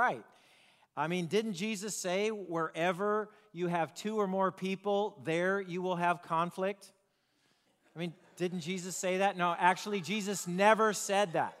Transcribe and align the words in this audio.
right. 0.00 0.24
I 0.96 1.08
mean, 1.08 1.26
didn't 1.26 1.52
Jesus 1.52 1.94
say, 1.94 2.30
wherever 2.30 3.28
you 3.52 3.66
have 3.66 3.94
two 3.94 4.18
or 4.18 4.26
more 4.26 4.50
people, 4.50 5.20
there 5.24 5.60
you 5.60 5.82
will 5.82 5.96
have 5.96 6.22
conflict? 6.22 6.90
I 7.94 7.98
mean, 7.98 8.14
didn't 8.36 8.60
Jesus 8.60 8.96
say 8.96 9.18
that? 9.18 9.36
No, 9.36 9.54
actually, 9.58 10.00
Jesus 10.00 10.48
never 10.48 10.94
said 10.94 11.34
that. 11.34 11.58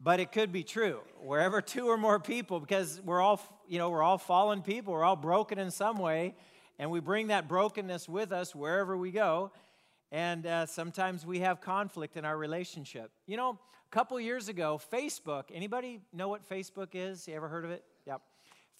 But 0.00 0.20
it 0.20 0.30
could 0.30 0.52
be 0.52 0.62
true. 0.62 1.00
Wherever 1.20 1.60
two 1.60 1.88
or 1.88 1.96
more 1.96 2.20
people, 2.20 2.60
because 2.60 3.00
we're 3.04 3.20
all, 3.20 3.40
you 3.68 3.78
know, 3.78 3.90
we're 3.90 4.02
all 4.02 4.18
fallen 4.18 4.62
people, 4.62 4.94
we're 4.94 5.04
all 5.04 5.16
broken 5.16 5.58
in 5.58 5.72
some 5.72 5.98
way, 5.98 6.34
and 6.78 6.90
we 6.90 7.00
bring 7.00 7.26
that 7.26 7.48
brokenness 7.48 8.08
with 8.08 8.30
us 8.32 8.54
wherever 8.54 8.96
we 8.96 9.10
go. 9.10 9.50
And 10.12 10.46
uh, 10.46 10.66
sometimes 10.66 11.24
we 11.24 11.40
have 11.40 11.60
conflict 11.60 12.16
in 12.16 12.24
our 12.24 12.36
relationship. 12.36 13.12
You 13.26 13.36
know, 13.36 13.50
a 13.50 13.90
couple 13.90 14.18
years 14.20 14.48
ago, 14.48 14.80
Facebook, 14.92 15.44
anybody 15.54 16.00
know 16.12 16.28
what 16.28 16.48
Facebook 16.48 16.88
is? 16.94 17.28
You 17.28 17.34
ever 17.34 17.48
heard 17.48 17.64
of 17.64 17.70
it? 17.70 17.84
Yep. 18.06 18.22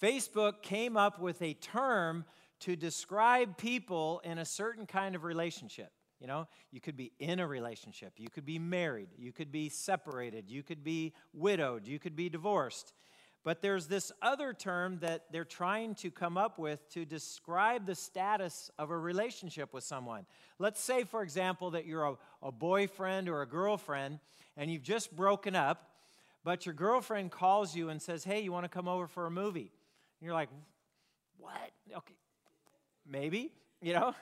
Facebook 0.02 0.62
came 0.62 0.96
up 0.96 1.20
with 1.20 1.40
a 1.42 1.54
term 1.54 2.24
to 2.60 2.76
describe 2.76 3.56
people 3.56 4.20
in 4.24 4.38
a 4.38 4.44
certain 4.44 4.86
kind 4.86 5.14
of 5.14 5.24
relationship. 5.24 5.92
You 6.20 6.26
know, 6.26 6.48
you 6.70 6.80
could 6.80 6.96
be 6.96 7.12
in 7.18 7.40
a 7.40 7.46
relationship, 7.46 8.12
you 8.18 8.28
could 8.28 8.44
be 8.44 8.58
married, 8.58 9.08
you 9.16 9.32
could 9.32 9.50
be 9.50 9.70
separated, 9.70 10.50
you 10.50 10.62
could 10.62 10.84
be 10.84 11.14
widowed, 11.32 11.86
you 11.86 11.98
could 11.98 12.14
be 12.14 12.28
divorced. 12.28 12.92
But 13.42 13.62
there's 13.62 13.86
this 13.86 14.12
other 14.20 14.52
term 14.52 14.98
that 15.00 15.24
they're 15.32 15.44
trying 15.44 15.94
to 15.96 16.10
come 16.10 16.36
up 16.36 16.58
with 16.58 16.86
to 16.90 17.06
describe 17.06 17.86
the 17.86 17.94
status 17.94 18.70
of 18.78 18.90
a 18.90 18.98
relationship 18.98 19.72
with 19.72 19.82
someone. 19.82 20.26
Let's 20.58 20.80
say, 20.80 21.04
for 21.04 21.22
example, 21.22 21.70
that 21.70 21.86
you're 21.86 22.04
a, 22.04 22.14
a, 22.42 22.52
boyfriend 22.52 23.30
or 23.30 23.40
a 23.40 23.46
girlfriend 23.46 24.18
and 24.58 24.70
you've 24.70 24.82
just 24.82 25.16
broken 25.16 25.56
up, 25.56 25.90
but 26.44 26.66
your 26.66 26.74
girlfriend 26.74 27.30
calls 27.30 27.74
you 27.74 27.88
and 27.88 28.00
says, 28.00 28.24
Hey, 28.24 28.40
you 28.40 28.52
want 28.52 28.64
to 28.64 28.68
come 28.68 28.88
over 28.88 29.06
for 29.06 29.24
a 29.24 29.30
movie? 29.30 29.72
And 30.20 30.26
you're 30.26 30.34
like, 30.34 30.50
What? 31.38 31.70
Okay, 31.96 32.16
maybe, 33.06 33.52
you 33.80 33.94
know? 33.94 34.14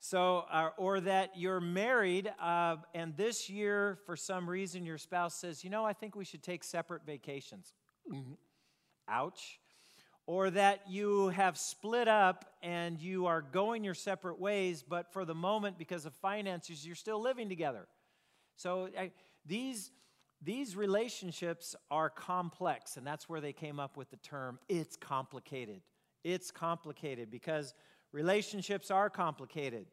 So, 0.00 0.44
uh, 0.52 0.68
or 0.76 1.00
that 1.00 1.32
you're 1.36 1.60
married, 1.60 2.30
uh, 2.40 2.76
and 2.94 3.16
this 3.16 3.48
year, 3.48 3.98
for 4.04 4.14
some 4.14 4.48
reason, 4.48 4.84
your 4.84 4.98
spouse 4.98 5.34
says, 5.34 5.64
You 5.64 5.70
know, 5.70 5.86
I 5.86 5.94
think 5.94 6.14
we 6.14 6.26
should 6.26 6.42
take 6.42 6.62
separate 6.62 7.06
vacations. 7.06 7.72
Ouch. 9.08 9.60
Or 10.26 10.50
that 10.50 10.82
you 10.88 11.28
have 11.28 11.56
split 11.56 12.08
up 12.08 12.56
and 12.62 13.00
you 13.00 13.26
are 13.26 13.42
going 13.42 13.84
your 13.84 13.94
separate 13.94 14.40
ways, 14.40 14.82
but 14.82 15.12
for 15.12 15.24
the 15.24 15.34
moment, 15.34 15.78
because 15.78 16.04
of 16.04 16.14
finances, 16.14 16.84
you're 16.84 16.96
still 16.96 17.22
living 17.22 17.48
together. 17.48 17.86
So 18.56 18.88
I, 18.98 19.12
these, 19.44 19.92
these 20.42 20.74
relationships 20.74 21.76
are 21.90 22.10
complex, 22.10 22.96
and 22.96 23.06
that's 23.06 23.28
where 23.28 23.40
they 23.40 23.52
came 23.52 23.78
up 23.78 23.96
with 23.96 24.10
the 24.10 24.16
term 24.16 24.58
it's 24.68 24.96
complicated. 24.96 25.80
It's 26.24 26.50
complicated 26.50 27.30
because 27.30 27.72
relationships 28.10 28.90
are 28.90 29.08
complicated. 29.08 29.86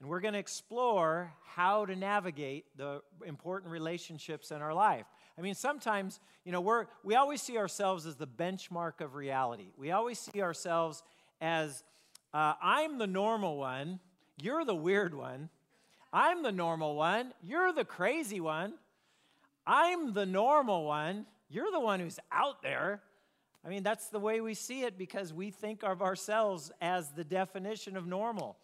And 0.00 0.08
we're 0.08 0.20
going 0.20 0.34
to 0.34 0.40
explore 0.40 1.32
how 1.44 1.84
to 1.84 1.94
navigate 1.94 2.64
the 2.76 3.02
important 3.26 3.70
relationships 3.70 4.50
in 4.50 4.62
our 4.62 4.72
life. 4.72 5.06
I 5.40 5.42
mean, 5.42 5.54
sometimes, 5.54 6.20
you 6.44 6.52
know, 6.52 6.60
we're, 6.60 6.84
we 7.02 7.14
always 7.14 7.40
see 7.40 7.56
ourselves 7.56 8.04
as 8.04 8.16
the 8.16 8.26
benchmark 8.26 9.00
of 9.00 9.14
reality. 9.14 9.68
We 9.78 9.90
always 9.90 10.18
see 10.18 10.42
ourselves 10.42 11.02
as 11.40 11.82
uh, 12.34 12.52
I'm 12.62 12.98
the 12.98 13.06
normal 13.06 13.56
one, 13.56 14.00
you're 14.36 14.66
the 14.66 14.74
weird 14.74 15.14
one. 15.14 15.48
I'm 16.12 16.42
the 16.42 16.52
normal 16.52 16.94
one, 16.94 17.32
you're 17.42 17.72
the 17.72 17.86
crazy 17.86 18.38
one. 18.38 18.74
I'm 19.66 20.12
the 20.12 20.26
normal 20.26 20.84
one, 20.84 21.24
you're 21.48 21.72
the 21.72 21.80
one 21.80 22.00
who's 22.00 22.18
out 22.30 22.60
there. 22.60 23.00
I 23.64 23.70
mean, 23.70 23.82
that's 23.82 24.08
the 24.08 24.20
way 24.20 24.42
we 24.42 24.52
see 24.52 24.82
it 24.82 24.98
because 24.98 25.32
we 25.32 25.50
think 25.50 25.82
of 25.82 26.02
ourselves 26.02 26.70
as 26.82 27.12
the 27.12 27.24
definition 27.24 27.96
of 27.96 28.06
normal. 28.06 28.58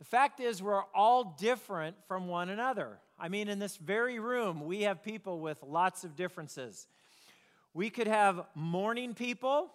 The 0.00 0.06
fact 0.06 0.40
is, 0.40 0.62
we're 0.62 0.82
all 0.94 1.36
different 1.38 1.94
from 2.08 2.26
one 2.26 2.48
another. 2.48 2.98
I 3.18 3.28
mean, 3.28 3.48
in 3.48 3.58
this 3.58 3.76
very 3.76 4.18
room, 4.18 4.64
we 4.64 4.82
have 4.82 5.04
people 5.04 5.40
with 5.40 5.62
lots 5.62 6.04
of 6.04 6.16
differences. 6.16 6.88
We 7.74 7.90
could 7.90 8.06
have 8.06 8.46
morning 8.54 9.12
people, 9.12 9.70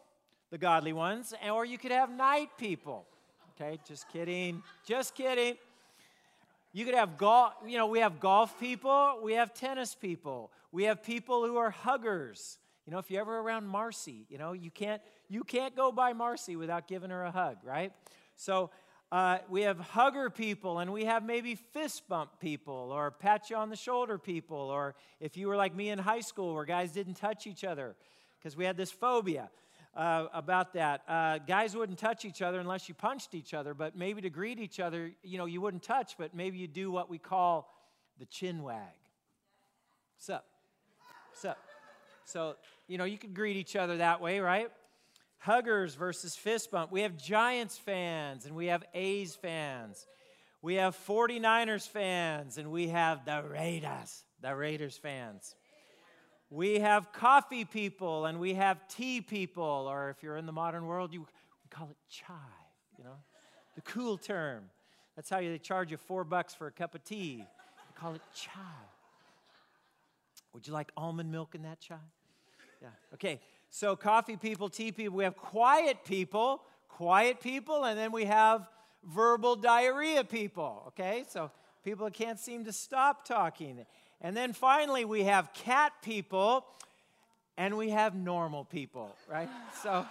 the 0.49 0.57
godly 0.57 0.93
ones, 0.93 1.33
or 1.47 1.63
you 1.63 1.77
could 1.77 1.91
have 1.91 2.09
night 2.09 2.49
people. 2.57 3.05
Okay, 3.51 3.77
just 3.87 4.09
kidding. 4.09 4.63
Just 4.83 5.13
kidding. 5.13 5.57
You 6.73 6.85
could 6.85 6.95
have 6.95 7.17
golf, 7.17 7.53
you 7.65 7.77
know, 7.77 7.85
we 7.85 7.99
have 7.99 8.19
golf 8.19 8.59
people, 8.59 9.19
we 9.23 9.33
have 9.33 9.53
tennis 9.53 9.93
people, 9.93 10.51
we 10.71 10.85
have 10.85 11.03
people 11.03 11.45
who 11.45 11.55
are 11.57 11.69
huggers. 11.69 12.57
You 12.85 12.91
know, 12.91 12.97
if 12.97 13.09
you're 13.09 13.21
ever 13.21 13.37
around 13.37 13.67
Marcy, 13.67 14.25
you 14.29 14.37
know, 14.37 14.53
you 14.53 14.71
can't 14.71 15.01
you 15.29 15.43
can't 15.43 15.75
go 15.75 15.91
by 15.91 16.13
Marcy 16.13 16.55
without 16.55 16.87
giving 16.87 17.11
her 17.11 17.23
a 17.23 17.31
hug, 17.31 17.57
right? 17.63 17.93
So 18.35 18.71
uh, 19.15 19.37
we 19.47 19.61
have 19.61 19.79
hugger 19.79 20.29
people 20.29 20.79
and 20.79 20.91
we 20.91 21.05
have 21.05 21.23
maybe 21.23 21.55
fist 21.55 22.05
bump 22.09 22.37
people 22.41 22.89
or 22.91 23.11
pat 23.11 23.49
you 23.49 23.55
on 23.55 23.69
the 23.69 23.75
shoulder 23.77 24.17
people 24.17 24.57
or 24.57 24.93
if 25.21 25.37
you 25.37 25.47
were 25.47 25.55
like 25.55 25.73
me 25.73 25.87
in 25.87 25.97
high 25.97 26.19
school 26.19 26.53
where 26.53 26.65
guys 26.65 26.91
didn't 26.91 27.13
touch 27.13 27.47
each 27.47 27.63
other 27.63 27.95
because 28.37 28.57
we 28.57 28.65
had 28.65 28.75
this 28.75 28.91
phobia 28.91 29.49
uh, 29.95 30.25
about 30.33 30.73
that. 30.73 31.03
Uh, 31.07 31.37
guys 31.37 31.77
wouldn't 31.77 31.97
touch 31.97 32.25
each 32.25 32.41
other 32.41 32.59
unless 32.59 32.89
you 32.89 32.93
punched 32.93 33.33
each 33.33 33.53
other 33.53 33.73
but 33.73 33.95
maybe 33.95 34.21
to 34.21 34.29
greet 34.29 34.59
each 34.59 34.81
other 34.81 35.09
you 35.23 35.37
know 35.37 35.45
you 35.45 35.61
wouldn't 35.61 35.83
touch 35.83 36.15
but 36.17 36.35
maybe 36.35 36.57
you 36.57 36.67
do 36.67 36.91
what 36.91 37.09
we 37.09 37.17
call 37.17 37.73
the 38.19 38.25
chin 38.25 38.63
wag. 38.63 38.81
What's 40.17 40.29
up 40.29 40.45
what's 41.29 41.45
up 41.45 41.57
so 42.25 42.57
you 42.89 42.97
know 42.97 43.05
you 43.05 43.17
could 43.17 43.33
greet 43.33 43.55
each 43.55 43.77
other 43.77 43.95
that 43.95 44.19
way 44.19 44.41
right 44.41 44.69
Huggers 45.45 45.93
versus 45.93 46.35
fist 46.35 46.71
bump. 46.71 46.91
We 46.91 47.01
have 47.01 47.15
Giants 47.15 47.77
fans 47.77 48.47
and 48.47 48.55
we 48.55 48.65
have 48.65 48.83
A's 48.95 49.35
fans. 49.35 50.07
We 50.63 50.75
have 50.75 50.97
49ers 51.07 51.87
fans 51.87 52.57
and 52.57 52.71
we 52.71 52.87
have 52.87 53.25
the 53.25 53.43
Raiders, 53.47 54.23
the 54.41 54.55
Raiders 54.55 54.97
fans. 54.97 55.55
We 56.49 56.79
have 56.79 57.13
coffee 57.13 57.63
people 57.63 58.25
and 58.25 58.39
we 58.39 58.55
have 58.55 58.87
tea 58.87 59.21
people, 59.21 59.87
or 59.87 60.09
if 60.09 60.23
you're 60.23 60.37
in 60.37 60.47
the 60.47 60.51
modern 60.51 60.87
world, 60.87 61.13
you 61.13 61.27
call 61.69 61.89
it 61.91 61.97
chai, 62.09 62.33
you 62.97 63.03
know, 63.03 63.17
the 63.75 63.81
cool 63.81 64.17
term. 64.17 64.63
That's 65.15 65.29
how 65.29 65.41
they 65.41 65.59
charge 65.59 65.91
you 65.91 65.97
four 65.97 66.23
bucks 66.23 66.55
for 66.55 66.65
a 66.65 66.71
cup 66.71 66.95
of 66.95 67.03
tea. 67.03 67.37
They 67.37 68.01
call 68.01 68.15
it 68.15 68.21
chai. 68.33 68.49
Would 70.53 70.65
you 70.65 70.73
like 70.73 70.91
almond 70.97 71.31
milk 71.31 71.53
in 71.53 71.61
that 71.61 71.79
chai? 71.79 71.97
Yeah. 72.81 72.89
Okay. 73.13 73.39
So, 73.75 73.97
coffee 73.97 74.37
people, 74.37 74.69
tea 74.69 74.93
people, 74.93 75.17
we 75.17 75.25
have 75.25 75.35
quiet 75.35 76.05
people, 76.05 76.61
quiet 76.87 77.41
people, 77.41 77.83
and 77.83 77.99
then 77.99 78.13
we 78.13 78.23
have 78.23 78.69
verbal 79.03 79.57
diarrhea 79.57 80.23
people, 80.23 80.83
okay? 80.87 81.25
So, 81.27 81.51
people 81.83 82.09
can't 82.09 82.39
seem 82.39 82.63
to 82.63 82.71
stop 82.71 83.25
talking. 83.25 83.85
And 84.21 84.37
then 84.37 84.53
finally, 84.53 85.03
we 85.03 85.23
have 85.23 85.51
cat 85.53 85.91
people, 86.01 86.65
and 87.57 87.75
we 87.75 87.89
have 87.89 88.15
normal 88.15 88.63
people, 88.63 89.13
right? 89.29 89.49
So, 89.83 90.05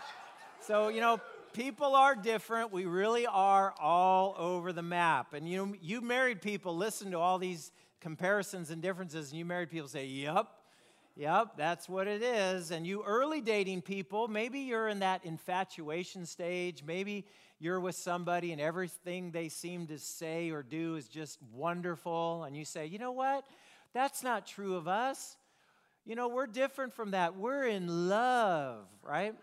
so 0.60 0.88
you 0.88 1.00
know, 1.00 1.18
people 1.54 1.96
are 1.96 2.14
different. 2.14 2.70
We 2.70 2.84
really 2.84 3.26
are 3.26 3.72
all 3.80 4.34
over 4.36 4.74
the 4.74 4.82
map. 4.82 5.32
And 5.32 5.48
you, 5.48 5.74
you 5.80 6.02
married 6.02 6.42
people 6.42 6.76
listen 6.76 7.12
to 7.12 7.18
all 7.18 7.38
these 7.38 7.72
comparisons 8.02 8.68
and 8.68 8.82
differences, 8.82 9.30
and 9.30 9.38
you 9.38 9.46
married 9.46 9.70
people 9.70 9.88
say, 9.88 10.04
Yep, 10.04 10.48
Yep, 11.16 11.56
that's 11.56 11.88
what 11.88 12.08
it 12.08 12.22
is. 12.22 12.72
And 12.72 12.84
you 12.84 13.04
early 13.04 13.40
dating 13.40 13.82
people, 13.82 14.26
maybe 14.26 14.60
you're 14.60 14.88
in 14.88 14.98
that 14.98 15.24
infatuation 15.24 16.26
stage. 16.26 16.82
Maybe 16.84 17.24
you're 17.60 17.78
with 17.78 17.94
somebody 17.94 18.50
and 18.50 18.60
everything 18.60 19.30
they 19.30 19.48
seem 19.48 19.86
to 19.86 19.98
say 19.98 20.50
or 20.50 20.64
do 20.64 20.96
is 20.96 21.06
just 21.06 21.38
wonderful. 21.52 22.42
And 22.42 22.56
you 22.56 22.64
say, 22.64 22.86
you 22.86 22.98
know 22.98 23.12
what? 23.12 23.44
That's 23.92 24.24
not 24.24 24.44
true 24.44 24.74
of 24.74 24.88
us. 24.88 25.36
You 26.04 26.16
know, 26.16 26.26
we're 26.26 26.48
different 26.48 26.92
from 26.94 27.12
that. 27.12 27.36
We're 27.36 27.68
in 27.68 28.08
love, 28.08 28.84
right? 29.00 29.34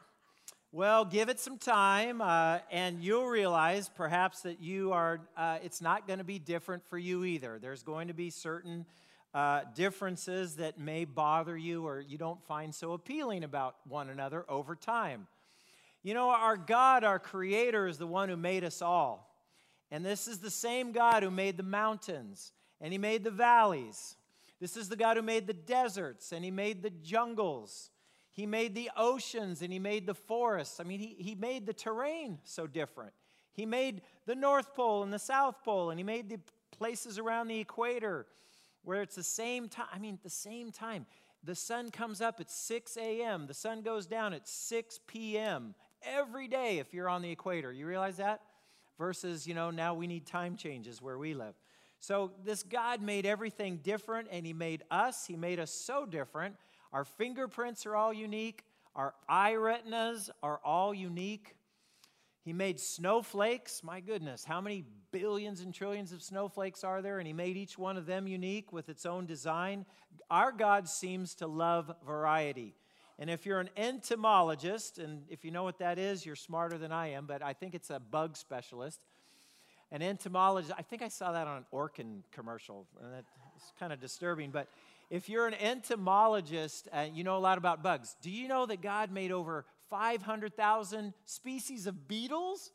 Well, 0.73 1.05
give 1.05 1.29
it 1.29 1.39
some 1.39 1.57
time, 1.57 2.21
uh, 2.21 2.59
and 2.69 3.01
you'll 3.01 3.27
realize 3.27 3.89
perhaps 3.89 4.41
that 4.41 4.61
you 4.61 4.93
are, 4.93 5.19
uh, 5.35 5.57
it's 5.63 5.81
not 5.81 6.05
going 6.05 6.19
to 6.19 6.25
be 6.25 6.39
different 6.39 6.85
for 6.85 6.97
you 6.97 7.25
either. 7.25 7.59
There's 7.59 7.83
going 7.83 8.09
to 8.09 8.13
be 8.13 8.29
certain 8.29 8.85
uh, 9.33 9.61
differences 9.75 10.55
that 10.55 10.79
may 10.79 11.05
bother 11.05 11.57
you 11.57 11.85
or 11.85 11.99
you 12.01 12.17
don't 12.17 12.43
find 12.43 12.73
so 12.75 12.93
appealing 12.93 13.43
about 13.43 13.75
one 13.87 14.09
another 14.09 14.45
over 14.49 14.75
time. 14.75 15.27
You 16.03 16.13
know, 16.13 16.29
our 16.29 16.57
God, 16.57 17.03
our 17.03 17.19
Creator, 17.19 17.87
is 17.87 17.97
the 17.97 18.07
one 18.07 18.27
who 18.27 18.37
made 18.37 18.63
us 18.63 18.81
all. 18.81 19.31
And 19.91 20.05
this 20.05 20.27
is 20.27 20.39
the 20.39 20.49
same 20.49 20.91
God 20.91 21.23
who 21.23 21.31
made 21.31 21.57
the 21.57 21.63
mountains 21.63 22.51
and 22.79 22.91
He 22.91 22.97
made 22.97 23.23
the 23.23 23.31
valleys. 23.31 24.15
This 24.59 24.75
is 24.75 24.89
the 24.89 24.95
God 24.95 25.17
who 25.17 25.23
made 25.23 25.47
the 25.47 25.53
deserts 25.53 26.31
and 26.31 26.43
He 26.43 26.51
made 26.51 26.81
the 26.81 26.89
jungles. 26.89 27.89
He 28.31 28.45
made 28.45 28.73
the 28.73 28.89
oceans 28.97 29.61
and 29.61 29.71
He 29.71 29.79
made 29.79 30.05
the 30.05 30.13
forests. 30.13 30.79
I 30.79 30.83
mean, 30.83 30.99
He, 30.99 31.15
he 31.19 31.35
made 31.35 31.65
the 31.65 31.73
terrain 31.73 32.39
so 32.43 32.67
different. 32.67 33.13
He 33.53 33.65
made 33.65 34.01
the 34.25 34.35
North 34.35 34.73
Pole 34.73 35.03
and 35.03 35.11
the 35.11 35.19
South 35.19 35.63
Pole, 35.63 35.89
and 35.89 35.99
He 35.99 36.03
made 36.03 36.29
the 36.29 36.39
places 36.71 37.19
around 37.19 37.47
the 37.47 37.59
equator 37.59 38.25
where 38.83 39.01
it's 39.01 39.15
the 39.15 39.23
same 39.23 39.69
time. 39.69 39.87
I 39.93 39.99
mean, 39.99 40.19
the 40.23 40.29
same 40.29 40.71
time. 40.71 41.05
the 41.43 41.55
sun 41.55 41.89
comes 41.89 42.21
up 42.21 42.39
at 42.39 42.51
6 42.51 42.97
a.m., 42.97 43.47
the 43.47 43.53
sun 43.53 43.81
goes 43.81 44.05
down 44.05 44.33
at 44.33 44.47
6 44.47 44.99
p.m. 45.07 45.73
every 46.03 46.47
day 46.47 46.77
if 46.77 46.93
you're 46.93 47.09
on 47.09 47.21
the 47.21 47.31
equator. 47.31 47.71
You 47.71 47.87
realize 47.87 48.17
that? 48.17 48.41
Versus, 48.99 49.47
you 49.47 49.55
know, 49.55 49.71
now 49.71 49.95
we 49.95 50.05
need 50.05 50.27
time 50.27 50.55
changes 50.55 51.01
where 51.01 51.17
we 51.17 51.33
live. 51.33 51.55
So 51.99 52.31
this 52.43 52.61
God 52.63 53.01
made 53.01 53.25
everything 53.25 53.77
different 53.77 54.27
and 54.31 54.45
He 54.45 54.53
made 54.53 54.83
us. 54.91 55.25
He 55.25 55.35
made 55.35 55.59
us 55.59 55.71
so 55.71 56.05
different. 56.05 56.55
Our 56.93 57.05
fingerprints 57.05 57.85
are 57.85 57.95
all 57.95 58.13
unique, 58.13 58.63
our 58.95 59.13
eye 59.29 59.53
retinas 59.53 60.29
are 60.43 60.59
all 60.63 60.93
unique. 60.93 61.55
He 62.43 62.53
made 62.53 62.79
snowflakes. 62.79 63.83
My 63.83 63.99
goodness, 63.99 64.43
how 64.43 64.61
many 64.61 64.85
billions 65.11 65.61
and 65.61 65.73
trillions 65.73 66.11
of 66.11 66.23
snowflakes 66.23 66.83
are 66.83 67.01
there? 67.01 67.19
And 67.19 67.27
He 67.27 67.33
made 67.33 67.57
each 67.57 67.77
one 67.77 67.97
of 67.97 68.05
them 68.05 68.27
unique 68.27 68.73
with 68.73 68.89
its 68.89 69.05
own 69.05 69.25
design. 69.25 69.85
Our 70.29 70.51
God 70.51 70.89
seems 70.89 71.35
to 71.35 71.47
love 71.47 71.91
variety. 72.05 72.73
And 73.19 73.29
if 73.29 73.45
you're 73.45 73.59
an 73.59 73.69
entomologist, 73.77 74.97
and 74.97 75.23
if 75.29 75.45
you 75.45 75.51
know 75.51 75.63
what 75.63 75.77
that 75.77 75.99
is, 75.99 76.25
you're 76.25 76.35
smarter 76.35 76.79
than 76.79 76.91
I 76.91 77.11
am, 77.11 77.27
but 77.27 77.43
I 77.43 77.53
think 77.53 77.75
it's 77.75 77.91
a 77.91 77.99
bug 77.99 78.35
specialist. 78.35 78.99
An 79.91 80.01
entomologist, 80.01 80.73
I 80.75 80.81
think 80.81 81.03
I 81.03 81.09
saw 81.09 81.33
that 81.33 81.45
on 81.45 81.57
an 81.57 81.65
Orkin 81.71 82.21
commercial, 82.31 82.87
and 82.99 83.13
that's 83.13 83.73
kind 83.79 83.93
of 83.93 83.99
disturbing. 83.99 84.49
But 84.49 84.67
if 85.11 85.29
you're 85.29 85.45
an 85.45 85.53
entomologist 85.53 86.87
and 86.91 87.15
you 87.15 87.23
know 87.23 87.37
a 87.37 87.39
lot 87.39 87.59
about 87.59 87.83
bugs, 87.83 88.15
do 88.23 88.31
you 88.31 88.47
know 88.47 88.65
that 88.65 88.81
God 88.81 89.11
made 89.11 89.31
over 89.31 89.65
500,000 89.91 91.13
species 91.25 91.85
of 91.85 92.07
beetles? 92.07 92.71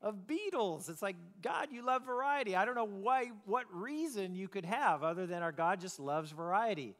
Of 0.00 0.28
beetles. 0.28 0.88
It's 0.88 1.02
like, 1.02 1.16
God, 1.42 1.68
you 1.72 1.84
love 1.84 2.04
variety. 2.04 2.54
I 2.54 2.64
don't 2.64 2.76
know 2.76 2.86
why, 2.86 3.32
what 3.46 3.64
reason 3.72 4.36
you 4.36 4.46
could 4.46 4.66
have 4.66 5.02
other 5.02 5.26
than 5.26 5.42
our 5.42 5.50
God 5.50 5.80
just 5.80 5.98
loves 5.98 6.30
variety. 6.30 6.94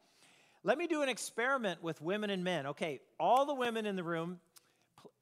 Let 0.63 0.77
me 0.77 0.87
do 0.87 1.03
an 1.03 1.07
experiment 1.07 1.81
with 1.81 2.01
women 2.01 2.31
and 2.31 2.43
men. 2.43 2.65
Okay, 2.67 2.99
all 3.19 3.45
the 3.45 3.53
women 3.53 3.85
in 3.85 3.95
the 3.95 4.03
room, 4.03 4.39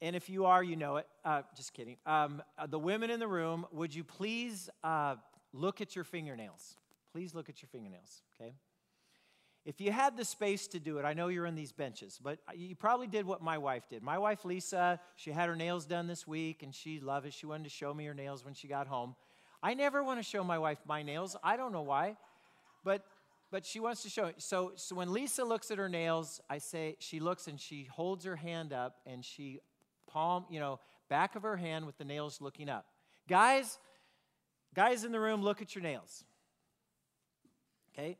and 0.00 0.16
if 0.16 0.28
you 0.28 0.46
are, 0.46 0.64
you 0.64 0.74
know 0.74 0.96
it. 0.96 1.06
Uh, 1.24 1.42
just 1.54 1.74
kidding. 1.74 1.98
Um, 2.06 2.42
uh, 2.58 2.66
the 2.66 2.78
women 2.78 3.10
in 3.10 3.20
the 3.20 3.28
room, 3.28 3.66
would 3.70 3.94
you 3.94 4.02
please 4.02 4.70
uh, 4.82 5.16
look 5.52 5.80
at 5.80 5.94
your 5.94 6.04
fingernails? 6.04 6.76
Please 7.12 7.34
look 7.34 7.48
at 7.48 7.62
your 7.62 7.68
fingernails, 7.68 8.22
okay? 8.40 8.54
If 9.66 9.80
you 9.80 9.90
had 9.90 10.16
the 10.16 10.24
space 10.24 10.68
to 10.68 10.78
do 10.78 10.98
it, 10.98 11.04
I 11.04 11.12
know 11.12 11.26
you're 11.26 11.44
in 11.44 11.56
these 11.56 11.72
benches, 11.72 12.20
but 12.22 12.38
you 12.54 12.76
probably 12.76 13.08
did 13.08 13.26
what 13.26 13.42
my 13.42 13.58
wife 13.58 13.88
did. 13.90 14.00
My 14.00 14.16
wife, 14.16 14.44
Lisa, 14.44 15.00
she 15.16 15.32
had 15.32 15.48
her 15.48 15.56
nails 15.56 15.86
done 15.86 16.06
this 16.06 16.24
week 16.24 16.62
and 16.62 16.72
she 16.72 17.00
loved 17.00 17.26
it. 17.26 17.34
She 17.34 17.46
wanted 17.46 17.64
to 17.64 17.70
show 17.70 17.92
me 17.92 18.04
her 18.04 18.14
nails 18.14 18.44
when 18.44 18.54
she 18.54 18.68
got 18.68 18.86
home. 18.86 19.16
I 19.64 19.74
never 19.74 20.04
want 20.04 20.20
to 20.20 20.22
show 20.22 20.44
my 20.44 20.56
wife 20.56 20.78
my 20.86 21.02
nails. 21.02 21.34
I 21.42 21.56
don't 21.56 21.72
know 21.72 21.82
why, 21.82 22.16
but 22.84 23.04
but 23.50 23.64
she 23.64 23.80
wants 23.80 24.02
to 24.02 24.08
show 24.08 24.26
it. 24.26 24.36
So, 24.38 24.72
so 24.76 24.94
when 24.94 25.12
Lisa 25.12 25.44
looks 25.44 25.70
at 25.70 25.78
her 25.78 25.88
nails, 25.88 26.40
I 26.48 26.58
say 26.58 26.96
she 27.00 27.20
looks 27.20 27.48
and 27.48 27.60
she 27.60 27.84
holds 27.84 28.24
her 28.24 28.36
hand 28.36 28.72
up 28.72 28.96
and 29.04 29.24
she 29.24 29.60
palm, 30.08 30.46
you 30.50 30.60
know, 30.60 30.80
back 31.08 31.36
of 31.36 31.42
her 31.42 31.56
hand 31.56 31.86
with 31.86 31.96
the 31.98 32.04
nails 32.04 32.40
looking 32.40 32.68
up. 32.68 32.86
Guys, 33.28 33.78
guys 34.74 35.04
in 35.04 35.12
the 35.12 35.20
room, 35.20 35.42
look 35.42 35.62
at 35.62 35.74
your 35.74 35.82
nails. 35.82 36.24
Okay? 37.92 38.18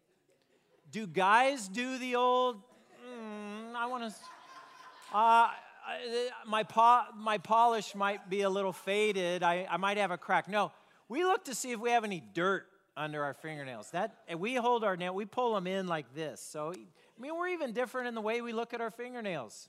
Do 0.93 1.07
guys 1.07 1.69
do 1.69 1.99
the 1.99 2.17
old, 2.17 2.57
mm, 2.57 3.75
I 3.75 3.87
want 3.87 4.05
to, 4.05 5.17
uh, 5.17 5.49
my, 6.47 6.63
po- 6.63 7.05
my 7.17 7.39
polish 7.39 7.95
might 7.95 8.29
be 8.31 8.43
a 8.43 8.51
little 8.51 8.73
faded. 8.73 9.43
I, 9.43 9.67
I 9.71 9.77
might 9.77 9.97
have 9.97 10.11
a 10.11 10.19
crack. 10.19 10.49
No, 10.49 10.73
we 11.09 11.25
look 11.25 11.45
to 11.45 11.55
see 11.55 11.73
if 11.73 11.81
we 11.81 11.91
have 11.91 12.05
any 12.05 12.23
dirt 12.35 12.67
under 12.97 13.23
our 13.23 13.35
fingernails. 13.35 13.91
That 13.91 14.15
we 14.39 14.55
hold 14.55 14.85
our 14.85 14.97
nail, 14.97 15.15
we 15.15 15.25
pull 15.25 15.55
them 15.55 15.67
in 15.67 15.87
like 15.87 16.15
this. 16.15 16.41
So 16.41 16.73
I 16.73 17.21
mean, 17.21 17.37
we're 17.37 17.49
even 17.49 17.73
different 17.73 18.09
in 18.09 18.15
the 18.15 18.21
way 18.21 18.41
we 18.41 18.53
look 18.53 18.75
at 18.75 18.81
our 18.81 18.91
fingernails. 18.91 19.69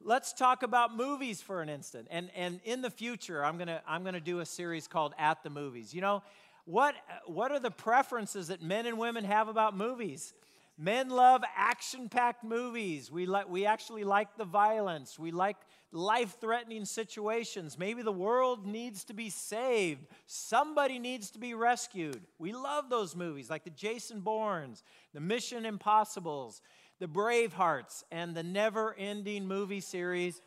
Let's 0.00 0.32
talk 0.32 0.62
about 0.62 0.96
movies 0.96 1.40
for 1.40 1.62
an 1.62 1.68
instant. 1.68 2.08
And 2.10 2.30
and 2.34 2.60
in 2.64 2.82
the 2.82 2.90
future, 2.90 3.44
I'm 3.44 3.58
gonna 3.58 3.82
I'm 3.86 4.04
gonna 4.04 4.20
do 4.20 4.40
a 4.40 4.46
series 4.46 4.88
called 4.88 5.14
At 5.18 5.42
the 5.42 5.50
Movies. 5.50 5.94
You 5.94 6.00
know, 6.00 6.22
what 6.64 6.94
what 7.26 7.52
are 7.52 7.60
the 7.60 7.70
preferences 7.70 8.48
that 8.48 8.62
men 8.62 8.86
and 8.86 8.98
women 8.98 9.24
have 9.24 9.48
about 9.48 9.76
movies? 9.76 10.34
Men 10.82 11.10
love 11.10 11.44
action 11.56 12.08
packed 12.08 12.42
movies. 12.42 13.08
We, 13.08 13.24
like, 13.24 13.48
we 13.48 13.66
actually 13.66 14.02
like 14.02 14.36
the 14.36 14.44
violence. 14.44 15.16
We 15.16 15.30
like 15.30 15.56
life 15.92 16.38
threatening 16.40 16.86
situations. 16.86 17.78
Maybe 17.78 18.02
the 18.02 18.10
world 18.10 18.66
needs 18.66 19.04
to 19.04 19.14
be 19.14 19.30
saved. 19.30 20.04
Somebody 20.26 20.98
needs 20.98 21.30
to 21.30 21.38
be 21.38 21.54
rescued. 21.54 22.20
We 22.40 22.52
love 22.52 22.90
those 22.90 23.14
movies, 23.14 23.48
like 23.48 23.62
the 23.62 23.70
Jason 23.70 24.22
Bournes, 24.22 24.82
the 25.14 25.20
Mission 25.20 25.66
Impossibles, 25.66 26.60
the 26.98 27.06
Bravehearts, 27.06 28.02
and 28.10 28.34
the 28.34 28.42
never 28.42 28.96
ending 28.98 29.46
movie 29.46 29.78
series 29.78 30.42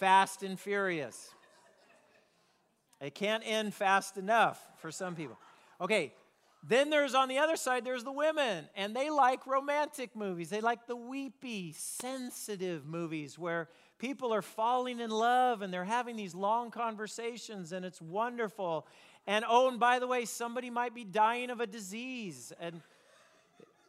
Fast 0.00 0.42
and 0.42 0.58
Furious. 0.58 1.30
It 3.00 3.14
can't 3.14 3.44
end 3.46 3.72
fast 3.72 4.16
enough 4.16 4.60
for 4.78 4.90
some 4.90 5.14
people. 5.14 5.38
Okay, 5.80 6.12
then 6.68 6.90
there's 6.90 7.14
on 7.14 7.28
the 7.28 7.38
other 7.38 7.54
side, 7.54 7.84
there's 7.84 8.02
the 8.02 8.12
women, 8.12 8.68
and 8.74 8.94
they 8.94 9.08
like 9.08 9.46
romantic 9.46 10.16
movies. 10.16 10.50
They 10.50 10.60
like 10.60 10.86
the 10.88 10.96
weepy, 10.96 11.72
sensitive 11.76 12.84
movies 12.86 13.38
where 13.38 13.68
people 13.98 14.34
are 14.34 14.42
falling 14.42 14.98
in 14.98 15.10
love 15.10 15.62
and 15.62 15.72
they're 15.72 15.84
having 15.84 16.16
these 16.16 16.34
long 16.34 16.72
conversations, 16.72 17.70
and 17.70 17.84
it's 17.84 18.02
wonderful. 18.02 18.86
And 19.28 19.44
oh, 19.48 19.68
and 19.68 19.78
by 19.78 20.00
the 20.00 20.08
way, 20.08 20.24
somebody 20.24 20.70
might 20.70 20.94
be 20.94 21.04
dying 21.04 21.50
of 21.50 21.60
a 21.60 21.66
disease. 21.68 22.52
And 22.58 22.80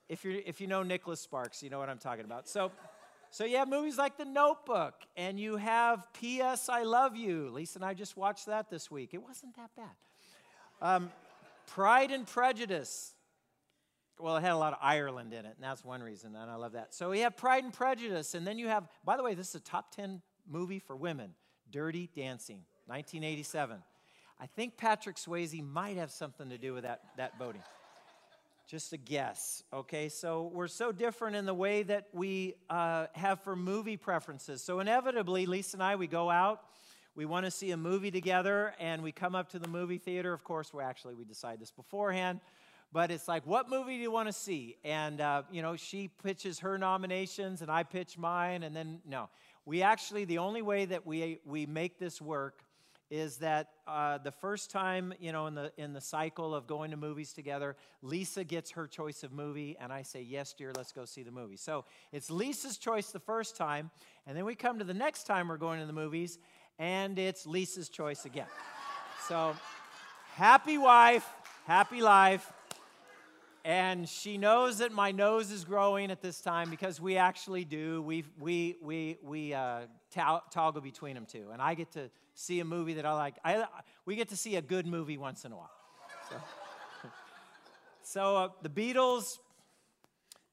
if, 0.08 0.24
you 0.24 0.44
if 0.46 0.62
you 0.62 0.68
know 0.68 0.84
Nicholas 0.84 1.20
Sparks, 1.20 1.64
you 1.64 1.72
know 1.72 1.80
what 1.80 1.90
I'm 1.90 1.98
talking 1.98 2.26
about. 2.26 2.48
So, 2.48 2.72
so 3.32 3.44
you 3.44 3.58
have 3.58 3.70
movies 3.70 3.98
like 3.98 4.18
The 4.18 4.26
Notebook, 4.26 4.94
and 5.16 5.40
you 5.40 5.58
have 5.58 6.08
P.S. 6.14 6.70
I 6.70 6.84
Love 6.84 7.16
You. 7.16 7.50
Lisa 7.50 7.80
and 7.80 7.86
I 7.86 7.96
just 7.96 8.16
watched 8.16 8.46
that 8.46 8.70
this 8.70 8.92
week. 8.92 9.16
It 9.16 9.24
wasn't 9.24 9.56
that 9.56 9.72
bad. 9.76 9.96
Um, 10.80 11.12
Pride 11.68 12.12
and 12.12 12.26
Prejudice. 12.26 13.14
Well, 14.20 14.36
it 14.38 14.42
had 14.42 14.54
a 14.54 14.58
lot 14.58 14.74
of 14.74 14.80
Ireland 14.82 15.32
in 15.32 15.46
it, 15.46 15.54
and 15.56 15.62
that's 15.62 15.86
one 15.86 16.02
reason, 16.02 16.36
and 16.36 16.50
I 16.50 16.56
love 16.56 16.72
that. 16.72 16.94
So 16.96 17.12
we 17.12 17.20
have 17.20 17.38
Pride 17.38 17.64
and 17.64 17.72
Prejudice, 17.72 18.34
and 18.34 18.48
then 18.48 18.58
you 18.58 18.68
have, 18.68 18.88
by 19.06 19.16
the 19.16 19.22
way, 19.22 19.36
this 19.36 19.50
is 19.50 19.56
a 19.56 19.60
top 19.60 19.96
10 19.96 20.22
movie 20.50 20.80
for 20.80 20.96
women 20.96 21.36
Dirty 21.70 22.10
Dancing, 22.16 22.64
1987. 22.88 23.78
I 24.40 24.46
think 24.46 24.78
Patrick 24.78 25.18
Swayze 25.18 25.64
might 25.64 25.98
have 25.98 26.12
something 26.12 26.50
to 26.50 26.58
do 26.58 26.74
with 26.74 26.84
that, 26.84 27.02
that 27.18 27.38
voting. 27.38 27.62
Just 28.68 28.94
a 28.94 28.98
guess, 28.98 29.64
okay? 29.72 30.10
So 30.10 30.52
we're 30.54 30.68
so 30.68 30.92
different 30.92 31.36
in 31.36 31.46
the 31.46 31.54
way 31.54 31.84
that 31.84 32.08
we 32.12 32.56
uh, 32.70 33.08
have 33.14 33.42
for 33.42 33.56
movie 33.56 33.98
preferences. 33.98 34.64
So 34.64 34.80
inevitably, 34.80 35.46
Lisa 35.46 35.78
and 35.78 35.84
I, 35.84 35.96
we 35.96 36.08
go 36.08 36.30
out 36.30 36.62
we 37.18 37.26
want 37.26 37.46
to 37.46 37.52
see 37.52 37.72
a 37.72 37.78
movie 37.78 38.12
together 38.12 38.76
and 38.80 39.02
we 39.02 39.12
come 39.12 39.34
up 39.34 39.50
to 39.50 39.60
the 39.60 39.68
movie 39.68 39.98
theater. 39.98 40.34
Of 40.34 40.44
course 40.44 40.72
we 40.72 40.84
actually 40.84 41.16
we 41.16 41.26
decide 41.26 41.60
this 41.60 41.72
beforehand 41.72 42.40
but 42.94 43.12
it's 43.12 43.28
like 43.28 43.46
what 43.46 43.70
movie 43.70 43.98
do 43.98 44.02
you 44.02 44.12
want 44.12 44.28
to 44.28 44.34
see? 44.34 44.78
And 44.84 45.20
uh, 45.20 45.42
you 45.52 45.62
know 45.62 45.76
she 45.76 46.10
pitches 46.24 46.60
her 46.60 46.78
nominations 46.78 47.62
and 47.62 47.72
i 47.72 47.84
pitch 47.84 48.18
mine 48.18 48.64
and 48.64 48.76
then 48.76 49.00
no. 49.06 49.30
We 49.66 49.82
actually 49.82 50.26
the 50.26 50.38
only 50.38 50.62
way 50.62 50.86
that 50.86 51.06
we 51.06 51.40
we 51.44 51.66
make 51.66 52.00
this 52.00 52.22
work 52.22 52.64
is 53.10 53.38
that 53.38 53.70
uh, 53.88 54.18
the 54.18 54.32
first 54.32 54.70
time 54.70 55.14
you 55.20 55.32
know 55.32 55.48
in 55.48 55.56
the 55.56 55.72
in 55.78 55.94
the 55.94 56.02
cycle 56.02 56.54
of 56.54 56.68
going 56.68 56.92
to 56.92 56.98
movies 56.98 57.32
together 57.34 57.76
lisa 58.02 58.44
gets 58.44 58.72
her 58.72 58.86
choice 58.86 59.24
of 59.24 59.32
movie 59.32 59.78
and 59.80 59.94
i 59.94 60.02
say 60.02 60.22
yes 60.22 60.54
dear 60.54 60.74
let's 60.76 60.92
go 60.92 61.06
see 61.06 61.24
the 61.24 61.32
movie. 61.32 61.58
So 61.58 61.86
it's 62.12 62.30
lisa's 62.30 62.78
choice 62.78 63.12
the 63.12 63.20
first 63.20 63.56
time 63.56 63.92
and 64.26 64.38
then 64.38 64.46
we 64.46 64.56
come 64.56 64.78
to 64.80 64.86
the 64.86 64.94
next 64.94 65.24
time 65.24 65.48
we're 65.48 65.58
going 65.58 65.80
to 65.80 65.86
the 65.86 65.94
movies 65.94 66.38
and 66.80 67.18
it's 67.18 67.46
Lisa's 67.46 67.90
choice 67.90 68.26
again. 68.26 68.48
So, 69.28 69.56
happy 70.36 70.78
wife, 70.78 71.28
happy 71.66 72.02
life. 72.02 72.52
And 73.66 74.08
she 74.08 74.38
knows 74.38 74.78
that 74.78 74.94
my 74.94 75.12
nose 75.12 75.52
is 75.52 75.66
growing 75.66 76.10
at 76.10 76.22
this 76.22 76.40
time 76.40 76.70
because 76.70 77.02
we 77.02 77.18
actually 77.18 77.66
do. 77.66 78.02
We, 78.02 78.24
we, 78.40 78.78
we, 78.82 79.18
we 79.22 79.54
uh, 79.54 79.88
toggle 80.10 80.82
between 80.82 81.16
them 81.16 81.26
too. 81.26 81.50
And 81.52 81.62
I 81.62 81.74
get 81.74 81.92
to 81.92 82.10
see 82.34 82.62
a 82.62 82.66
movie 82.66 82.94
that 82.94 83.06
I 83.06 83.14
like. 83.14 83.36
I, 83.44 83.66
we 84.06 84.16
get 84.16 84.30
to 84.30 84.38
see 84.38 84.56
a 84.56 84.62
good 84.62 84.88
movie 84.88 85.18
once 85.18 85.44
in 85.44 85.52
a 85.52 85.58
while. 85.58 85.72
So, 86.30 86.36
so 88.04 88.38
uh, 88.38 88.50
the 88.62 88.70
Beatles, 88.70 89.38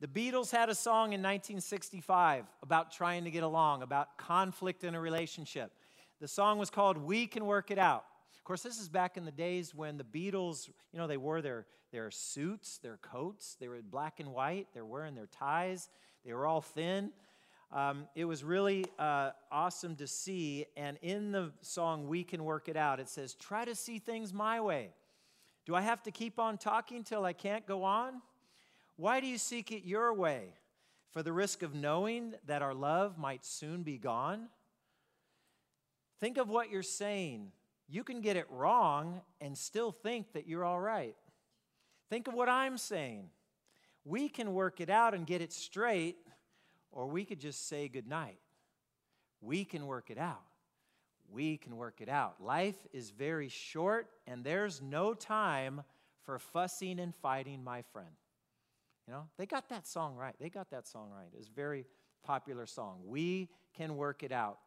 the 0.00 0.08
Beatles 0.08 0.50
had 0.50 0.68
a 0.68 0.74
song 0.74 1.12
in 1.12 1.22
1965 1.22 2.46
about 2.64 2.90
trying 2.90 3.22
to 3.22 3.30
get 3.30 3.44
along, 3.44 3.82
about 3.82 4.18
conflict 4.18 4.82
in 4.82 4.96
a 4.96 5.00
relationship. 5.00 5.70
The 6.20 6.28
song 6.28 6.58
was 6.58 6.70
called 6.70 6.96
We 6.96 7.26
Can 7.26 7.44
Work 7.44 7.70
It 7.70 7.78
Out. 7.78 8.04
Of 8.36 8.44
course, 8.44 8.62
this 8.62 8.78
is 8.78 8.88
back 8.88 9.16
in 9.16 9.24
the 9.24 9.32
days 9.32 9.74
when 9.74 9.96
the 9.96 10.04
Beatles, 10.04 10.68
you 10.92 10.98
know, 10.98 11.06
they 11.06 11.16
wore 11.16 11.42
their, 11.42 11.66
their 11.92 12.10
suits, 12.10 12.78
their 12.78 12.98
coats, 12.98 13.56
they 13.58 13.68
were 13.68 13.80
black 13.82 14.20
and 14.20 14.32
white, 14.32 14.68
they're 14.72 14.84
wearing 14.84 15.14
their 15.14 15.26
ties, 15.26 15.88
they 16.24 16.32
were 16.32 16.46
all 16.46 16.60
thin. 16.60 17.10
Um, 17.72 18.06
it 18.14 18.24
was 18.24 18.44
really 18.44 18.84
uh, 18.98 19.30
awesome 19.50 19.96
to 19.96 20.06
see. 20.06 20.66
And 20.76 20.98
in 21.02 21.32
the 21.32 21.52
song 21.62 22.06
We 22.06 22.22
Can 22.22 22.44
Work 22.44 22.68
It 22.68 22.76
Out, 22.76 23.00
it 23.00 23.08
says, 23.08 23.34
Try 23.34 23.64
to 23.64 23.74
see 23.74 23.98
things 23.98 24.32
my 24.32 24.60
way. 24.60 24.90
Do 25.66 25.74
I 25.74 25.80
have 25.80 26.02
to 26.04 26.10
keep 26.10 26.38
on 26.38 26.58
talking 26.58 27.02
till 27.02 27.24
I 27.24 27.32
can't 27.32 27.66
go 27.66 27.82
on? 27.82 28.22
Why 28.96 29.20
do 29.20 29.26
you 29.26 29.38
seek 29.38 29.72
it 29.72 29.84
your 29.84 30.12
way? 30.14 30.52
for 31.14 31.22
the 31.22 31.32
risk 31.32 31.62
of 31.62 31.76
knowing 31.76 32.34
that 32.44 32.60
our 32.60 32.74
love 32.74 33.16
might 33.16 33.44
soon 33.44 33.84
be 33.84 33.96
gone? 33.96 34.48
Think 36.20 36.38
of 36.38 36.48
what 36.48 36.70
you're 36.70 36.82
saying. 36.82 37.52
You 37.88 38.04
can 38.04 38.20
get 38.20 38.36
it 38.36 38.46
wrong 38.50 39.20
and 39.40 39.56
still 39.56 39.92
think 39.92 40.32
that 40.32 40.46
you're 40.48 40.64
all 40.64 40.80
right. 40.80 41.16
Think 42.10 42.28
of 42.28 42.34
what 42.34 42.48
I'm 42.48 42.78
saying. 42.78 43.28
We 44.04 44.28
can 44.28 44.52
work 44.54 44.80
it 44.80 44.90
out 44.90 45.14
and 45.14 45.26
get 45.26 45.40
it 45.40 45.52
straight, 45.52 46.16
or 46.92 47.06
we 47.06 47.24
could 47.24 47.40
just 47.40 47.68
say 47.68 47.88
goodnight. 47.88 48.38
We 49.40 49.64
can 49.64 49.86
work 49.86 50.10
it 50.10 50.18
out. 50.18 50.42
We 51.30 51.56
can 51.56 51.76
work 51.76 52.00
it 52.00 52.08
out. 52.08 52.36
Life 52.42 52.76
is 52.92 53.10
very 53.10 53.48
short, 53.48 54.08
and 54.26 54.44
there's 54.44 54.82
no 54.82 55.14
time 55.14 55.82
for 56.22 56.38
fussing 56.38 57.00
and 57.00 57.14
fighting, 57.16 57.64
my 57.64 57.82
friend. 57.92 58.10
You 59.06 59.14
know, 59.14 59.24
they 59.36 59.46
got 59.46 59.68
that 59.68 59.86
song 59.86 60.16
right. 60.16 60.34
They 60.38 60.48
got 60.48 60.70
that 60.70 60.86
song 60.86 61.10
right. 61.10 61.28
It's 61.36 61.48
a 61.48 61.52
very 61.52 61.86
popular 62.22 62.66
song. 62.66 63.00
We 63.04 63.48
can 63.74 63.96
work 63.96 64.22
it 64.22 64.32
out. 64.32 64.58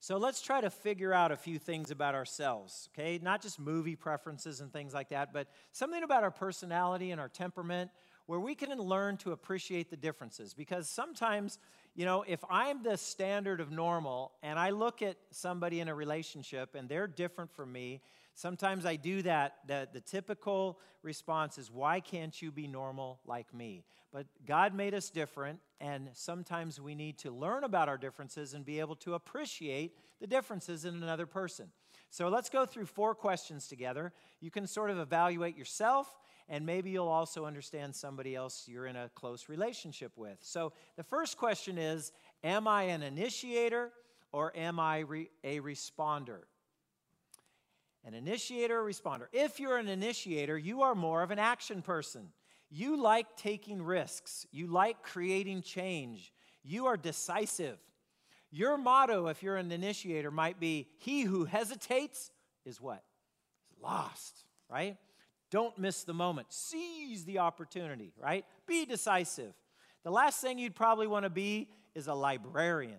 So 0.00 0.18
let's 0.18 0.40
try 0.40 0.60
to 0.60 0.70
figure 0.70 1.12
out 1.12 1.32
a 1.32 1.36
few 1.36 1.58
things 1.58 1.90
about 1.90 2.14
ourselves, 2.14 2.88
okay? 2.92 3.18
Not 3.22 3.42
just 3.42 3.58
movie 3.58 3.96
preferences 3.96 4.60
and 4.60 4.72
things 4.72 4.94
like 4.94 5.08
that, 5.08 5.32
but 5.32 5.48
something 5.72 6.02
about 6.02 6.22
our 6.22 6.30
personality 6.30 7.10
and 7.10 7.20
our 7.20 7.28
temperament 7.28 7.90
where 8.26 8.40
we 8.40 8.54
can 8.54 8.76
learn 8.78 9.16
to 9.18 9.32
appreciate 9.32 9.88
the 9.88 9.96
differences. 9.96 10.52
Because 10.52 10.88
sometimes, 10.88 11.58
you 11.94 12.04
know, 12.04 12.24
if 12.26 12.44
I'm 12.50 12.82
the 12.82 12.96
standard 12.96 13.60
of 13.60 13.70
normal 13.70 14.32
and 14.42 14.58
I 14.58 14.70
look 14.70 15.00
at 15.00 15.16
somebody 15.30 15.80
in 15.80 15.88
a 15.88 15.94
relationship 15.94 16.74
and 16.74 16.88
they're 16.88 17.06
different 17.06 17.52
from 17.52 17.72
me, 17.72 18.02
sometimes 18.36 18.86
I 18.86 18.94
do 18.94 19.22
that. 19.22 19.56
The, 19.66 19.88
the 19.92 20.00
typical 20.00 20.78
response 21.02 21.58
is, 21.58 21.72
Why 21.72 21.98
can't 21.98 22.40
you 22.40 22.52
be 22.52 22.68
normal 22.68 23.18
like 23.26 23.52
me? 23.52 23.84
But 24.12 24.26
God 24.46 24.72
made 24.72 24.94
us 24.94 25.10
different, 25.10 25.58
and 25.80 26.10
sometimes 26.12 26.80
we 26.80 26.94
need 26.94 27.18
to 27.18 27.32
learn 27.32 27.64
about 27.64 27.88
our 27.88 27.98
differences 27.98 28.54
and 28.54 28.64
be 28.64 28.78
able 28.78 28.96
to 28.96 29.14
appreciate 29.14 29.96
the 30.20 30.28
differences 30.28 30.84
in 30.84 31.02
another 31.02 31.26
person. 31.26 31.66
So 32.10 32.28
let's 32.28 32.48
go 32.48 32.64
through 32.64 32.86
four 32.86 33.14
questions 33.14 33.66
together. 33.66 34.12
You 34.40 34.52
can 34.52 34.68
sort 34.68 34.90
of 34.90 34.98
evaluate 34.98 35.56
yourself 35.56 36.16
and 36.48 36.64
maybe 36.64 36.90
you'll 36.90 37.08
also 37.08 37.44
understand 37.44 37.94
somebody 37.94 38.34
else 38.34 38.66
you're 38.68 38.86
in 38.86 38.96
a 38.96 39.10
close 39.14 39.48
relationship 39.48 40.12
with. 40.16 40.38
So 40.40 40.72
the 40.96 41.02
first 41.02 41.36
question 41.36 41.76
is 41.78 42.12
Am 42.44 42.68
I 42.68 42.84
an 42.84 43.02
initiator 43.02 43.90
or 44.32 44.56
am 44.56 44.78
I 44.78 45.00
re- 45.00 45.30
a 45.42 45.60
responder? 45.60 46.42
An 48.06 48.14
initiator 48.14 48.80
or 48.80 48.84
responder. 48.84 49.26
If 49.32 49.58
you're 49.58 49.78
an 49.78 49.88
initiator, 49.88 50.56
you 50.56 50.82
are 50.82 50.94
more 50.94 51.22
of 51.22 51.32
an 51.32 51.40
action 51.40 51.82
person. 51.82 52.28
You 52.70 53.00
like 53.00 53.36
taking 53.36 53.82
risks, 53.82 54.46
you 54.52 54.68
like 54.68 55.02
creating 55.02 55.62
change, 55.62 56.32
you 56.62 56.86
are 56.86 56.96
decisive. 56.96 57.78
Your 58.50 58.78
motto, 58.78 59.26
if 59.26 59.42
you're 59.42 59.56
an 59.56 59.70
initiator, 59.70 60.30
might 60.30 60.58
be 60.58 60.88
He 60.98 61.22
who 61.22 61.44
hesitates 61.44 62.30
is 62.64 62.80
what? 62.80 63.02
Lost, 63.82 64.44
right? 64.70 64.96
Don't 65.50 65.76
miss 65.78 66.04
the 66.04 66.14
moment. 66.14 66.52
Seize 66.52 67.24
the 67.24 67.38
opportunity, 67.38 68.12
right? 68.20 68.44
Be 68.66 68.84
decisive. 68.84 69.52
The 70.04 70.10
last 70.10 70.40
thing 70.40 70.58
you'd 70.58 70.74
probably 70.74 71.06
want 71.06 71.24
to 71.24 71.30
be 71.30 71.68
is 71.94 72.06
a 72.06 72.14
librarian. 72.14 72.98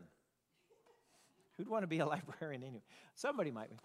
Who'd 1.58 1.70
want 1.70 1.84
to 1.84 1.88
be 1.88 2.00
a 2.00 2.06
librarian 2.06 2.64
anyway? 2.64 2.84
Somebody 3.16 3.52
might 3.52 3.70
be. 3.70 3.78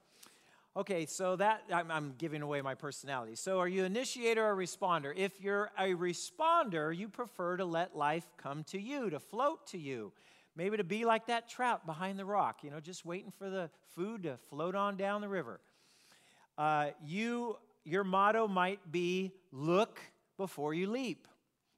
Okay, 0.75 1.05
so 1.05 1.37
that 1.37 1.65
I'm, 1.71 1.91
I'm, 1.91 2.15
giving 2.17 2.41
away 2.41 2.63
my 2.63 2.75
personality. 2.75 3.35
So, 3.35 3.59
are 3.59 3.69
you 3.69 3.85
an 3.85 3.95
initiator 3.95 4.43
or 4.43 4.57
responder? 4.57 5.13
If 5.15 5.39
you're 5.39 5.71
a 5.77 5.89
responder, 5.89 6.97
you 6.97 7.11
prefer 7.11 7.59
to 7.59 7.67
let 7.67 7.95
life 7.95 8.27
come 8.39 8.65
to 8.65 8.81
you, 8.81 9.11
to 9.11 9.21
float 9.21 9.67
to 9.69 9.79
you. 9.79 10.13
Maybe 10.57 10.79
to 10.79 10.85
be 10.85 11.05
like 11.05 11.27
that 11.27 11.47
trout 11.47 11.85
behind 11.85 12.19
the 12.19 12.25
rock, 12.25 12.65
you 12.65 12.71
know, 12.71 12.81
just 12.81 13.05
waiting 13.05 13.33
for 13.39 13.51
the 13.51 13.69
food 13.95 14.23
to 14.23 14.39
float 14.49 14.75
on 14.75 14.97
down 14.97 15.21
the 15.21 15.29
river. 15.29 15.61
Uh, 16.57 16.91
you 17.05 17.59
your 17.85 18.05
motto 18.05 18.49
might 18.49 18.81
be 18.91 19.33
look 19.51 20.01
before 20.39 20.73
you 20.73 20.89
leap. 20.89 21.29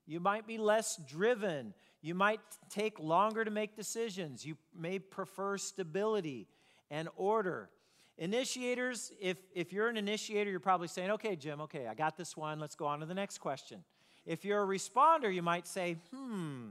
You 0.07 0.21
might 0.21 0.47
be 0.47 0.59
less 0.59 1.01
driven. 1.09 1.75
You 2.01 2.15
might 2.15 2.41
take 2.69 3.01
longer 3.01 3.45
to 3.45 3.51
make 3.51 3.75
decisions. 3.75 4.45
You 4.45 4.57
may 4.77 4.99
prefer 4.99 5.57
stability 5.57 6.47
and 6.91 7.09
order. 7.17 7.71
Initiators, 8.17 9.13
if, 9.21 9.39
if 9.55 9.73
you're 9.73 9.89
an 9.89 9.97
initiator, 9.97 10.51
you're 10.51 10.61
probably 10.61 10.89
saying, 10.89 11.11
okay, 11.13 11.35
Jim, 11.35 11.61
okay, 11.63 11.89
I 11.89 11.95
got 11.95 12.17
this 12.17 12.37
one. 12.37 12.61
Let's 12.61 12.77
go 12.77 12.87
on 12.87 13.01
to 13.01 13.07
the 13.07 13.15
next 13.15 13.39
question. 13.39 13.83
If 14.25 14.45
you're 14.45 14.63
a 14.63 14.67
responder, 14.67 15.35
you 15.35 15.43
might 15.43 15.67
say, 15.67 15.97
hmm, 16.13 16.69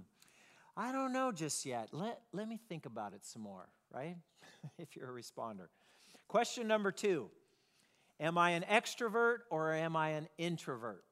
I 0.76 0.92
don't 0.92 1.12
know 1.12 1.32
just 1.32 1.66
yet. 1.66 1.90
Let, 1.92 2.22
let 2.32 2.48
me 2.48 2.60
think 2.70 2.86
about 2.86 3.14
it 3.14 3.26
some 3.26 3.42
more, 3.42 3.68
right? 3.94 4.16
if 4.78 4.96
you're 4.96 5.10
a 5.10 5.22
responder. 5.22 5.68
Question 6.28 6.68
number 6.68 6.92
two 6.92 7.30
Am 8.20 8.38
I 8.38 8.52
an 8.52 8.64
extrovert 8.64 9.40
or 9.50 9.74
am 9.74 9.96
I 9.96 10.12
an 10.12 10.30
introvert? 10.38 11.04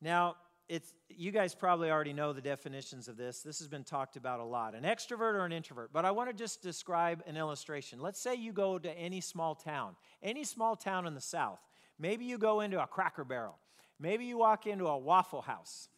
Now, 0.00 0.36
it's 0.68 0.94
you 1.08 1.30
guys 1.30 1.54
probably 1.54 1.90
already 1.90 2.12
know 2.12 2.32
the 2.32 2.40
definitions 2.40 3.08
of 3.08 3.16
this. 3.16 3.40
This 3.40 3.58
has 3.58 3.68
been 3.68 3.84
talked 3.84 4.16
about 4.16 4.40
a 4.40 4.44
lot. 4.44 4.74
An 4.74 4.84
extrovert 4.84 5.34
or 5.34 5.44
an 5.44 5.52
introvert. 5.52 5.92
But 5.92 6.04
I 6.04 6.10
want 6.10 6.30
to 6.30 6.34
just 6.34 6.62
describe 6.62 7.22
an 7.26 7.36
illustration. 7.36 8.00
Let's 8.00 8.20
say 8.20 8.34
you 8.34 8.52
go 8.52 8.78
to 8.78 8.90
any 8.98 9.20
small 9.20 9.54
town, 9.54 9.96
any 10.22 10.44
small 10.44 10.76
town 10.76 11.06
in 11.06 11.14
the 11.14 11.20
South. 11.20 11.60
Maybe 11.98 12.24
you 12.24 12.38
go 12.38 12.60
into 12.60 12.82
a 12.82 12.86
cracker 12.86 13.24
barrel. 13.24 13.58
Maybe 14.00 14.24
you 14.24 14.38
walk 14.38 14.66
into 14.66 14.86
a 14.86 14.98
Waffle 14.98 15.42
House. 15.42 15.88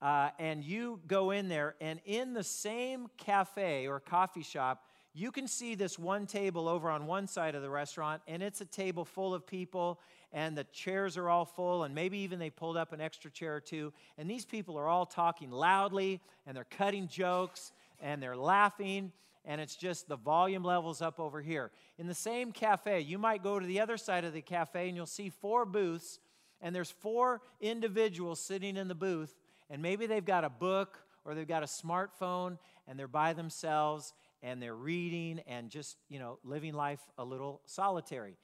Uh, 0.00 0.28
and 0.38 0.62
you 0.62 1.00
go 1.06 1.30
in 1.30 1.48
there, 1.48 1.74
and 1.80 2.00
in 2.04 2.34
the 2.34 2.44
same 2.44 3.06
cafe 3.16 3.86
or 3.86 3.98
coffee 3.98 4.42
shop, 4.42 4.84
you 5.16 5.32
can 5.32 5.48
see 5.48 5.74
this 5.74 5.98
one 5.98 6.26
table 6.26 6.68
over 6.68 6.90
on 6.90 7.06
one 7.06 7.26
side 7.26 7.54
of 7.54 7.62
the 7.62 7.70
restaurant, 7.70 8.20
and 8.28 8.42
it's 8.42 8.60
a 8.60 8.66
table 8.66 9.06
full 9.06 9.32
of 9.32 9.46
people, 9.46 9.98
and 10.30 10.54
the 10.54 10.64
chairs 10.64 11.16
are 11.16 11.30
all 11.30 11.46
full, 11.46 11.84
and 11.84 11.94
maybe 11.94 12.18
even 12.18 12.38
they 12.38 12.50
pulled 12.50 12.76
up 12.76 12.92
an 12.92 13.00
extra 13.00 13.30
chair 13.30 13.56
or 13.56 13.60
two. 13.60 13.94
And 14.18 14.28
these 14.28 14.44
people 14.44 14.76
are 14.76 14.88
all 14.88 15.06
talking 15.06 15.50
loudly, 15.50 16.20
and 16.46 16.54
they're 16.54 16.64
cutting 16.64 17.08
jokes, 17.08 17.72
and 17.98 18.22
they're 18.22 18.36
laughing, 18.36 19.10
and 19.46 19.58
it's 19.58 19.74
just 19.74 20.06
the 20.06 20.18
volume 20.18 20.62
levels 20.62 21.00
up 21.00 21.18
over 21.18 21.40
here. 21.40 21.70
In 21.96 22.06
the 22.06 22.14
same 22.14 22.52
cafe, 22.52 23.00
you 23.00 23.16
might 23.16 23.42
go 23.42 23.58
to 23.58 23.66
the 23.66 23.80
other 23.80 23.96
side 23.96 24.26
of 24.26 24.34
the 24.34 24.42
cafe, 24.42 24.88
and 24.88 24.96
you'll 24.96 25.06
see 25.06 25.30
four 25.30 25.64
booths, 25.64 26.18
and 26.60 26.74
there's 26.74 26.90
four 26.90 27.40
individuals 27.62 28.38
sitting 28.38 28.76
in 28.76 28.86
the 28.86 28.94
booth, 28.94 29.34
and 29.70 29.80
maybe 29.80 30.04
they've 30.06 30.24
got 30.24 30.44
a 30.44 30.50
book 30.50 30.98
or 31.24 31.34
they've 31.34 31.48
got 31.48 31.62
a 31.62 31.66
smartphone, 31.66 32.58
and 32.86 32.98
they're 32.98 33.08
by 33.08 33.32
themselves 33.32 34.12
and 34.42 34.62
they're 34.62 34.74
reading 34.74 35.40
and 35.46 35.70
just, 35.70 35.96
you 36.08 36.18
know, 36.18 36.38
living 36.44 36.74
life 36.74 37.00
a 37.18 37.24
little 37.24 37.60
solitary. 37.66 38.36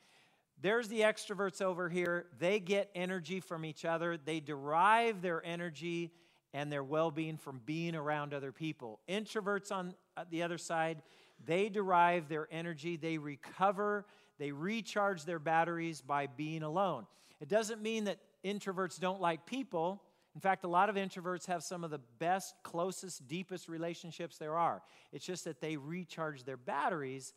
There's 0.61 0.89
the 0.89 1.01
extroverts 1.01 1.61
over 1.61 1.89
here. 1.89 2.27
They 2.39 2.61
get 2.61 2.91
energy 2.95 3.41
from 3.41 3.65
each 3.65 3.85
other, 3.85 4.17
they 4.17 4.41
derive 4.41 5.23
their 5.23 5.45
energy 5.45 6.13
and 6.55 6.71
their 6.71 6.85
well 6.85 7.11
being 7.11 7.37
from 7.37 7.61
being 7.65 7.95
around 7.95 8.35
other 8.35 8.53
people. 8.53 9.01
Introverts 9.09 9.73
on 9.73 9.95
the 10.31 10.43
other 10.43 10.59
side, 10.59 11.03
they 11.45 11.69
derive 11.69 12.29
their 12.29 12.47
energy, 12.51 12.97
they 12.97 13.19
recover, 13.19 14.05
they 14.39 14.53
recharge 14.53 15.25
their 15.25 15.39
batteries 15.39 16.01
by 16.01 16.27
being 16.27 16.63
alone. 16.63 17.07
It 17.41 17.49
doesn't 17.49 17.83
mean 17.83 18.05
that 18.05 18.19
introverts 18.45 19.01
don't 19.01 19.21
like 19.21 19.47
people. 19.47 20.03
In 20.35 20.41
fact, 20.41 20.65
a 20.65 20.69
lot 20.69 20.89
of 20.89 20.97
introverts 20.97 21.47
have 21.47 21.63
some 21.63 21.85
of 21.85 21.91
the 21.91 22.01
best, 22.19 22.55
closest, 22.63 23.29
deepest 23.29 23.69
relationships 23.69 24.39
there 24.39 24.57
are. 24.57 24.83
It's 25.13 25.27
just 25.27 25.45
that 25.45 25.61
they 25.61 25.77
recharge 25.77 26.45
their 26.45 26.57
batteries 26.57 27.35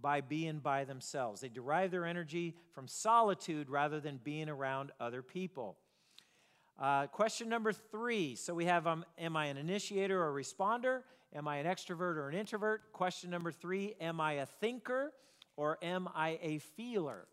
by 0.00 0.20
being 0.20 0.58
by 0.58 0.84
themselves. 0.84 1.40
They 1.40 1.48
derive 1.48 1.90
their 1.90 2.04
energy 2.04 2.54
from 2.72 2.86
solitude 2.86 3.68
rather 3.68 3.98
than 3.98 4.20
being 4.22 4.48
around 4.48 4.92
other 5.00 5.22
people. 5.22 5.76
Uh, 6.78 7.06
question 7.06 7.48
number 7.48 7.72
three. 7.72 8.34
So 8.34 8.54
we 8.54 8.66
have 8.66 8.86
um, 8.86 9.04
Am 9.18 9.36
I 9.36 9.46
an 9.46 9.56
initiator 9.56 10.22
or 10.22 10.38
a 10.38 10.42
responder? 10.42 11.00
Am 11.34 11.48
I 11.48 11.56
an 11.56 11.66
extrovert 11.66 12.16
or 12.16 12.28
an 12.28 12.36
introvert? 12.36 12.92
Question 12.92 13.30
number 13.30 13.50
three 13.50 13.94
Am 14.00 14.20
I 14.20 14.34
a 14.34 14.46
thinker 14.46 15.12
or 15.56 15.78
am 15.82 16.08
I 16.14 16.38
a 16.42 16.58
feeler? 16.58 17.26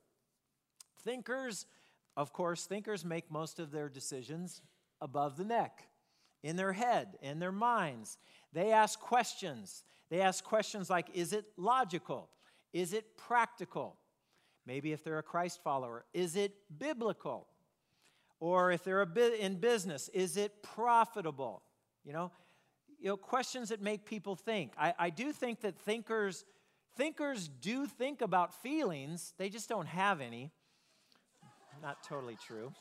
Thinkers, 1.04 1.66
of 2.16 2.32
course, 2.32 2.66
thinkers 2.66 3.04
make 3.04 3.30
most 3.30 3.60
of 3.60 3.72
their 3.72 3.90
decisions 3.90 4.62
above 5.04 5.38
the 5.38 5.44
neck, 5.44 5.84
in 6.42 6.56
their 6.56 6.74
head, 6.74 7.18
in 7.22 7.40
their 7.40 7.52
minds. 7.52 8.18
They 8.54 8.72
ask 8.72 9.00
questions. 9.00 9.84
They 10.10 10.22
ask 10.22 10.44
questions 10.44 10.90
like 10.90 11.08
Is 11.14 11.34
it 11.34 11.46
logical? 11.58 12.30
Is 12.72 12.94
it 12.94 13.18
practical? 13.18 13.98
Maybe 14.66 14.94
if 14.94 15.04
they're 15.04 15.20
a 15.20 15.24
Christ 15.24 15.62
follower, 15.62 16.06
is 16.14 16.36
it 16.36 16.54
biblical? 16.80 17.48
Or 18.40 18.72
if 18.72 18.84
they're 18.84 19.02
a 19.02 19.06
bit 19.06 19.40
in 19.40 19.58
business, 19.58 20.10
is 20.10 20.38
it 20.38 20.64
profitable? 20.64 21.64
You 22.04 22.14
know, 22.14 22.32
you 23.00 23.10
know, 23.10 23.18
questions 23.18 23.70
that 23.70 23.82
make 23.82 24.06
people 24.06 24.36
think. 24.36 24.74
I, 24.78 24.94
I 24.98 25.10
do 25.10 25.32
think 25.34 25.62
that 25.62 25.78
thinkers 25.78 26.46
thinkers 26.96 27.48
do 27.48 27.86
think 27.86 28.22
about 28.22 28.54
feelings, 28.62 29.34
they 29.38 29.50
just 29.50 29.68
don't 29.68 29.88
have 29.88 30.22
any. 30.22 30.52
Not 31.82 32.04
totally 32.04 32.38
true. 32.48 32.72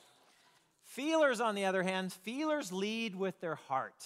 Feelers, 0.93 1.41
on 1.41 1.55
the 1.55 1.65
other 1.65 1.83
hand, 1.83 2.13
feelers 2.13 2.71
lead 2.71 3.17
with 3.17 3.41
their 3.41 3.55
heart. 3.55 4.05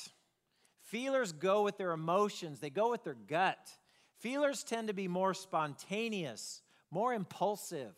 Feelers 0.83 1.33
go 1.33 1.65
with 1.65 1.79
their 1.79 1.91
emotions, 1.91 2.61
they 2.61 2.71
go 2.71 2.93
with 2.93 3.03
their 3.03 3.17
gut. 3.27 3.59
Feelers 4.21 4.63
tend 4.63 4.87
to 4.87 4.95
be 4.95 5.09
more 5.09 5.35
spontaneous, 5.35 6.63
more 6.93 7.13
impulsive, 7.13 7.93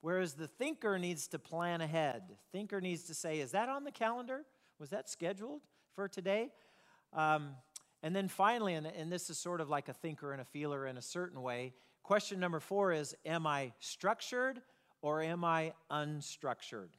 whereas 0.00 0.32
the 0.32 0.48
thinker 0.48 0.98
needs 0.98 1.28
to 1.28 1.38
plan 1.38 1.82
ahead. 1.82 2.22
Thinker 2.52 2.80
needs 2.80 3.02
to 3.02 3.14
say, 3.14 3.40
Is 3.40 3.50
that 3.50 3.68
on 3.68 3.84
the 3.84 3.92
calendar? 3.92 4.46
Was 4.78 4.88
that 4.90 5.10
scheduled 5.10 5.60
for 5.94 6.08
today? 6.08 6.48
Um, 7.12 7.50
and 8.02 8.16
then 8.16 8.28
finally, 8.28 8.72
and, 8.72 8.86
and 8.86 9.12
this 9.12 9.28
is 9.28 9.36
sort 9.36 9.60
of 9.60 9.68
like 9.68 9.90
a 9.90 9.92
thinker 9.92 10.32
and 10.32 10.40
a 10.40 10.46
feeler 10.46 10.86
in 10.86 10.96
a 10.96 11.02
certain 11.02 11.42
way, 11.42 11.74
question 12.02 12.40
number 12.40 12.60
four 12.60 12.92
is 12.92 13.14
Am 13.26 13.46
I 13.46 13.72
structured 13.78 14.62
or 15.02 15.20
am 15.20 15.44
I 15.44 15.74
unstructured? 15.90 16.94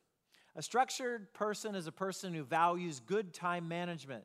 A 0.58 0.64
structured 0.64 1.32
person 1.34 1.76
is 1.76 1.86
a 1.86 1.92
person 1.92 2.34
who 2.34 2.44
values 2.44 3.00
good 3.00 3.32
time 3.32 3.68
management. 3.68 4.24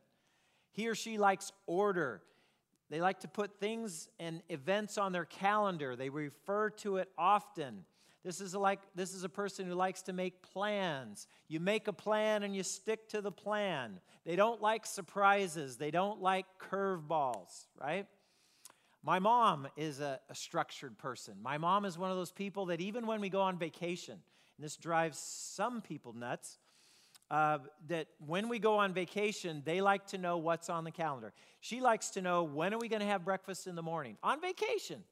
He 0.73 0.89
or 0.89 0.95
she 0.95 1.19
likes 1.19 1.53
order. 1.67 2.23
They 2.89 3.03
like 3.03 3.21
to 3.21 3.29
put 3.29 3.61
things 3.61 4.09
and 4.19 4.43
events 4.49 4.97
on 4.97 5.13
their 5.13 5.27
calendar. 5.27 5.95
They 5.95 6.09
refer 6.09 6.71
to 6.71 6.97
it 6.97 7.11
often. 7.19 7.85
This 8.25 8.41
is 8.41 8.55
like 8.55 8.81
this 8.95 9.13
is 9.13 9.25
a 9.25 9.29
person 9.29 9.67
who 9.67 9.75
likes 9.75 10.01
to 10.03 10.15
make 10.15 10.43
plans. 10.43 11.27
You 11.49 11.61
make 11.61 11.87
a 11.87 11.93
plan 11.93 12.45
and 12.45 12.57
you 12.57 12.63
stick 12.63 13.09
to 13.11 13.21
the 13.21 13.33
plan. 13.33 14.01
They 14.25 14.37
don't 14.37 14.63
like 14.63 14.87
surprises. 14.87 15.77
They 15.77 15.91
don't 15.91 16.23
like 16.23 16.47
curveballs, 16.59 17.67
right? 17.79 18.07
My 19.03 19.19
mom 19.19 19.67
is 19.77 20.01
a, 20.01 20.21
a, 20.31 20.35
structured 20.35 20.97
person. 20.97 21.35
My 21.43 21.59
mom 21.59 21.85
is 21.85 21.99
one 21.99 22.13
of 22.13 22.17
those 22.17 22.31
people 22.31 22.67
that 22.67 22.81
even 22.81 23.05
when 23.07 23.21
we 23.21 23.29
go 23.29 23.41
on 23.41 23.59
vacation, 23.59 24.21
this 24.63 24.77
drives 24.77 25.19
some 25.19 25.81
people 25.81 26.13
nuts, 26.13 26.59
uh, 27.31 27.59
that 27.89 28.09
when 28.27 28.49
we 28.49 28.59
go 28.59 28.77
on 28.77 28.93
vacation, 28.93 29.63
they 29.65 29.81
like 29.81 30.07
to 30.09 30.19
know 30.19 30.37
what's 30.37 30.69
on 30.69 30.85
the 30.85 30.91
calendar. 30.91 31.33
She 31.61 31.81
likes 31.81 32.11
to 32.11 32.23
know 32.23 32.43
when 32.43 32.75
are 32.75 32.79
we 32.79 32.89
going 32.89 33.01
to 33.01 33.07
have 33.07 33.25
breakfast 33.25 33.67
in 33.67 33.75
the 33.75 33.83
morning 33.83 34.19
on 34.23 34.41
vacation. 34.41 35.03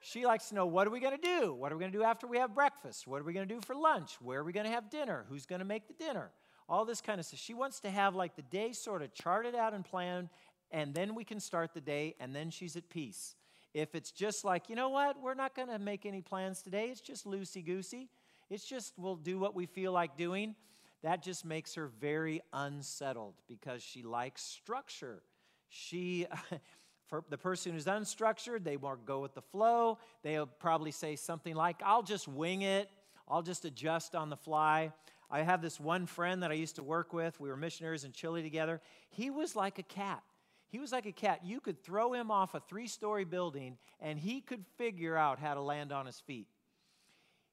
She 0.00 0.26
likes 0.26 0.50
to 0.50 0.54
know 0.54 0.66
what 0.66 0.86
are 0.86 0.90
we 0.90 1.00
going 1.00 1.18
to 1.18 1.40
do? 1.40 1.52
What 1.52 1.72
are 1.72 1.76
we 1.76 1.80
going 1.80 1.92
to 1.92 1.98
do 1.98 2.04
after 2.04 2.26
we 2.26 2.38
have 2.38 2.54
breakfast? 2.54 3.06
What 3.06 3.20
are 3.20 3.24
we 3.24 3.32
going 3.32 3.48
to 3.48 3.54
do 3.54 3.60
for 3.60 3.74
lunch? 3.74 4.16
Where 4.20 4.40
are 4.40 4.44
we 4.44 4.52
going 4.52 4.66
to 4.66 4.72
have 4.72 4.90
dinner? 4.90 5.24
Who's 5.28 5.46
going 5.46 5.58
to 5.58 5.64
make 5.64 5.88
the 5.88 5.94
dinner? 5.94 6.30
All 6.68 6.84
this 6.84 7.00
kind 7.00 7.18
of 7.18 7.26
stuff. 7.26 7.40
She 7.40 7.54
wants 7.54 7.80
to 7.80 7.90
have 7.90 8.14
like 8.14 8.36
the 8.36 8.42
day 8.42 8.72
sort 8.72 9.02
of 9.02 9.12
charted 9.14 9.54
out 9.54 9.74
and 9.74 9.84
planned, 9.84 10.28
and 10.70 10.94
then 10.94 11.14
we 11.14 11.24
can 11.24 11.40
start 11.40 11.72
the 11.72 11.80
day, 11.80 12.14
and 12.20 12.34
then 12.34 12.50
she's 12.50 12.76
at 12.76 12.88
peace. 12.90 13.34
If 13.74 13.94
it's 13.94 14.10
just 14.10 14.44
like, 14.44 14.68
you 14.68 14.76
know 14.76 14.88
what, 14.88 15.20
we're 15.20 15.34
not 15.34 15.54
going 15.54 15.68
to 15.68 15.78
make 15.78 16.06
any 16.06 16.20
plans 16.20 16.62
today, 16.62 16.88
it's 16.90 17.00
just 17.00 17.26
loosey 17.26 17.64
goosey, 17.64 18.08
it's 18.50 18.64
just 18.64 18.94
we'll 18.96 19.16
do 19.16 19.38
what 19.38 19.54
we 19.54 19.66
feel 19.66 19.92
like 19.92 20.16
doing 20.16 20.54
that 21.02 21.22
just 21.22 21.44
makes 21.44 21.74
her 21.74 21.90
very 22.00 22.40
unsettled 22.52 23.34
because 23.46 23.82
she 23.82 24.02
likes 24.02 24.42
structure. 24.42 25.22
She, 25.68 26.26
for 27.06 27.24
the 27.30 27.38
person 27.38 27.72
who's 27.72 27.84
unstructured, 27.84 28.64
they 28.64 28.76
more 28.76 28.96
go 28.96 29.20
with 29.20 29.34
the 29.34 29.42
flow. 29.42 29.98
They'll 30.22 30.46
probably 30.46 30.90
say 30.90 31.16
something 31.16 31.54
like, 31.54 31.80
I'll 31.84 32.02
just 32.02 32.26
wing 32.26 32.62
it, 32.62 32.90
I'll 33.28 33.42
just 33.42 33.64
adjust 33.64 34.14
on 34.14 34.28
the 34.28 34.36
fly. 34.36 34.92
I 35.30 35.42
have 35.42 35.60
this 35.60 35.78
one 35.78 36.06
friend 36.06 36.42
that 36.42 36.50
I 36.50 36.54
used 36.54 36.76
to 36.76 36.82
work 36.82 37.12
with. 37.12 37.38
We 37.38 37.50
were 37.50 37.56
missionaries 37.56 38.04
in 38.04 38.12
Chile 38.12 38.42
together. 38.42 38.80
He 39.10 39.28
was 39.28 39.54
like 39.54 39.78
a 39.78 39.82
cat. 39.82 40.22
He 40.70 40.78
was 40.78 40.90
like 40.90 41.04
a 41.04 41.12
cat. 41.12 41.40
You 41.44 41.60
could 41.60 41.82
throw 41.82 42.14
him 42.14 42.30
off 42.30 42.54
a 42.54 42.60
three 42.60 42.86
story 42.86 43.24
building 43.24 43.76
and 44.00 44.18
he 44.18 44.40
could 44.40 44.64
figure 44.78 45.16
out 45.16 45.38
how 45.38 45.54
to 45.54 45.60
land 45.60 45.92
on 45.92 46.06
his 46.06 46.18
feet 46.20 46.46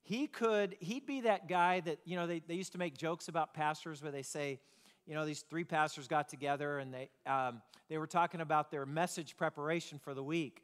he 0.05 0.27
could, 0.27 0.75
he'd 0.79 1.07
be 1.07 1.21
that 1.21 1.49
guy 1.49 1.79
that, 1.79 1.97
you 2.05 2.15
know, 2.15 2.27
they, 2.27 2.39
they 2.47 2.53
used 2.53 2.71
to 2.73 2.77
make 2.77 2.95
jokes 2.95 3.27
about 3.27 3.55
pastors 3.55 4.03
where 4.03 4.11
they 4.11 4.21
say, 4.21 4.59
you 5.07 5.15
know, 5.15 5.25
these 5.25 5.41
three 5.41 5.63
pastors 5.63 6.07
got 6.07 6.29
together 6.29 6.77
and 6.77 6.93
they, 6.93 7.09
um, 7.25 7.63
they 7.89 7.97
were 7.97 8.05
talking 8.05 8.39
about 8.39 8.69
their 8.69 8.85
message 8.85 9.35
preparation 9.35 9.97
for 9.97 10.13
the 10.13 10.23
week. 10.23 10.61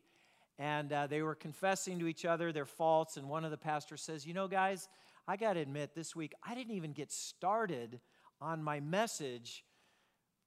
And 0.59 0.93
uh, 0.93 1.07
they 1.07 1.23
were 1.23 1.33
confessing 1.33 1.97
to 1.97 2.07
each 2.07 2.23
other 2.23 2.51
their 2.51 2.67
faults. 2.67 3.17
And 3.17 3.27
one 3.27 3.43
of 3.43 3.49
the 3.49 3.57
pastors 3.57 4.03
says, 4.03 4.27
You 4.27 4.35
know, 4.35 4.47
guys, 4.47 4.87
I 5.27 5.37
got 5.37 5.53
to 5.53 5.59
admit, 5.59 5.95
this 5.95 6.15
week 6.15 6.33
I 6.43 6.53
didn't 6.53 6.75
even 6.75 6.93
get 6.93 7.11
started 7.11 7.99
on 8.39 8.61
my 8.61 8.79
message 8.79 9.65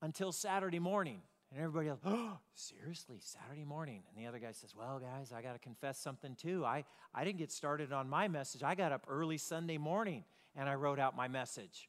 until 0.03 0.31
Saturday 0.31 0.79
morning. 0.79 1.21
And 1.55 1.63
everybody 1.63 1.89
else, 1.89 2.01
oh, 2.05 2.37
seriously, 2.57 3.19
Saturday 3.21 3.65
morning. 3.65 4.03
And 4.09 4.21
the 4.21 4.29
other 4.29 4.41
guy 4.41 4.51
says, 4.51 4.75
well, 4.77 4.99
guys, 4.99 5.33
I 5.33 5.41
got 5.41 5.53
to 5.53 5.61
confess 5.61 6.01
something 6.01 6.35
too. 6.35 6.65
I, 6.65 6.83
I 7.15 7.23
didn't 7.23 7.39
get 7.39 7.53
started 7.53 7.93
on 7.93 8.09
my 8.09 8.27
message. 8.27 8.65
I 8.65 8.75
got 8.75 8.91
up 8.91 9.05
early 9.09 9.39
Sunday 9.39 9.79
morning 9.79 10.25
and 10.57 10.69
I 10.69 10.75
wrote 10.75 10.99
out 10.99 11.15
my 11.15 11.29
message. 11.29 11.89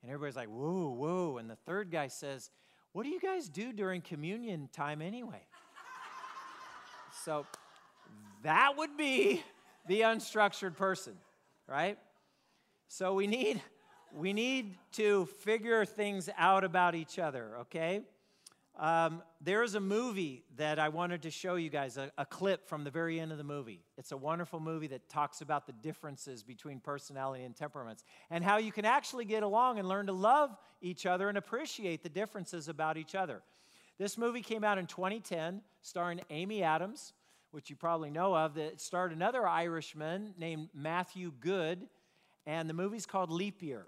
And 0.00 0.10
everybody's 0.10 0.36
like, 0.36 0.48
whoa, 0.48 0.88
whoa. 0.88 1.36
And 1.36 1.50
the 1.50 1.56
third 1.56 1.90
guy 1.90 2.06
says, 2.06 2.50
what 2.92 3.02
do 3.02 3.10
you 3.10 3.20
guys 3.20 3.50
do 3.50 3.70
during 3.70 4.00
communion 4.00 4.70
time 4.72 5.02
anyway? 5.02 5.42
so 7.22 7.44
that 8.44 8.78
would 8.78 8.96
be 8.96 9.42
the 9.88 10.02
unstructured 10.02 10.74
person, 10.74 11.12
right? 11.68 11.98
So 12.88 13.12
we 13.12 13.26
need 13.26 13.60
we 14.14 14.32
need 14.32 14.78
to 14.92 15.26
figure 15.26 15.84
things 15.84 16.30
out 16.38 16.64
about 16.64 16.94
each 16.94 17.18
other, 17.18 17.58
okay? 17.60 18.00
Um, 18.78 19.22
there 19.40 19.62
is 19.62 19.74
a 19.74 19.80
movie 19.80 20.44
that 20.56 20.78
I 20.78 20.90
wanted 20.90 21.22
to 21.22 21.30
show 21.30 21.54
you 21.54 21.70
guys, 21.70 21.96
a, 21.96 22.10
a, 22.18 22.26
clip 22.26 22.68
from 22.68 22.84
the 22.84 22.90
very 22.90 23.18
end 23.18 23.32
of 23.32 23.38
the 23.38 23.44
movie. 23.44 23.80
It's 23.96 24.12
a 24.12 24.18
wonderful 24.18 24.60
movie 24.60 24.88
that 24.88 25.08
talks 25.08 25.40
about 25.40 25.66
the 25.66 25.72
differences 25.72 26.42
between 26.42 26.80
personality 26.80 27.44
and 27.44 27.56
temperaments 27.56 28.04
and 28.30 28.44
how 28.44 28.58
you 28.58 28.70
can 28.72 28.84
actually 28.84 29.24
get 29.24 29.42
along 29.42 29.78
and 29.78 29.88
learn 29.88 30.06
to 30.06 30.12
love 30.12 30.54
each 30.82 31.06
other 31.06 31.30
and 31.30 31.38
appreciate 31.38 32.02
the 32.02 32.10
differences 32.10 32.68
about 32.68 32.98
each 32.98 33.14
other. 33.14 33.40
This 33.96 34.18
movie 34.18 34.42
came 34.42 34.62
out 34.62 34.76
in 34.76 34.86
2010, 34.86 35.62
starring 35.80 36.20
Amy 36.28 36.62
Adams, 36.62 37.14
which 37.52 37.70
you 37.70 37.76
probably 37.76 38.10
know 38.10 38.36
of. 38.36 38.56
That 38.56 38.78
starred 38.78 39.10
another 39.10 39.48
Irishman 39.48 40.34
named 40.36 40.68
Matthew 40.74 41.32
Goode, 41.40 41.88
and 42.44 42.68
the 42.68 42.74
movie's 42.74 43.06
called 43.06 43.30
Leap 43.30 43.62
Year. 43.62 43.86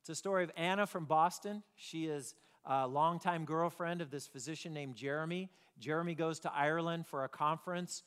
It's 0.00 0.08
a 0.08 0.16
story 0.16 0.42
of 0.42 0.50
Anna 0.56 0.84
from 0.84 1.04
Boston. 1.04 1.62
She 1.76 2.06
is 2.06 2.34
a 2.66 2.86
longtime 2.86 3.44
girlfriend 3.44 4.00
of 4.00 4.10
this 4.10 4.26
physician 4.26 4.74
named 4.74 4.96
Jeremy. 4.96 5.48
Jeremy 5.78 6.14
goes 6.14 6.40
to 6.40 6.52
Ireland 6.52 7.06
for 7.06 7.24
a 7.24 7.28
conference. 7.28 8.02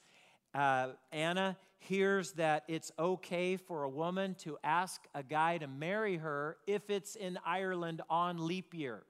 Uh, 0.54 0.90
Anna 1.12 1.58
hears 1.78 2.34
that 2.34 2.64
it's 2.68 2.92
okay 3.00 3.56
for 3.56 3.84
a 3.84 3.90
woman 3.90 4.36
to 4.36 4.58
ask 4.64 5.02
a 5.16 5.24
guy 5.24 5.58
to 5.58 5.68
marry 5.68 6.18
her 6.18 6.58
if 6.68 6.90
it's 6.90 7.16
in 7.16 7.40
Ireland 7.46 8.02
on 8.10 8.46
leap 8.46 8.74
year. 8.74 9.04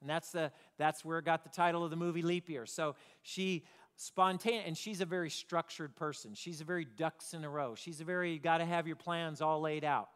And 0.00 0.10
that's, 0.10 0.30
the, 0.30 0.52
that's 0.78 1.04
where 1.04 1.18
it 1.18 1.24
got 1.24 1.42
the 1.44 1.50
title 1.50 1.84
of 1.84 1.90
the 1.90 1.96
movie 1.96 2.22
Leap 2.22 2.48
Year. 2.48 2.66
So 2.66 2.94
she 3.22 3.64
spontaneous, 3.96 4.64
and 4.66 4.76
she's 4.78 5.00
a 5.00 5.06
very 5.06 5.30
structured 5.30 5.96
person. 5.96 6.34
She's 6.34 6.60
a 6.60 6.64
very 6.64 6.84
ducks 6.84 7.34
in 7.34 7.44
a 7.44 7.50
row. 7.50 7.74
She's 7.74 8.00
a 8.00 8.04
very, 8.04 8.32
you 8.32 8.38
got 8.38 8.58
to 8.58 8.64
have 8.64 8.86
your 8.86 8.96
plans 8.96 9.40
all 9.40 9.60
laid 9.60 9.84
out. 9.84 10.08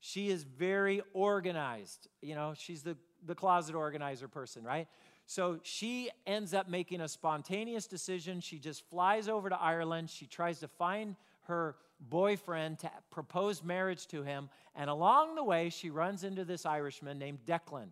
She 0.00 0.28
is 0.28 0.42
very 0.42 1.00
organized. 1.14 2.08
You 2.20 2.34
know, 2.34 2.52
she's 2.54 2.82
the 2.82 2.98
the 3.26 3.34
closet 3.34 3.74
organizer 3.74 4.28
person, 4.28 4.64
right? 4.64 4.88
So 5.26 5.58
she 5.62 6.10
ends 6.26 6.52
up 6.52 6.68
making 6.68 7.00
a 7.00 7.08
spontaneous 7.08 7.86
decision. 7.86 8.40
She 8.40 8.58
just 8.58 8.88
flies 8.90 9.28
over 9.28 9.48
to 9.48 9.60
Ireland. 9.60 10.10
She 10.10 10.26
tries 10.26 10.60
to 10.60 10.68
find 10.68 11.16
her 11.42 11.76
boyfriend 12.00 12.80
to 12.80 12.90
propose 13.10 13.62
marriage 13.62 14.06
to 14.08 14.22
him. 14.22 14.50
And 14.74 14.90
along 14.90 15.34
the 15.34 15.44
way, 15.44 15.70
she 15.70 15.90
runs 15.90 16.24
into 16.24 16.44
this 16.44 16.66
Irishman 16.66 17.18
named 17.18 17.38
Declan, 17.46 17.88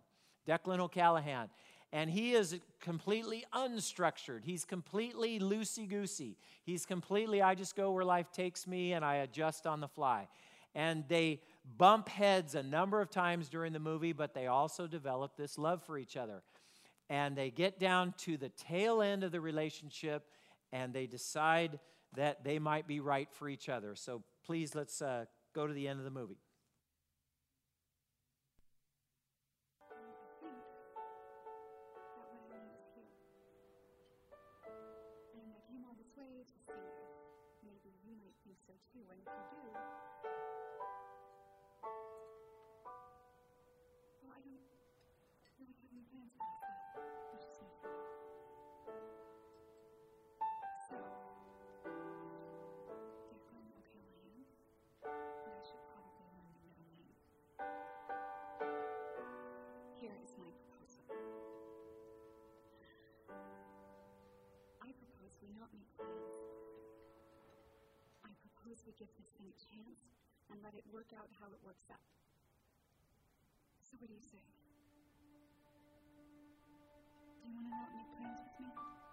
Declan 0.47 0.79
O'Callaghan. 0.79 1.49
And 1.91 2.09
he 2.09 2.33
is 2.33 2.59
completely 2.79 3.45
unstructured. 3.53 4.43
He's 4.43 4.65
completely 4.65 5.39
loosey 5.39 5.87
goosey. 5.87 6.37
He's 6.63 6.85
completely, 6.85 7.41
I 7.41 7.53
just 7.53 7.75
go 7.75 7.91
where 7.91 8.03
life 8.03 8.31
takes 8.31 8.65
me 8.65 8.93
and 8.93 9.05
I 9.05 9.17
adjust 9.17 9.67
on 9.67 9.79
the 9.79 9.87
fly. 9.87 10.27
And 10.75 11.03
they 11.07 11.41
bump 11.77 12.09
heads 12.09 12.55
a 12.55 12.63
number 12.63 13.01
of 13.01 13.09
times 13.09 13.49
during 13.49 13.73
the 13.73 13.79
movie, 13.79 14.13
but 14.13 14.33
they 14.33 14.47
also 14.47 14.87
develop 14.87 15.37
this 15.37 15.57
love 15.57 15.83
for 15.83 15.97
each 15.97 16.17
other. 16.17 16.43
And 17.09 17.35
they 17.35 17.51
get 17.51 17.79
down 17.79 18.13
to 18.19 18.37
the 18.37 18.49
tail 18.49 19.01
end 19.01 19.23
of 19.23 19.31
the 19.31 19.41
relationship 19.41 20.25
and 20.71 20.93
they 20.93 21.05
decide 21.05 21.79
that 22.15 22.43
they 22.43 22.59
might 22.59 22.87
be 22.87 22.99
right 22.99 23.29
for 23.31 23.47
each 23.47 23.69
other. 23.69 23.95
So 23.95 24.23
please, 24.45 24.75
let's 24.75 25.01
uh, 25.01 25.25
go 25.53 25.67
to 25.67 25.73
the 25.73 25.87
end 25.87 25.99
of 25.99 26.05
the 26.05 26.11
movie. 26.11 26.39
I 68.25 68.31
propose 68.41 68.83
we 68.85 68.93
give 68.99 69.09
this 69.17 69.29
thing 69.37 69.47
a 69.49 69.57
chance 69.57 70.01
and 70.51 70.61
let 70.63 70.73
it 70.75 70.85
work 70.93 71.09
out 71.17 71.29
how 71.39 71.47
it 71.49 71.61
works 71.65 71.89
out. 71.89 72.05
So, 73.81 73.97
what 73.99 74.09
do 74.09 74.15
you 74.15 74.21
say? 74.21 74.41
Do 77.41 77.49
you 77.49 77.55
want 77.55 77.67
to 77.67 77.75
not 77.77 77.91
make 77.95 78.09
plans 78.17 78.39
with 78.45 78.57
me? 78.61 79.12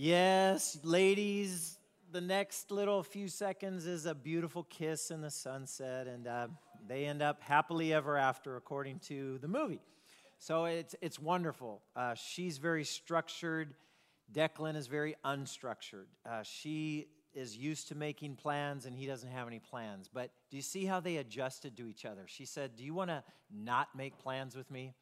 Yes, 0.00 0.78
ladies, 0.84 1.76
the 2.12 2.20
next 2.20 2.70
little 2.70 3.02
few 3.02 3.26
seconds 3.26 3.84
is 3.84 4.06
a 4.06 4.14
beautiful 4.14 4.62
kiss 4.62 5.10
in 5.10 5.20
the 5.20 5.30
sunset, 5.32 6.06
and 6.06 6.28
uh, 6.28 6.46
they 6.86 7.06
end 7.06 7.20
up 7.20 7.42
happily 7.42 7.92
ever 7.92 8.16
after, 8.16 8.54
according 8.54 9.00
to 9.08 9.38
the 9.38 9.48
movie. 9.48 9.80
So 10.38 10.66
it's, 10.66 10.94
it's 11.02 11.18
wonderful. 11.18 11.82
Uh, 11.96 12.14
she's 12.14 12.58
very 12.58 12.84
structured. 12.84 13.74
Declan 14.32 14.76
is 14.76 14.86
very 14.86 15.16
unstructured. 15.24 16.06
Uh, 16.24 16.44
she 16.44 17.08
is 17.34 17.56
used 17.56 17.88
to 17.88 17.96
making 17.96 18.36
plans, 18.36 18.86
and 18.86 18.94
he 18.94 19.04
doesn't 19.04 19.32
have 19.32 19.48
any 19.48 19.58
plans. 19.58 20.08
But 20.14 20.30
do 20.48 20.56
you 20.56 20.62
see 20.62 20.84
how 20.84 21.00
they 21.00 21.16
adjusted 21.16 21.76
to 21.76 21.88
each 21.88 22.04
other? 22.04 22.22
She 22.26 22.44
said, 22.44 22.76
Do 22.76 22.84
you 22.84 22.94
want 22.94 23.10
to 23.10 23.24
not 23.52 23.88
make 23.96 24.16
plans 24.16 24.54
with 24.54 24.70
me? 24.70 24.94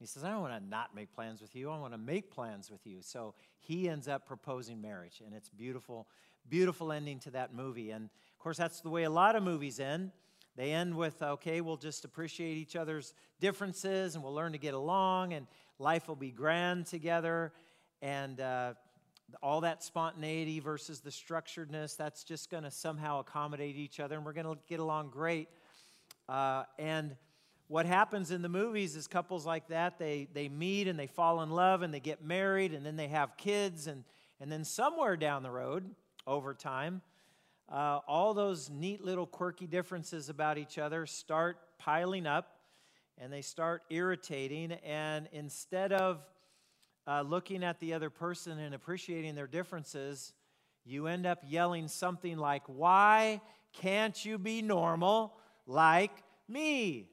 He 0.00 0.06
says, 0.06 0.24
I 0.24 0.30
don't 0.30 0.40
want 0.40 0.60
to 0.60 0.66
not 0.66 0.94
make 0.94 1.14
plans 1.14 1.42
with 1.42 1.54
you. 1.54 1.70
I 1.70 1.78
want 1.78 1.92
to 1.92 1.98
make 1.98 2.30
plans 2.30 2.70
with 2.70 2.86
you. 2.86 3.02
So 3.02 3.34
he 3.58 3.86
ends 3.86 4.08
up 4.08 4.26
proposing 4.26 4.80
marriage, 4.80 5.20
and 5.24 5.34
it's 5.34 5.50
beautiful, 5.50 6.08
beautiful 6.48 6.90
ending 6.90 7.18
to 7.20 7.30
that 7.32 7.54
movie. 7.54 7.90
And 7.90 8.06
of 8.06 8.38
course, 8.38 8.56
that's 8.56 8.80
the 8.80 8.88
way 8.88 9.04
a 9.04 9.10
lot 9.10 9.36
of 9.36 9.42
movies 9.42 9.78
end. 9.78 10.12
They 10.56 10.72
end 10.72 10.96
with, 10.96 11.22
okay, 11.22 11.60
we'll 11.60 11.76
just 11.76 12.06
appreciate 12.06 12.56
each 12.56 12.76
other's 12.76 13.14
differences 13.40 14.14
and 14.14 14.24
we'll 14.24 14.34
learn 14.34 14.52
to 14.52 14.58
get 14.58 14.74
along 14.74 15.32
and 15.32 15.46
life 15.78 16.08
will 16.08 16.16
be 16.16 16.30
grand 16.30 16.86
together. 16.86 17.52
And 18.02 18.40
uh, 18.40 18.74
all 19.42 19.60
that 19.60 19.82
spontaneity 19.82 20.60
versus 20.60 21.00
the 21.00 21.10
structuredness, 21.10 21.96
that's 21.96 22.24
just 22.24 22.50
going 22.50 22.64
to 22.64 22.70
somehow 22.70 23.20
accommodate 23.20 23.76
each 23.76 24.00
other 24.00 24.16
and 24.16 24.24
we're 24.24 24.32
going 24.32 24.46
to 24.46 24.58
get 24.68 24.80
along 24.80 25.10
great. 25.10 25.48
Uh, 26.28 26.64
and 26.78 27.16
what 27.70 27.86
happens 27.86 28.32
in 28.32 28.42
the 28.42 28.48
movies 28.48 28.96
is 28.96 29.06
couples 29.06 29.46
like 29.46 29.68
that, 29.68 29.96
they, 29.96 30.26
they 30.34 30.48
meet 30.48 30.88
and 30.88 30.98
they 30.98 31.06
fall 31.06 31.40
in 31.40 31.50
love 31.52 31.82
and 31.82 31.94
they 31.94 32.00
get 32.00 32.20
married 32.20 32.74
and 32.74 32.84
then 32.84 32.96
they 32.96 33.06
have 33.06 33.36
kids. 33.36 33.86
And, 33.86 34.02
and 34.40 34.50
then 34.50 34.64
somewhere 34.64 35.16
down 35.16 35.44
the 35.44 35.52
road, 35.52 35.88
over 36.26 36.52
time, 36.52 37.00
uh, 37.70 38.00
all 38.08 38.34
those 38.34 38.70
neat 38.70 39.04
little 39.04 39.24
quirky 39.24 39.68
differences 39.68 40.28
about 40.28 40.58
each 40.58 40.78
other 40.78 41.06
start 41.06 41.58
piling 41.78 42.26
up 42.26 42.58
and 43.16 43.32
they 43.32 43.40
start 43.40 43.82
irritating. 43.88 44.72
And 44.84 45.28
instead 45.30 45.92
of 45.92 46.26
uh, 47.06 47.22
looking 47.22 47.62
at 47.62 47.78
the 47.78 47.94
other 47.94 48.10
person 48.10 48.58
and 48.58 48.74
appreciating 48.74 49.36
their 49.36 49.46
differences, 49.46 50.32
you 50.84 51.06
end 51.06 51.24
up 51.24 51.38
yelling 51.46 51.86
something 51.86 52.36
like, 52.36 52.64
Why 52.66 53.40
can't 53.72 54.24
you 54.24 54.38
be 54.38 54.60
normal 54.60 55.36
like 55.68 56.24
me? 56.48 57.10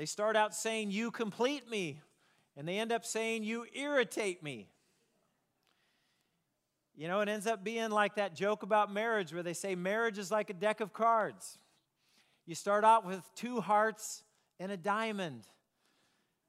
They 0.00 0.06
start 0.06 0.34
out 0.34 0.54
saying, 0.54 0.92
You 0.92 1.10
complete 1.10 1.70
me. 1.70 2.00
And 2.56 2.66
they 2.66 2.78
end 2.78 2.90
up 2.90 3.04
saying, 3.04 3.44
You 3.44 3.66
irritate 3.74 4.42
me. 4.42 4.66
You 6.96 7.06
know, 7.06 7.20
it 7.20 7.28
ends 7.28 7.46
up 7.46 7.62
being 7.62 7.90
like 7.90 8.14
that 8.14 8.34
joke 8.34 8.62
about 8.62 8.90
marriage 8.90 9.34
where 9.34 9.42
they 9.42 9.52
say 9.52 9.74
marriage 9.74 10.16
is 10.16 10.30
like 10.30 10.48
a 10.48 10.54
deck 10.54 10.80
of 10.80 10.94
cards. 10.94 11.58
You 12.46 12.54
start 12.54 12.82
out 12.82 13.04
with 13.04 13.22
two 13.34 13.60
hearts 13.60 14.22
and 14.58 14.72
a 14.72 14.76
diamond, 14.78 15.42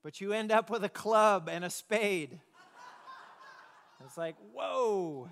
but 0.02 0.22
you 0.22 0.32
end 0.32 0.54
up 0.54 0.70
with 0.70 0.86
a 0.86 0.90
club 0.90 1.50
and 1.52 1.66
a 1.66 1.70
spade. 1.70 2.40
It's 4.06 4.18
like, 4.18 4.38
whoa. 4.54 5.28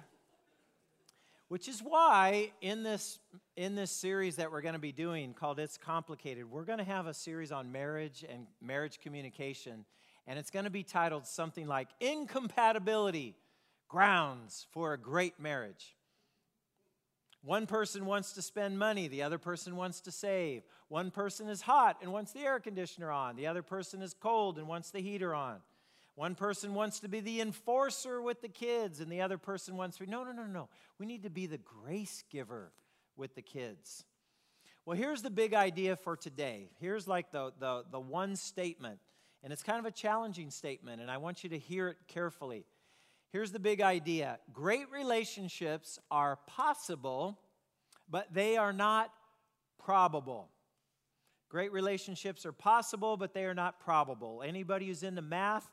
Which 1.47 1.69
is 1.69 1.79
why 1.79 2.51
in 2.59 2.83
this 2.83 3.17
in 3.59 3.75
this 3.75 3.91
series 3.91 4.37
that 4.37 4.53
we're 4.53 4.61
going 4.61 4.71
to 4.73 4.79
be 4.79 4.93
doing 4.93 5.33
called 5.33 5.59
It's 5.59 5.77
Complicated, 5.77 6.49
we're 6.49 6.63
going 6.63 6.77
to 6.77 6.85
have 6.85 7.07
a 7.07 7.13
series 7.13 7.51
on 7.51 7.73
marriage 7.73 8.23
and 8.31 8.47
marriage 8.61 9.01
communication 9.01 9.83
and 10.25 10.39
it's 10.39 10.49
going 10.49 10.63
to 10.63 10.71
be 10.71 10.81
titled 10.81 11.27
something 11.27 11.67
like 11.67 11.89
Incompatibility 11.99 13.35
Grounds 13.89 14.65
for 14.71 14.93
a 14.93 14.97
Great 14.97 15.41
Marriage. 15.41 15.97
One 17.43 17.67
person 17.67 18.05
wants 18.05 18.31
to 18.33 18.41
spend 18.41 18.79
money, 18.79 19.09
the 19.09 19.23
other 19.23 19.37
person 19.37 19.75
wants 19.75 19.99
to 20.01 20.11
save. 20.11 20.63
One 20.87 21.11
person 21.11 21.49
is 21.49 21.59
hot 21.59 21.97
and 22.01 22.13
wants 22.13 22.31
the 22.31 22.39
air 22.39 22.61
conditioner 22.61 23.11
on, 23.11 23.35
the 23.35 23.47
other 23.47 23.61
person 23.61 24.01
is 24.01 24.13
cold 24.13 24.57
and 24.57 24.69
wants 24.69 24.91
the 24.91 25.01
heater 25.01 25.35
on. 25.35 25.57
One 26.15 26.33
person 26.33 26.75
wants 26.75 27.01
to 27.01 27.09
be 27.09 27.19
the 27.19 27.41
enforcer 27.41 28.21
with 28.21 28.41
the 28.41 28.47
kids, 28.47 29.01
and 29.01 29.11
the 29.11 29.19
other 29.19 29.37
person 29.37 29.75
wants 29.75 29.97
to 29.97 30.05
be, 30.05 30.09
no, 30.09 30.23
no, 30.23 30.31
no, 30.31 30.45
no. 30.45 30.69
We 30.97 31.05
need 31.05 31.23
to 31.23 31.29
be 31.29 31.45
the 31.45 31.59
grace 31.59 32.23
giver 32.29 32.71
with 33.19 33.35
the 33.35 33.41
kids. 33.41 34.05
Well, 34.85 34.97
here's 34.97 35.21
the 35.21 35.29
big 35.29 35.53
idea 35.53 35.95
for 35.95 36.15
today. 36.15 36.69
Here's 36.79 37.07
like 37.07 37.31
the, 37.31 37.51
the, 37.59 37.83
the 37.91 37.99
one 37.99 38.35
statement, 38.35 38.99
and 39.43 39.53
it's 39.53 39.61
kind 39.61 39.77
of 39.77 39.85
a 39.85 39.91
challenging 39.91 40.49
statement, 40.49 41.01
and 41.01 41.11
I 41.11 41.17
want 41.17 41.43
you 41.43 41.51
to 41.51 41.59
hear 41.59 41.89
it 41.89 41.97
carefully. 42.07 42.65
Here's 43.31 43.51
the 43.51 43.59
big 43.59 43.81
idea 43.81 44.39
great 44.51 44.89
relationships 44.89 45.99
are 46.09 46.39
possible, 46.47 47.37
but 48.09 48.33
they 48.33 48.57
are 48.57 48.73
not 48.73 49.11
probable. 49.77 50.49
Great 51.49 51.71
relationships 51.71 52.45
are 52.45 52.51
possible, 52.51 53.17
but 53.17 53.33
they 53.33 53.45
are 53.45 53.53
not 53.53 53.79
probable. 53.79 54.43
Anybody 54.45 54.87
who's 54.87 55.03
into 55.03 55.21
math 55.21 55.69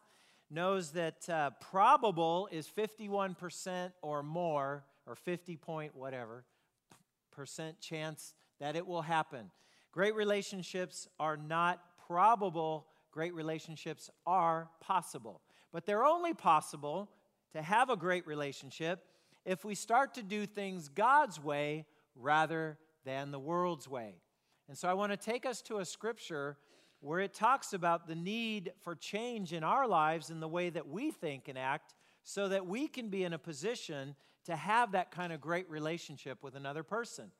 knows 0.50 0.90
that 0.92 1.28
uh, 1.28 1.50
probable 1.60 2.48
is 2.50 2.66
51% 2.66 3.92
or 4.02 4.22
more, 4.22 4.84
or 5.06 5.14
50 5.14 5.56
point 5.56 5.94
whatever 5.94 6.44
percent 7.36 7.78
chance 7.80 8.34
that 8.58 8.74
it 8.74 8.86
will 8.86 9.02
happen. 9.02 9.50
Great 9.92 10.14
relationships 10.14 11.06
are 11.20 11.36
not 11.36 11.80
probable, 12.06 12.86
great 13.12 13.34
relationships 13.34 14.10
are 14.26 14.68
possible. 14.80 15.42
But 15.72 15.86
they're 15.86 16.04
only 16.04 16.34
possible 16.34 17.10
to 17.52 17.62
have 17.62 17.90
a 17.90 17.96
great 17.96 18.26
relationship 18.26 19.04
if 19.44 19.64
we 19.64 19.74
start 19.74 20.14
to 20.14 20.22
do 20.22 20.46
things 20.46 20.88
God's 20.88 21.42
way 21.42 21.84
rather 22.14 22.78
than 23.04 23.30
the 23.30 23.38
world's 23.38 23.88
way. 23.88 24.14
And 24.68 24.76
so 24.76 24.88
I 24.88 24.94
want 24.94 25.12
to 25.12 25.16
take 25.16 25.46
us 25.46 25.62
to 25.62 25.78
a 25.78 25.84
scripture 25.84 26.56
where 27.00 27.20
it 27.20 27.34
talks 27.34 27.72
about 27.72 28.08
the 28.08 28.14
need 28.14 28.72
for 28.82 28.94
change 28.94 29.52
in 29.52 29.62
our 29.62 29.86
lives 29.86 30.30
in 30.30 30.40
the 30.40 30.48
way 30.48 30.70
that 30.70 30.88
we 30.88 31.10
think 31.10 31.48
and 31.48 31.58
act 31.58 31.94
so 32.24 32.48
that 32.48 32.66
we 32.66 32.88
can 32.88 33.08
be 33.08 33.22
in 33.22 33.32
a 33.32 33.38
position 33.38 34.16
to 34.46 34.56
have 34.56 34.92
that 34.92 35.10
kind 35.10 35.32
of 35.32 35.40
great 35.40 35.68
relationship 35.70 36.42
with 36.42 36.54
another 36.54 36.82
person. 36.82 37.30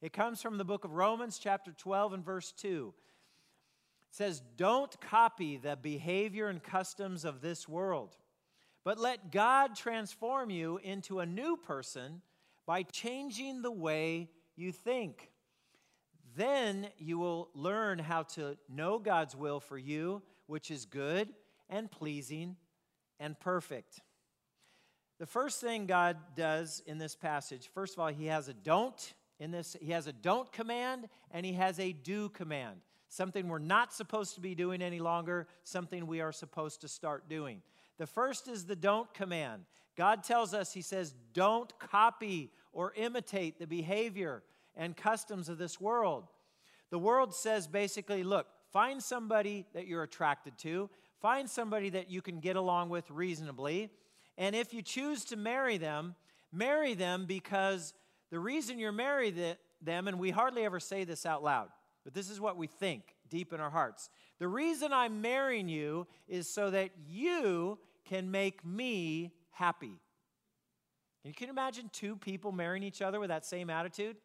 It 0.00 0.12
comes 0.12 0.42
from 0.42 0.58
the 0.58 0.64
book 0.64 0.84
of 0.84 0.92
Romans, 0.92 1.38
chapter 1.38 1.72
12, 1.72 2.14
and 2.14 2.24
verse 2.24 2.52
2. 2.52 2.92
It 4.10 4.14
says, 4.16 4.42
Don't 4.56 4.98
copy 5.00 5.56
the 5.56 5.76
behavior 5.76 6.48
and 6.48 6.62
customs 6.62 7.24
of 7.24 7.40
this 7.40 7.68
world, 7.68 8.16
but 8.84 8.98
let 8.98 9.30
God 9.30 9.76
transform 9.76 10.50
you 10.50 10.78
into 10.82 11.20
a 11.20 11.26
new 11.26 11.56
person 11.56 12.22
by 12.66 12.82
changing 12.82 13.62
the 13.62 13.72
way 13.72 14.30
you 14.56 14.72
think. 14.72 15.30
Then 16.36 16.88
you 16.98 17.18
will 17.18 17.50
learn 17.54 17.98
how 17.98 18.24
to 18.34 18.56
know 18.68 18.98
God's 18.98 19.36
will 19.36 19.60
for 19.60 19.78
you, 19.78 20.22
which 20.46 20.70
is 20.70 20.84
good 20.84 21.28
and 21.68 21.90
pleasing 21.90 22.56
and 23.20 23.38
perfect. 23.38 24.00
The 25.18 25.26
first 25.26 25.60
thing 25.60 25.86
God 25.86 26.16
does 26.34 26.82
in 26.86 26.98
this 26.98 27.14
passage, 27.14 27.70
first 27.72 27.94
of 27.94 28.00
all, 28.00 28.08
he 28.08 28.26
has 28.26 28.48
a 28.48 28.54
don't 28.54 29.14
in 29.38 29.50
this. 29.50 29.76
He 29.80 29.92
has 29.92 30.06
a 30.06 30.12
don't 30.12 30.50
command 30.52 31.08
and 31.30 31.46
he 31.46 31.52
has 31.52 31.78
a 31.78 31.92
do 31.92 32.28
command. 32.30 32.80
Something 33.08 33.48
we're 33.48 33.58
not 33.58 33.92
supposed 33.92 34.34
to 34.34 34.40
be 34.40 34.56
doing 34.56 34.82
any 34.82 34.98
longer, 34.98 35.46
something 35.62 36.06
we 36.06 36.20
are 36.20 36.32
supposed 36.32 36.80
to 36.80 36.88
start 36.88 37.28
doing. 37.28 37.62
The 37.98 38.06
first 38.06 38.48
is 38.48 38.64
the 38.64 38.74
don't 38.74 39.12
command. 39.14 39.62
God 39.96 40.24
tells 40.24 40.52
us, 40.52 40.72
He 40.72 40.82
says, 40.82 41.14
don't 41.32 41.78
copy 41.78 42.50
or 42.72 42.92
imitate 42.96 43.60
the 43.60 43.68
behavior 43.68 44.42
and 44.76 44.96
customs 44.96 45.48
of 45.48 45.58
this 45.58 45.80
world. 45.80 46.24
The 46.90 46.98
world 46.98 47.34
says 47.34 47.68
basically, 47.68 48.24
look, 48.24 48.48
find 48.72 49.00
somebody 49.00 49.66
that 49.74 49.86
you're 49.86 50.02
attracted 50.02 50.58
to, 50.58 50.90
find 51.20 51.48
somebody 51.48 51.90
that 51.90 52.10
you 52.10 52.20
can 52.20 52.40
get 52.40 52.56
along 52.56 52.88
with 52.88 53.08
reasonably, 53.10 53.90
and 54.36 54.54
if 54.54 54.74
you 54.74 54.82
choose 54.82 55.24
to 55.26 55.36
marry 55.36 55.76
them, 55.76 56.14
marry 56.52 56.94
them 56.94 57.26
because 57.26 57.94
the 58.30 58.38
reason 58.38 58.78
you're 58.78 58.92
married 58.92 59.56
them, 59.80 60.08
and 60.08 60.18
we 60.18 60.30
hardly 60.30 60.64
ever 60.64 60.80
say 60.80 61.04
this 61.04 61.26
out 61.26 61.42
loud, 61.42 61.68
but 62.04 62.14
this 62.14 62.30
is 62.30 62.40
what 62.40 62.56
we 62.56 62.66
think 62.66 63.14
deep 63.28 63.52
in 63.52 63.60
our 63.60 63.70
hearts. 63.70 64.10
The 64.38 64.48
reason 64.48 64.92
I'm 64.92 65.20
marrying 65.20 65.68
you 65.68 66.06
is 66.28 66.48
so 66.48 66.70
that 66.70 66.90
you 67.08 67.78
can 68.04 68.30
make 68.30 68.64
me 68.64 69.32
happy. 69.50 70.00
You 71.24 71.32
can 71.32 71.48
imagine 71.48 71.88
two 71.92 72.16
people 72.16 72.52
marrying 72.52 72.82
each 72.82 73.00
other 73.00 73.18
with 73.18 73.30
that 73.30 73.46
same 73.46 73.70
attitude? 73.70 74.16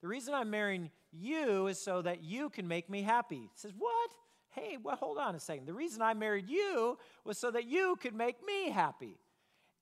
The 0.00 0.08
reason 0.08 0.32
I'm 0.32 0.50
marrying 0.50 0.90
you 1.12 1.66
is 1.66 1.80
so 1.80 2.00
that 2.02 2.22
you 2.22 2.48
can 2.48 2.66
make 2.66 2.88
me 2.88 3.02
happy. 3.02 3.36
He 3.36 3.50
says, 3.54 3.72
What? 3.76 4.10
Hey, 4.50 4.78
well, 4.82 4.96
hold 4.96 5.18
on 5.18 5.34
a 5.34 5.40
second. 5.40 5.66
The 5.66 5.74
reason 5.74 6.00
I 6.00 6.14
married 6.14 6.48
you 6.48 6.96
was 7.24 7.36
so 7.36 7.50
that 7.50 7.66
you 7.66 7.96
could 8.00 8.14
make 8.14 8.36
me 8.46 8.70
happy. 8.70 9.18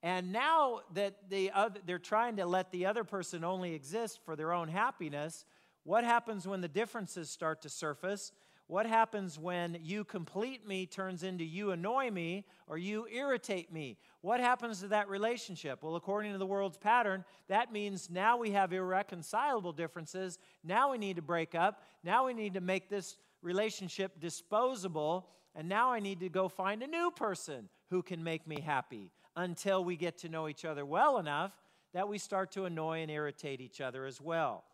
And 0.05 0.33
now 0.33 0.81
that 0.93 1.31
the 1.31 1.51
other, 1.53 1.81
they're 1.87 1.99
trying 1.99 2.37
to 2.37 2.45
let 2.45 2.71
the 2.71 2.85
other 2.85 3.05
person 3.05 3.43
only 3.43 3.73
exist 3.73 4.21
for 4.23 4.37
their 4.37 4.53
own 4.53 4.69
happiness, 4.69 5.47
what 5.83 6.05
happens 6.05 6.47
when 6.47 6.61
the 6.61 6.69
differences 6.69 7.31
start 7.31 7.63
to 7.63 7.71
surface? 7.71 8.31
What 8.67 8.85
happens 8.85 9.39
when 9.39 9.79
you 9.83 10.05
complete 10.05 10.69
me 10.69 10.85
turns 10.85 11.23
into 11.23 11.43
you 11.43 11.71
annoy 11.71 12.11
me 12.11 12.45
or 12.67 12.77
you 12.77 13.07
irritate 13.09 13.73
me? 13.73 13.97
What 14.21 14.41
happens 14.41 14.81
to 14.81 14.89
that 14.89 15.09
relationship? 15.09 15.83
Well, 15.83 15.97
according 15.97 16.33
to 16.33 16.39
the 16.39 16.47
world's 16.47 16.77
pattern, 16.77 17.25
that 17.49 17.73
means 17.73 18.11
now 18.11 18.37
we 18.37 18.51
have 18.51 18.75
irreconcilable 18.75 19.73
differences. 19.73 20.39
Now 20.63 20.91
we 20.91 20.99
need 20.99 21.17
to 21.17 21.23
break 21.23 21.55
up. 21.55 21.83
Now 22.03 22.27
we 22.27 22.35
need 22.35 22.53
to 22.55 22.61
make 22.61 22.91
this 22.91 23.17
relationship 23.41 24.21
disposable. 24.21 25.31
And 25.55 25.67
now 25.67 25.93
I 25.93 26.01
need 26.01 26.21
to 26.21 26.29
go 26.29 26.49
find 26.49 26.83
a 26.83 26.87
new 26.87 27.11
person 27.11 27.71
who 27.89 28.03
can 28.03 28.23
make 28.23 28.47
me 28.47 28.61
happy 28.61 29.11
until 29.37 29.85
we 29.85 29.97
get 29.97 30.19
to 30.19 30.29
know 30.29 30.49
each 30.49 30.65
other 30.65 30.85
well 30.85 31.19
enough 31.19 31.53
that 31.93 32.09
we 32.09 32.19
start 32.19 32.53
to 32.53 32.65
annoy 32.65 33.01
and 33.01 33.11
irritate 33.11 33.61
each 33.61 33.81
other 33.81 34.05
as 34.05 34.21
well. 34.21 34.65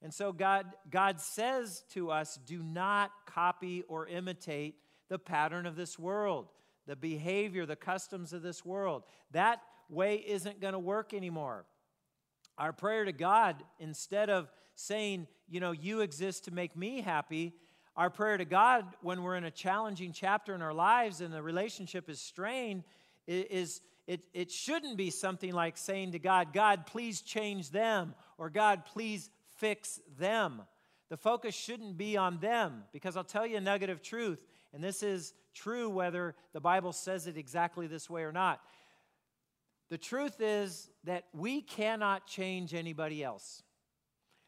And 0.00 0.12
so 0.12 0.32
God, 0.32 0.66
God 0.90 1.20
says 1.20 1.84
to 1.90 2.10
us 2.10 2.38
do 2.46 2.62
not 2.62 3.10
copy 3.26 3.82
or 3.88 4.06
imitate 4.06 4.76
the 5.08 5.18
pattern 5.18 5.66
of 5.66 5.76
this 5.76 5.98
world, 5.98 6.48
the 6.86 6.96
behavior, 6.96 7.66
the 7.66 7.76
customs 7.76 8.32
of 8.32 8.42
this 8.42 8.64
world. 8.64 9.04
That 9.30 9.60
way 9.88 10.16
isn't 10.26 10.60
going 10.60 10.72
to 10.72 10.78
work 10.78 11.14
anymore. 11.14 11.64
Our 12.58 12.72
prayer 12.72 13.04
to 13.04 13.12
God, 13.12 13.62
instead 13.78 14.30
of 14.30 14.50
saying, 14.74 15.26
you 15.48 15.60
know, 15.60 15.72
you 15.72 16.00
exist 16.00 16.44
to 16.44 16.50
make 16.50 16.76
me 16.76 17.00
happy, 17.00 17.54
our 17.94 18.10
prayer 18.10 18.36
to 18.36 18.44
God 18.44 18.86
when 19.02 19.22
we're 19.22 19.36
in 19.36 19.44
a 19.44 19.50
challenging 19.50 20.12
chapter 20.12 20.54
in 20.54 20.62
our 20.62 20.72
lives 20.72 21.20
and 21.20 21.32
the 21.32 21.42
relationship 21.42 22.08
is 22.08 22.20
strained 22.20 22.84
is 23.26 23.80
it, 24.06 24.20
it 24.32 24.50
shouldn't 24.50 24.96
be 24.96 25.10
something 25.10 25.52
like 25.52 25.76
saying 25.76 26.12
to 26.12 26.18
God, 26.18 26.52
God, 26.52 26.86
please 26.86 27.20
change 27.20 27.70
them, 27.70 28.14
or 28.38 28.50
God, 28.50 28.84
please 28.84 29.30
fix 29.56 30.00
them. 30.18 30.62
The 31.08 31.16
focus 31.16 31.54
shouldn't 31.54 31.96
be 31.96 32.16
on 32.16 32.38
them 32.38 32.84
because 32.92 33.16
I'll 33.16 33.24
tell 33.24 33.46
you 33.46 33.58
a 33.58 33.60
nugget 33.60 33.90
of 33.90 34.02
truth, 34.02 34.42
and 34.72 34.82
this 34.82 35.02
is 35.02 35.34
true 35.54 35.88
whether 35.88 36.34
the 36.52 36.60
Bible 36.60 36.92
says 36.92 37.26
it 37.26 37.36
exactly 37.36 37.86
this 37.86 38.08
way 38.08 38.22
or 38.22 38.32
not. 38.32 38.60
The 39.90 39.98
truth 39.98 40.40
is 40.40 40.88
that 41.04 41.24
we 41.34 41.60
cannot 41.60 42.26
change 42.26 42.72
anybody 42.72 43.22
else. 43.22 43.62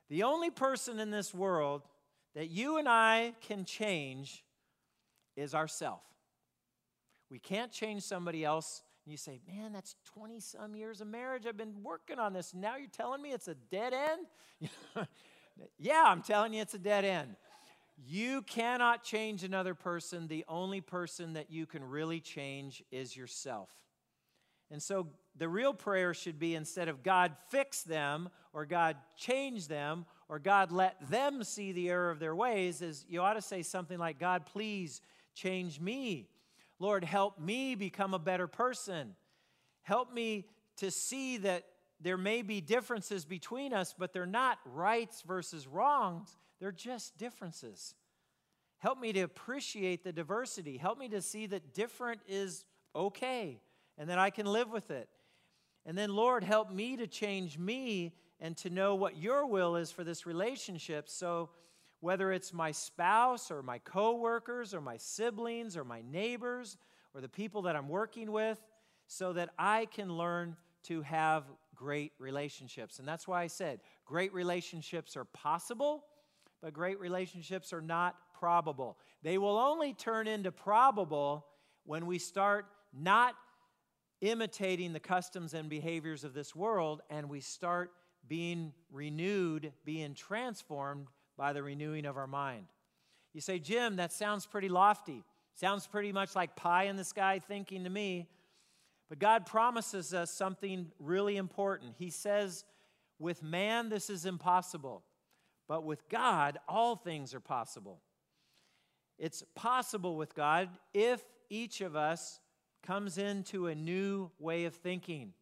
The 0.09 0.23
only 0.23 0.51
person 0.51 0.99
in 0.99 1.11
this 1.11 1.35
world 1.35 1.83
that 2.35 2.49
you 2.51 2.79
and 2.79 2.89
I 2.89 3.35
can 3.47 3.65
change 3.65 4.43
is 5.37 5.55
ourself. 5.55 6.03
We 7.31 7.39
can't 7.39 7.73
change 7.73 8.03
somebody 8.03 8.45
else. 8.45 8.83
And 9.05 9.13
you 9.13 9.17
say, 9.19 9.41
man, 9.47 9.73
that's 9.73 9.97
20 10.15 10.41
some 10.41 10.75
years 10.75 11.01
of 11.01 11.09
marriage. 11.09 11.47
I've 11.47 11.57
been 11.57 11.83
working 11.83 12.19
on 12.19 12.33
this. 12.33 12.55
Now 12.55 12.77
you're 12.77 12.89
telling 12.89 13.21
me 13.21 13.33
it's 13.33 13.49
a 13.49 13.55
dead 13.55 13.93
end? 13.93 15.07
yeah, 15.79 16.05
I'm 16.07 16.23
telling 16.23 16.55
you 16.55 16.63
it's 16.63 16.75
a 16.75 16.79
dead 16.79 17.05
end. 17.05 17.37
You 17.97 18.43
cannot 18.43 19.05
change 19.05 19.45
another 19.45 19.75
person. 19.75 20.27
The 20.27 20.45
only 20.49 20.81
person 20.81 21.35
that 21.35 21.51
you 21.51 21.67
can 21.67 21.85
really 21.85 22.21
change 22.21 22.83
is 22.91 23.17
yourself. 23.17 23.71
And 24.71 24.83
so 24.83 25.09
the 25.37 25.49
real 25.49 25.75
prayer 25.75 26.15
should 26.15 26.39
be 26.39 26.55
instead 26.55 26.89
of 26.89 27.03
God 27.03 27.37
fix 27.51 27.83
them 27.83 28.31
or 28.53 28.65
God 28.65 28.97
change 29.17 29.69
them 29.69 30.07
or 30.29 30.39
God 30.39 30.73
let 30.73 30.97
them 31.11 31.45
see 31.45 31.73
the 31.73 31.91
error 31.91 32.11
of 32.11 32.19
their 32.19 32.35
ways, 32.35 32.81
is 32.81 33.05
you 33.09 33.21
ought 33.21 33.35
to 33.35 33.43
say 33.43 33.63
something 33.63 33.99
like, 33.99 34.19
God, 34.19 34.47
please 34.47 35.03
change 35.35 35.79
me. 35.79 36.29
Lord, 36.79 37.05
help 37.05 37.39
me 37.39 37.75
become 37.75 38.15
a 38.15 38.19
better 38.19 38.47
person. 38.47 39.15
Help 39.83 40.13
me 40.13 40.47
to 40.77 40.91
see 40.91 41.37
that 41.39 41.65
there 42.01 42.17
may 42.17 42.43
be 42.43 42.61
differences 42.61 43.25
between 43.25 43.73
us, 43.73 43.95
but 43.97 44.13
they're 44.13 44.27
not 44.27 44.59
rights 44.65 45.23
versus 45.23 45.67
wrongs, 45.67 46.37
they're 46.61 46.73
just 46.73 47.17
differences. 47.17 47.95
Help 48.79 49.01
me 49.01 49.13
to 49.13 49.21
appreciate 49.21 50.05
the 50.05 50.13
diversity. 50.13 50.77
Help 50.77 50.99
me 50.99 51.09
to 51.09 51.23
see 51.23 51.47
that 51.47 51.73
different 51.73 52.21
is 52.29 52.67
okay 52.95 53.61
and 53.97 54.11
that 54.11 54.19
I 54.19 54.29
can 54.31 54.45
live 54.45 54.71
with 54.71 54.91
it. 54.91 55.09
And 55.87 55.97
then, 55.97 56.15
Lord, 56.15 56.45
help 56.45 56.71
me 56.71 56.97
to 56.97 57.07
change 57.07 57.59
me 57.59 58.15
and 58.41 58.57
to 58.59 58.71
know 58.71 58.95
what 58.95 59.17
your 59.17 59.47
will 59.47 59.77
is 59.77 59.91
for 59.91 60.05
this 60.05 60.27
relationship 60.27 61.09
so 61.09 61.51
whether 62.05 62.33
it's 62.33 62.53
my 62.53 62.71
spouse 62.71 63.51
or 63.51 63.63
my 63.63 63.79
coworkers 63.79 64.75
or 64.75 64.81
my 64.83 64.99
siblings 64.99 65.75
or 65.75 65.85
my 65.85 66.03
neighbors 66.03 66.77
or 67.15 67.23
the 67.23 67.29
people 67.31 67.63
that 67.63 67.75
I'm 67.75 67.89
working 67.89 68.31
with, 68.31 68.61
so 69.07 69.33
that 69.33 69.49
I 69.59 69.87
can 69.87 70.15
learn 70.15 70.55
to 70.83 71.01
have 71.01 71.45
great 71.75 72.13
relationships. 72.19 72.99
And 72.99 73.09
that's 73.09 73.27
why 73.27 73.43
I 73.43 73.47
said 73.47 73.81
great 74.05 74.35
relationships 74.35 75.17
are 75.17 75.25
possible, 75.25 76.05
but 76.61 76.75
great 76.75 77.01
relationships 77.01 77.73
are 77.73 77.81
not 77.81 78.17
probable. 78.39 78.99
They 79.23 79.39
will 79.39 79.57
only 79.57 79.95
turn 79.95 80.29
into 80.29 80.53
probable 80.53 81.47
when 81.85 82.05
we 82.05 82.19
start 82.19 82.67
not 82.93 83.35
imitating 84.21 84.93
the 84.93 85.01
customs 85.01 85.55
and 85.55 85.71
behaviors 85.71 86.23
of 86.23 86.35
this 86.35 86.55
world 86.55 87.01
and 87.09 87.31
we 87.31 87.41
start 87.41 87.93
being 88.29 88.75
renewed, 88.91 89.73
being 89.87 90.13
transformed 90.13 91.07
by 91.37 91.53
the 91.53 91.63
renewing 91.63 92.07
of 92.07 92.17
our 92.17 92.27
mind. 92.27 92.67
You 93.33 93.41
say, 93.41 93.59
Jim, 93.59 93.97
that 93.97 94.13
sounds 94.13 94.47
pretty 94.47 94.69
lofty. 94.69 95.25
Sounds 95.55 95.87
pretty 95.87 96.13
much 96.13 96.35
like 96.35 96.57
pie 96.57 96.85
in 96.85 96.97
the 96.97 97.05
sky 97.05 97.41
thinking 97.47 97.85
to 97.85 97.91
me. 97.91 98.29
But 99.09 99.19
God 99.19 99.47
promises 99.47 100.15
us 100.15 100.31
something 100.31 100.91
really 100.99 101.37
important. 101.37 101.95
He 101.99 102.11
says, 102.11 102.65
with 103.19 103.43
man, 103.43 103.89
this 103.89 104.11
is 104.11 104.27
impossible. 104.27 105.03
But 105.69 105.85
with 105.85 106.09
God, 106.09 106.59
all 106.69 106.97
things 106.97 107.35
are 107.35 107.41
possible. 107.41 108.01
It's 109.19 109.45
possible 109.55 110.17
with 110.17 110.35
God 110.35 110.69
if 110.93 111.23
each 111.49 111.81
of 111.81 111.95
us 111.97 112.41
comes 112.83 113.19
into 113.19 113.67
a 113.67 113.75
new 113.75 114.31
way 114.39 114.65
of 114.65 114.75
thinking. 114.75 115.33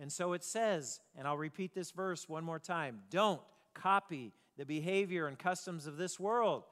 And 0.00 0.12
so 0.12 0.32
it 0.32 0.44
says, 0.44 1.00
and 1.16 1.26
I'll 1.26 1.36
repeat 1.36 1.74
this 1.74 1.90
verse 1.90 2.28
one 2.28 2.44
more 2.44 2.60
time 2.60 3.00
don't 3.10 3.40
copy 3.74 4.32
the 4.58 4.66
behavior 4.66 5.26
and 5.26 5.38
customs 5.38 5.86
of 5.86 5.96
this 5.96 6.20
world, 6.20 6.64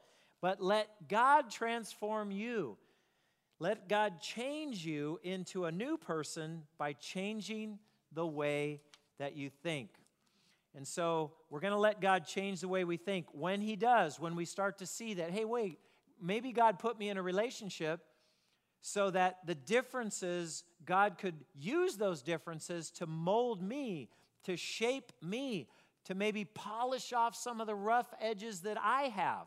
but 0.42 0.61
let 0.61 1.09
God 1.09 1.51
transform 1.51 2.31
you. 2.31 2.77
Let 3.59 3.88
God 3.88 4.20
change 4.20 4.85
you 4.85 5.18
into 5.22 5.64
a 5.64 5.72
new 5.72 5.96
person 5.96 6.64
by 6.77 6.92
changing 6.92 7.79
the 8.12 8.27
way 8.27 8.83
that 9.18 9.35
you 9.35 9.49
think. 9.62 9.88
And 10.75 10.87
so 10.87 11.33
we're 11.49 11.61
going 11.61 11.72
to 11.72 11.79
let 11.79 12.03
God 12.03 12.27
change 12.27 12.61
the 12.61 12.68
way 12.68 12.85
we 12.85 12.99
think. 12.99 13.27
When 13.33 13.62
He 13.62 13.77
does, 13.77 14.20
when 14.20 14.37
we 14.37 14.44
start 14.44 14.79
to 14.79 14.87
see 14.87 15.14
that, 15.14 15.31
hey, 15.31 15.46
wait, 15.46 15.79
maybe 16.20 16.53
God 16.53 16.79
put 16.79 16.99
me 16.99 17.09
in 17.09 17.16
a 17.16 17.22
relationship 17.22 18.01
so 18.83 19.11
that 19.11 19.38
the 19.46 19.55
differences, 19.55 20.64
God 20.85 21.16
could 21.18 21.35
use 21.59 21.96
those 21.96 22.20
differences 22.20 22.90
to 22.92 23.07
mold 23.07 23.62
me, 23.62 24.11
to 24.44 24.57
shape 24.57 25.12
me, 25.22 25.68
to 26.07 26.14
maybe 26.14 26.45
polish 26.45 27.12
off 27.12 27.35
some 27.35 27.61
of 27.61 27.66
the 27.66 27.75
rough 27.75 28.12
edges 28.21 28.61
that 28.61 28.79
I 28.81 29.05
have. 29.05 29.47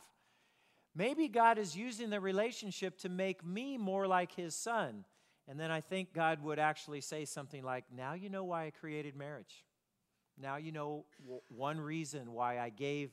Maybe 0.95 1.28
God 1.28 1.58
is 1.58 1.76
using 1.76 2.10
the 2.10 2.19
relationship 2.19 2.98
to 3.00 3.10
make 3.10 3.45
me 3.45 3.78
more 3.78 4.08
like 4.08 4.34
His 4.34 4.56
Son. 4.56 5.06
And 5.48 5.60
then 5.60 5.72
I 5.72 5.82
think 5.82 6.13
God 6.13 6.43
would 6.43 6.60
actually 6.60 7.02
say 7.02 7.26
something 7.26 7.63
like, 7.63 7.86
Now 7.95 8.13
you 8.13 8.30
know 8.30 8.43
why 8.43 8.65
I 8.65 8.72
created 8.72 9.15
marriage. 9.15 9.65
Now 10.38 10.58
you 10.58 10.72
know 10.72 11.06
one 11.48 11.80
reason 11.80 12.32
why 12.34 12.60
I 12.60 12.69
gave 12.69 13.12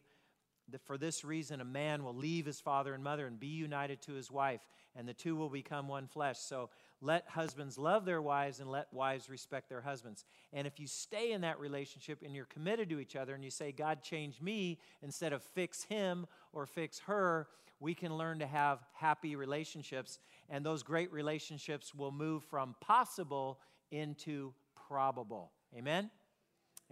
for 0.84 0.98
this 0.98 1.24
reason, 1.24 1.60
a 1.60 1.64
man 1.64 2.02
will 2.02 2.14
leave 2.14 2.46
his 2.46 2.60
father 2.60 2.94
and 2.94 3.02
mother 3.02 3.26
and 3.26 3.38
be 3.38 3.46
united 3.46 4.02
to 4.02 4.12
his 4.12 4.30
wife, 4.30 4.60
and 4.94 5.08
the 5.08 5.14
two 5.14 5.36
will 5.36 5.48
become 5.48 5.86
one 5.86 6.06
flesh. 6.06 6.38
So 6.38 6.70
let 7.00 7.28
husbands 7.28 7.76
love 7.76 8.04
their 8.04 8.22
wives 8.22 8.60
and 8.60 8.70
let 8.70 8.92
wives 8.92 9.28
respect 9.28 9.68
their 9.68 9.82
husbands. 9.82 10.24
And 10.52 10.66
if 10.66 10.80
you 10.80 10.86
stay 10.86 11.32
in 11.32 11.42
that 11.42 11.60
relationship 11.60 12.22
and 12.24 12.34
you're 12.34 12.46
committed 12.46 12.88
to 12.90 12.98
each 12.98 13.16
other 13.16 13.34
and 13.34 13.44
you 13.44 13.50
say, 13.50 13.72
God, 13.72 14.02
change 14.02 14.40
me 14.40 14.78
instead 15.02 15.32
of 15.32 15.42
fix 15.42 15.84
him 15.84 16.26
or 16.52 16.66
fix 16.66 17.00
her, 17.00 17.48
we 17.78 17.94
can 17.94 18.16
learn 18.16 18.38
to 18.38 18.46
have 18.46 18.80
happy 18.94 19.36
relationships. 19.36 20.18
And 20.48 20.64
those 20.64 20.82
great 20.82 21.12
relationships 21.12 21.94
will 21.94 22.12
move 22.12 22.44
from 22.44 22.74
possible 22.80 23.60
into 23.90 24.54
probable. 24.88 25.52
Amen? 25.76 26.10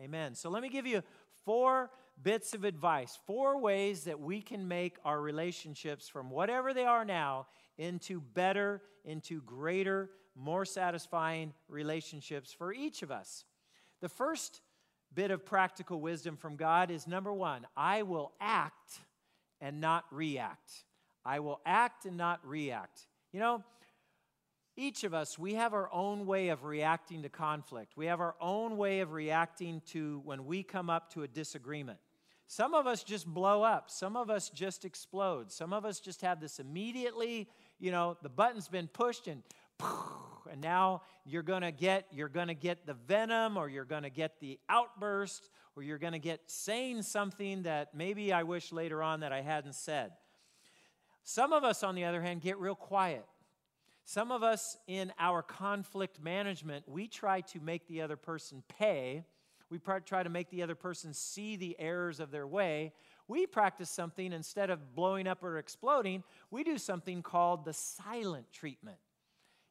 Amen. 0.00 0.34
So 0.34 0.50
let 0.50 0.62
me 0.62 0.68
give 0.68 0.86
you 0.86 1.02
four 1.44 1.90
bits 2.22 2.54
of 2.54 2.64
advice, 2.64 3.18
four 3.26 3.58
ways 3.58 4.04
that 4.04 4.20
we 4.20 4.40
can 4.40 4.68
make 4.68 4.96
our 5.04 5.20
relationships 5.20 6.08
from 6.08 6.30
whatever 6.30 6.74
they 6.74 6.84
are 6.84 7.04
now 7.04 7.46
into 7.78 8.20
better, 8.20 8.82
into 9.04 9.40
greater, 9.42 10.10
more 10.36 10.64
satisfying 10.64 11.52
relationships 11.68 12.52
for 12.52 12.72
each 12.72 13.02
of 13.02 13.10
us. 13.10 13.44
The 14.00 14.08
first 14.08 14.60
bit 15.14 15.30
of 15.30 15.46
practical 15.46 16.00
wisdom 16.00 16.36
from 16.36 16.56
God 16.56 16.90
is 16.90 17.06
number 17.06 17.32
one, 17.32 17.66
I 17.76 18.02
will 18.02 18.32
act 18.40 19.00
and 19.60 19.80
not 19.80 20.04
react. 20.10 20.84
I 21.24 21.40
will 21.40 21.60
act 21.64 22.04
and 22.04 22.16
not 22.16 22.46
react. 22.46 23.06
You 23.32 23.40
know, 23.40 23.64
each 24.76 25.04
of 25.04 25.14
us, 25.14 25.38
we 25.38 25.54
have 25.54 25.72
our 25.72 25.88
own 25.92 26.26
way 26.26 26.48
of 26.48 26.64
reacting 26.64 27.22
to 27.22 27.28
conflict. 27.28 27.96
We 27.96 28.06
have 28.06 28.20
our 28.20 28.34
own 28.40 28.76
way 28.76 29.00
of 29.00 29.12
reacting 29.12 29.82
to 29.92 30.20
when 30.24 30.46
we 30.46 30.64
come 30.64 30.90
up 30.90 31.12
to 31.14 31.22
a 31.22 31.28
disagreement. 31.28 31.98
Some 32.46 32.74
of 32.74 32.86
us 32.86 33.02
just 33.02 33.26
blow 33.26 33.62
up. 33.62 33.90
Some 33.90 34.16
of 34.16 34.30
us 34.30 34.50
just 34.50 34.84
explode. 34.84 35.50
Some 35.50 35.72
of 35.72 35.84
us 35.84 36.00
just 36.00 36.20
have 36.22 36.40
this 36.40 36.60
immediately, 36.60 37.48
you 37.78 37.90
know, 37.90 38.16
the 38.22 38.28
button's 38.28 38.68
been 38.68 38.88
pushed 38.88 39.26
and 39.28 39.42
and 40.50 40.60
now 40.60 41.02
you're 41.24 41.42
going 41.42 41.62
to 41.62 41.72
get 41.72 42.06
you're 42.12 42.28
going 42.28 42.48
to 42.48 42.54
get 42.54 42.86
the 42.86 42.94
venom 42.94 43.56
or 43.56 43.68
you're 43.68 43.84
going 43.84 44.04
to 44.04 44.10
get 44.10 44.38
the 44.40 44.58
outburst 44.68 45.48
or 45.74 45.82
you're 45.82 45.98
going 45.98 46.12
to 46.12 46.18
get 46.18 46.40
saying 46.46 47.02
something 47.02 47.62
that 47.62 47.94
maybe 47.94 48.32
I 48.32 48.44
wish 48.44 48.72
later 48.72 49.02
on 49.02 49.20
that 49.20 49.32
I 49.32 49.40
hadn't 49.40 49.74
said. 49.74 50.12
Some 51.24 51.52
of 51.52 51.64
us 51.64 51.82
on 51.82 51.94
the 51.94 52.04
other 52.04 52.20
hand 52.20 52.42
get 52.42 52.58
real 52.58 52.74
quiet. 52.74 53.24
Some 54.04 54.30
of 54.30 54.42
us 54.42 54.76
in 54.86 55.12
our 55.18 55.42
conflict 55.42 56.22
management, 56.22 56.86
we 56.86 57.08
try 57.08 57.40
to 57.40 57.60
make 57.60 57.88
the 57.88 58.02
other 58.02 58.16
person 58.16 58.62
pay 58.68 59.24
we 59.74 60.00
try 60.06 60.22
to 60.22 60.30
make 60.30 60.50
the 60.50 60.62
other 60.62 60.76
person 60.76 61.12
see 61.12 61.56
the 61.56 61.74
errors 61.80 62.20
of 62.20 62.30
their 62.30 62.46
way. 62.46 62.92
We 63.26 63.44
practice 63.46 63.90
something 63.90 64.32
instead 64.32 64.70
of 64.70 64.94
blowing 64.94 65.26
up 65.26 65.42
or 65.42 65.58
exploding, 65.58 66.22
we 66.50 66.62
do 66.62 66.78
something 66.78 67.22
called 67.22 67.64
the 67.64 67.72
silent 67.72 68.46
treatment. 68.52 68.98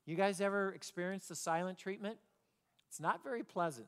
You 0.05 0.15
guys 0.15 0.41
ever 0.41 0.73
experienced 0.73 1.29
the 1.29 1.35
silent 1.35 1.77
treatment? 1.77 2.17
It's 2.89 2.99
not 2.99 3.23
very 3.23 3.43
pleasant. 3.43 3.87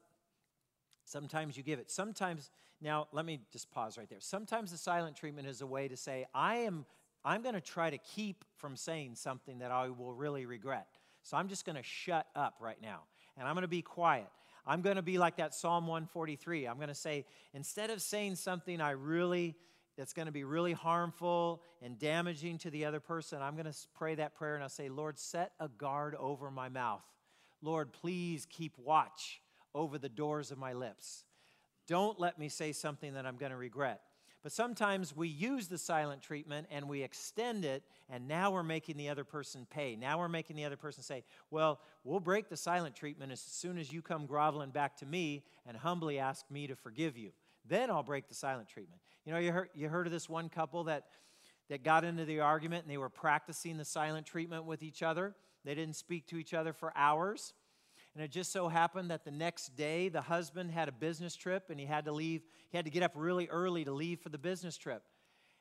Sometimes 1.03 1.57
you 1.57 1.63
give 1.63 1.79
it. 1.79 1.91
Sometimes, 1.91 2.49
now 2.79 3.07
let 3.11 3.25
me 3.25 3.41
just 3.51 3.69
pause 3.69 3.97
right 3.97 4.09
there. 4.09 4.21
Sometimes 4.21 4.71
the 4.71 4.77
silent 4.77 5.17
treatment 5.17 5.47
is 5.47 5.61
a 5.61 5.67
way 5.67 5.89
to 5.89 5.97
say, 5.97 6.25
I 6.33 6.57
am 6.57 6.85
I'm 7.25 7.41
going 7.41 7.55
to 7.55 7.61
try 7.61 7.89
to 7.89 7.97
keep 7.97 8.45
from 8.55 8.77
saying 8.77 9.15
something 9.15 9.57
that 9.59 9.71
I 9.71 9.89
will 9.89 10.13
really 10.13 10.45
regret. 10.45 10.87
So 11.23 11.35
I'm 11.35 11.47
just 11.47 11.65
going 11.65 11.75
to 11.75 11.83
shut 11.83 12.27
up 12.35 12.55
right 12.61 12.79
now 12.81 13.01
and 13.35 13.47
I'm 13.47 13.55
going 13.55 13.63
to 13.63 13.67
be 13.67 13.81
quiet. 13.81 14.27
I'm 14.67 14.81
going 14.81 14.95
to 14.95 15.01
be 15.01 15.17
like 15.17 15.37
that 15.37 15.53
Psalm 15.53 15.87
143. 15.87 16.67
I'm 16.67 16.77
going 16.77 16.87
to 16.87 16.95
say, 16.95 17.25
instead 17.53 17.89
of 17.89 18.01
saying 18.01 18.35
something 18.35 18.81
I 18.81 18.91
really, 18.91 19.55
that's 19.97 20.13
going 20.13 20.25
to 20.25 20.31
be 20.31 20.43
really 20.43 20.73
harmful 20.73 21.61
and 21.81 21.97
damaging 21.99 22.57
to 22.59 22.69
the 22.69 22.85
other 22.85 22.99
person, 22.99 23.41
I'm 23.41 23.55
going 23.55 23.71
to 23.71 23.77
pray 23.93 24.15
that 24.15 24.35
prayer 24.35 24.55
and 24.55 24.63
I'll 24.63 24.69
say, 24.69 24.89
Lord, 24.89 25.17
set 25.19 25.51
a 25.59 25.67
guard 25.67 26.15
over 26.15 26.49
my 26.51 26.69
mouth. 26.69 27.03
Lord, 27.61 27.93
please 27.93 28.45
keep 28.49 28.77
watch 28.77 29.41
over 29.73 29.97
the 29.97 30.09
doors 30.09 30.51
of 30.51 30.57
my 30.57 30.73
lips. 30.73 31.25
Don't 31.87 32.19
let 32.19 32.39
me 32.39 32.49
say 32.49 32.71
something 32.71 33.13
that 33.13 33.25
I'm 33.25 33.37
going 33.37 33.51
to 33.51 33.57
regret. 33.57 34.01
But 34.45 34.51
sometimes 34.51 35.15
we 35.15 35.27
use 35.27 35.69
the 35.69 35.77
silent 35.79 36.21
treatment 36.21 36.67
and 36.69 36.87
we 36.87 37.01
extend 37.01 37.65
it, 37.65 37.81
and 38.07 38.27
now 38.27 38.51
we're 38.51 38.61
making 38.61 38.95
the 38.95 39.09
other 39.09 39.23
person 39.23 39.65
pay. 39.67 39.95
Now 39.95 40.19
we're 40.19 40.29
making 40.29 40.55
the 40.55 40.65
other 40.65 40.77
person 40.77 41.01
say, 41.01 41.23
Well, 41.49 41.79
we'll 42.03 42.19
break 42.19 42.47
the 42.47 42.55
silent 42.55 42.95
treatment 42.95 43.31
as 43.31 43.39
soon 43.39 43.79
as 43.79 43.91
you 43.91 44.03
come 44.03 44.27
groveling 44.27 44.69
back 44.69 44.97
to 44.97 45.07
me 45.07 45.45
and 45.65 45.75
humbly 45.75 46.19
ask 46.19 46.45
me 46.51 46.67
to 46.67 46.75
forgive 46.75 47.17
you. 47.17 47.31
Then 47.67 47.89
I'll 47.89 48.03
break 48.03 48.27
the 48.27 48.35
silent 48.35 48.67
treatment. 48.67 49.01
You 49.25 49.33
know, 49.33 49.39
you 49.39 49.51
heard, 49.51 49.69
you 49.73 49.89
heard 49.89 50.05
of 50.05 50.13
this 50.13 50.29
one 50.29 50.49
couple 50.49 50.83
that, 50.83 51.05
that 51.69 51.83
got 51.83 52.05
into 52.05 52.23
the 52.23 52.41
argument 52.41 52.83
and 52.83 52.91
they 52.91 52.97
were 52.97 53.09
practicing 53.09 53.77
the 53.77 53.85
silent 53.85 54.27
treatment 54.27 54.65
with 54.65 54.83
each 54.83 55.01
other. 55.01 55.33
They 55.63 55.73
didn't 55.73 55.95
speak 55.95 56.27
to 56.27 56.37
each 56.37 56.53
other 56.53 56.71
for 56.71 56.93
hours. 56.95 57.55
And 58.15 58.23
it 58.23 58.31
just 58.31 58.53
so 58.53 58.69
happened 58.69 59.11
that 59.11 59.25
the 59.25 59.31
next 59.31 59.75
day, 59.75 60.07
the 60.07 60.21
husband 60.21 60.71
had 60.71 60.87
a 60.87 60.93
business 60.93 61.35
trip 61.35 61.65
and 61.69 61.77
he 61.77 61.85
had 61.85 62.05
to 62.05 62.13
leave. 62.13 62.41
He 62.71 62.77
had 62.77 62.85
to 62.85 62.91
get 62.91 63.03
up 63.03 63.11
really 63.13 63.47
early 63.49 63.83
to 63.83 63.91
leave 63.91 64.21
for 64.21 64.29
the 64.29 64.37
business 64.37 64.77
trip. 64.77 65.03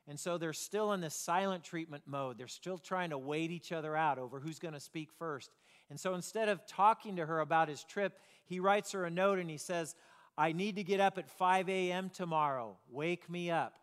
And 0.07 0.21
so 0.21 0.39
they're 0.39 0.53
still 0.53 0.93
in 0.93 1.01
this 1.01 1.15
silent 1.15 1.65
treatment 1.65 2.05
mode. 2.07 2.39
They're 2.39 2.47
still 2.47 2.79
trying 2.79 3.11
to 3.11 3.19
wait 3.19 3.51
each 3.51 3.73
other 3.73 3.97
out 3.97 4.19
over 4.19 4.39
who's 4.39 4.61
going 4.61 4.75
to 4.75 4.81
speak 4.81 5.11
first. 5.19 5.51
And 5.91 5.99
so 5.99 6.15
instead 6.15 6.49
of 6.49 6.65
talking 6.67 7.17
to 7.17 7.27
her 7.27 7.41
about 7.41 7.69
his 7.69 7.83
trip, 7.83 8.19
he 8.45 8.61
writes 8.61 8.93
her 8.93 9.05
a 9.05 9.11
note 9.11 9.39
and 9.39 9.51
he 9.51 9.57
says, 9.57 9.97
I 10.39 10.53
need 10.53 10.77
to 10.77 10.85
get 10.85 11.01
up 11.01 11.19
at 11.19 11.29
5 11.31 11.69
a.m. 11.69 12.11
tomorrow. 12.11 12.77
Wake 12.91 13.29
me 13.29 13.51
up. 13.51 13.75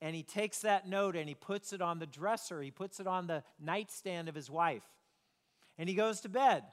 And 0.00 0.16
he 0.16 0.22
takes 0.22 0.60
that 0.60 0.88
note 0.88 1.16
and 1.16 1.28
he 1.28 1.34
puts 1.34 1.72
it 1.72 1.82
on 1.82 1.98
the 1.98 2.06
dresser, 2.06 2.62
he 2.62 2.70
puts 2.70 2.98
it 2.98 3.06
on 3.06 3.26
the 3.26 3.42
nightstand 3.60 4.28
of 4.28 4.34
his 4.34 4.50
wife. 4.50 4.84
And 5.76 5.88
he 5.88 5.94
goes 5.94 6.20
to 6.22 6.28
bed. 6.28 6.64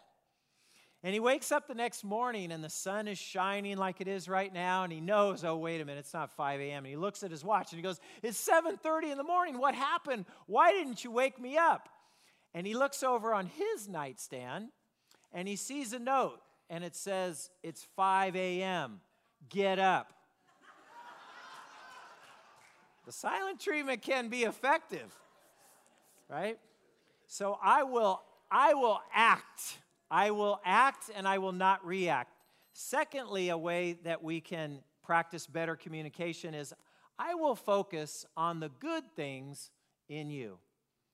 And 1.03 1.13
he 1.13 1.19
wakes 1.19 1.51
up 1.51 1.67
the 1.67 1.75
next 1.75 2.03
morning 2.03 2.51
and 2.51 2.63
the 2.63 2.69
sun 2.69 3.08
is 3.08 3.19
shining 3.19 3.77
like 3.77 4.02
it 4.02 4.08
is 4.08 4.27
right 4.27 4.52
now 4.52 4.83
and 4.83 4.91
he 4.91 5.00
knows, 5.00 5.43
oh 5.43 5.56
wait 5.56 5.79
a 5.79 5.85
minute, 5.85 6.00
it's 6.00 6.13
not 6.13 6.31
5 6.31 6.60
a.m. 6.60 6.79
And 6.79 6.87
he 6.87 6.96
looks 6.96 7.21
at 7.21 7.29
his 7.29 7.43
watch 7.43 7.71
and 7.71 7.77
he 7.77 7.83
goes, 7.83 8.00
It's 8.23 8.50
7:30 8.50 9.12
in 9.12 9.17
the 9.17 9.23
morning. 9.23 9.60
What 9.60 9.75
happened? 9.75 10.25
Why 10.48 10.71
didn't 10.71 11.04
you 11.04 11.12
wake 11.12 11.39
me 11.39 11.58
up? 11.58 11.89
And 12.56 12.65
he 12.65 12.73
looks 12.73 13.04
over 13.04 13.33
on 13.33 13.46
his 13.46 13.87
nightstand 13.87 14.69
and 15.31 15.48
he 15.48 15.56
sees 15.56 15.93
a 15.93 16.00
note 16.00 16.39
and 16.69 16.83
it 16.83 16.96
says, 16.96 17.52
It's 17.62 17.85
5 17.96 18.35
a.m. 18.35 19.00
Get 19.50 19.77
up. 19.77 20.12
the 23.06 23.12
silent 23.12 23.60
treatment 23.60 24.02
can 24.02 24.29
be 24.29 24.43
effective, 24.43 25.13
right? 26.29 26.58
So 27.27 27.60
I 27.62 27.83
will, 27.83 28.21
I 28.50 28.73
will 28.73 29.02
act 29.13 29.77
I 30.10 30.31
will 30.31 30.60
act 30.63 31.10
and 31.15 31.27
I 31.27 31.37
will 31.37 31.51
not 31.51 31.85
react. 31.85 32.31
Secondly, 32.73 33.49
a 33.49 33.58
way 33.58 33.97
that 34.03 34.23
we 34.23 34.41
can 34.41 34.79
practice 35.03 35.47
better 35.47 35.75
communication 35.75 36.53
is 36.53 36.73
I 37.17 37.35
will 37.35 37.56
focus 37.56 38.25
on 38.35 38.60
the 38.60 38.69
good 38.69 39.03
things 39.15 39.71
in 40.10 40.29
you. 40.29 40.58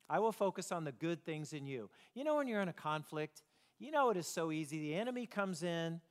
I 0.10 0.20
will 0.20 0.32
focus 0.32 0.72
on 0.72 0.84
the 0.84 0.92
good 0.92 1.24
things 1.24 1.54
in 1.54 1.66
you. 1.66 1.90
You 2.16 2.24
know, 2.24 2.36
when 2.36 2.48
you're 2.48 2.62
in 2.62 2.68
a 2.68 2.74
conflict, 2.74 3.44
you 3.80 3.92
know 3.92 4.10
it 4.10 4.18
is 4.18 4.28
so 4.28 4.52
easy. 4.52 4.80
The 4.80 4.96
enemy 4.96 5.26
comes 5.26 5.64
in, 5.64 6.02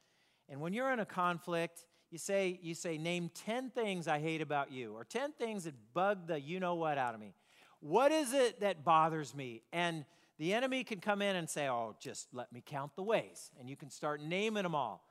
and 0.48 0.60
when 0.60 0.72
you're 0.72 0.92
in 0.92 1.00
a 1.00 1.06
conflict, 1.06 1.84
you 2.10 2.18
say, 2.18 2.58
you 2.62 2.74
say, 2.74 2.98
name 2.98 3.30
10 3.34 3.70
things 3.70 4.08
I 4.08 4.18
hate 4.18 4.40
about 4.40 4.72
you, 4.72 4.94
or 4.94 5.04
10 5.04 5.32
things 5.32 5.64
that 5.64 5.74
bug 5.92 6.26
the 6.26 6.40
you 6.40 6.60
know 6.60 6.74
what 6.74 6.98
out 6.98 7.14
of 7.14 7.20
me. 7.20 7.34
What 7.80 8.10
is 8.10 8.32
it 8.32 8.60
that 8.60 8.84
bothers 8.84 9.34
me? 9.34 9.62
And 9.72 10.04
the 10.40 10.54
enemy 10.54 10.84
can 10.84 11.00
come 11.00 11.20
in 11.20 11.36
and 11.36 11.48
say, 11.50 11.68
oh, 11.68 11.94
just 12.00 12.28
let 12.32 12.50
me 12.50 12.62
count 12.64 12.96
the 12.96 13.02
ways. 13.02 13.50
And 13.60 13.68
you 13.68 13.76
can 13.76 13.90
start 13.90 14.22
naming 14.22 14.62
them 14.62 14.74
all. 14.74 15.04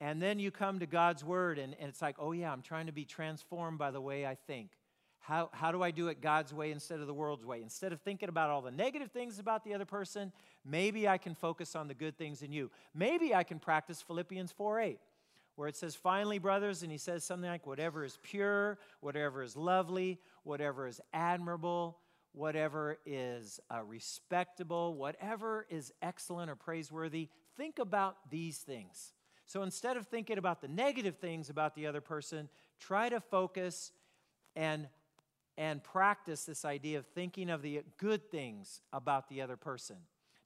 And 0.00 0.20
then 0.20 0.40
you 0.40 0.50
come 0.50 0.80
to 0.80 0.86
God's 0.86 1.22
word, 1.22 1.60
and, 1.60 1.76
and 1.78 1.88
it's 1.88 2.02
like, 2.02 2.16
oh, 2.18 2.32
yeah, 2.32 2.50
I'm 2.50 2.60
trying 2.60 2.86
to 2.86 2.92
be 2.92 3.04
transformed 3.04 3.78
by 3.78 3.92
the 3.92 4.00
way 4.00 4.26
I 4.26 4.34
think. 4.34 4.70
How, 5.20 5.48
how 5.52 5.70
do 5.70 5.80
I 5.80 5.92
do 5.92 6.08
it 6.08 6.20
God's 6.20 6.52
way 6.52 6.72
instead 6.72 6.98
of 6.98 7.06
the 7.06 7.14
world's 7.14 7.46
way? 7.46 7.62
Instead 7.62 7.92
of 7.92 8.00
thinking 8.00 8.28
about 8.28 8.50
all 8.50 8.62
the 8.62 8.72
negative 8.72 9.12
things 9.12 9.38
about 9.38 9.62
the 9.62 9.74
other 9.74 9.84
person, 9.84 10.32
maybe 10.64 11.06
I 11.06 11.18
can 11.18 11.36
focus 11.36 11.76
on 11.76 11.86
the 11.86 11.94
good 11.94 12.18
things 12.18 12.42
in 12.42 12.50
you. 12.50 12.68
Maybe 12.92 13.32
I 13.32 13.44
can 13.44 13.60
practice 13.60 14.02
Philippians 14.02 14.50
4 14.50 14.80
8, 14.80 14.98
where 15.54 15.68
it 15.68 15.76
says, 15.76 15.94
finally, 15.94 16.40
brothers, 16.40 16.82
and 16.82 16.90
he 16.90 16.98
says 16.98 17.22
something 17.22 17.48
like, 17.48 17.64
whatever 17.64 18.04
is 18.04 18.18
pure, 18.24 18.80
whatever 18.98 19.44
is 19.44 19.56
lovely, 19.56 20.18
whatever 20.42 20.88
is 20.88 21.00
admirable, 21.12 21.96
whatever 22.34 22.98
is 23.06 23.60
uh, 23.72 23.82
respectable, 23.82 24.94
whatever 24.94 25.66
is 25.70 25.92
excellent 26.02 26.50
or 26.50 26.56
praiseworthy, 26.56 27.28
think 27.56 27.78
about 27.78 28.16
these 28.30 28.58
things. 28.58 29.12
So 29.46 29.62
instead 29.62 29.96
of 29.96 30.06
thinking 30.06 30.38
about 30.38 30.60
the 30.60 30.68
negative 30.68 31.16
things 31.18 31.48
about 31.48 31.74
the 31.74 31.86
other 31.86 32.00
person, 32.00 32.48
try 32.80 33.08
to 33.08 33.20
focus 33.20 33.92
and 34.56 34.88
and 35.56 35.84
practice 35.84 36.44
this 36.44 36.64
idea 36.64 36.98
of 36.98 37.06
thinking 37.06 37.48
of 37.48 37.62
the 37.62 37.82
good 37.96 38.28
things 38.28 38.80
about 38.92 39.28
the 39.28 39.40
other 39.40 39.56
person. 39.56 39.96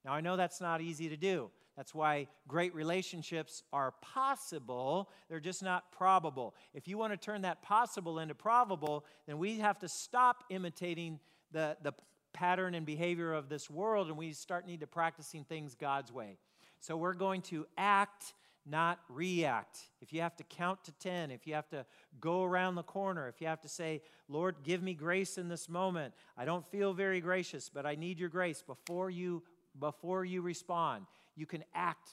Now, 0.04 0.12
I 0.12 0.20
know 0.20 0.36
that's 0.36 0.60
not 0.60 0.82
easy 0.82 1.08
to 1.08 1.16
do. 1.16 1.50
That's 1.78 1.94
why 1.94 2.26
great 2.48 2.74
relationships 2.74 3.62
are 3.72 3.94
possible, 4.02 5.10
they're 5.28 5.38
just 5.38 5.62
not 5.62 5.92
probable. 5.92 6.56
If 6.74 6.88
you 6.88 6.98
want 6.98 7.12
to 7.12 7.16
turn 7.16 7.42
that 7.42 7.62
possible 7.62 8.18
into 8.18 8.34
probable, 8.34 9.04
then 9.26 9.38
we 9.38 9.58
have 9.60 9.78
to 9.78 9.88
stop 9.88 10.44
imitating 10.50 11.20
the, 11.52 11.76
the 11.82 11.92
pattern 12.32 12.74
and 12.74 12.86
behavior 12.86 13.32
of 13.32 13.48
this 13.48 13.68
world 13.70 14.08
and 14.08 14.16
we 14.16 14.32
start 14.32 14.66
need 14.66 14.80
to 14.80 14.86
practicing 14.86 15.44
things 15.44 15.74
God's 15.74 16.12
way. 16.12 16.38
So 16.80 16.96
we're 16.96 17.14
going 17.14 17.42
to 17.42 17.66
act 17.76 18.34
not 18.70 19.00
react. 19.08 19.78
If 20.00 20.12
you 20.12 20.20
have 20.20 20.36
to 20.36 20.44
count 20.44 20.84
to 20.84 20.92
10, 20.92 21.30
if 21.30 21.46
you 21.46 21.54
have 21.54 21.68
to 21.70 21.86
go 22.20 22.44
around 22.44 22.74
the 22.74 22.82
corner, 22.82 23.28
if 23.28 23.40
you 23.40 23.46
have 23.46 23.60
to 23.62 23.68
say, 23.68 24.02
Lord, 24.28 24.56
give 24.62 24.82
me 24.82 24.94
grace 24.94 25.38
in 25.38 25.48
this 25.48 25.68
moment. 25.68 26.14
I 26.36 26.44
don't 26.44 26.66
feel 26.66 26.92
very 26.92 27.20
gracious, 27.20 27.70
but 27.72 27.86
I 27.86 27.94
need 27.94 28.18
your 28.18 28.28
grace 28.28 28.62
before 28.62 29.10
you 29.10 29.42
before 29.78 30.24
you 30.24 30.42
respond. 30.42 31.06
You 31.36 31.46
can 31.46 31.62
act 31.74 32.10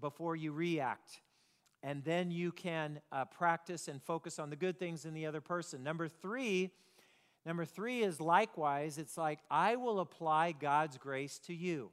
before 0.00 0.34
you 0.34 0.52
react. 0.52 1.20
And 1.82 2.02
then 2.04 2.30
you 2.30 2.52
can 2.52 3.00
uh, 3.10 3.26
practice 3.26 3.88
and 3.88 4.00
focus 4.02 4.38
on 4.38 4.50
the 4.50 4.56
good 4.56 4.78
things 4.78 5.04
in 5.04 5.12
the 5.12 5.26
other 5.26 5.40
person. 5.40 5.82
Number 5.82 6.08
three, 6.08 6.70
number 7.46 7.64
three 7.64 8.02
is 8.02 8.20
likewise, 8.20 8.98
it's 8.98 9.16
like, 9.16 9.40
I 9.50 9.76
will 9.76 10.00
apply 10.00 10.52
God's 10.52 10.98
grace 10.98 11.38
to 11.46 11.54
you. 11.54 11.90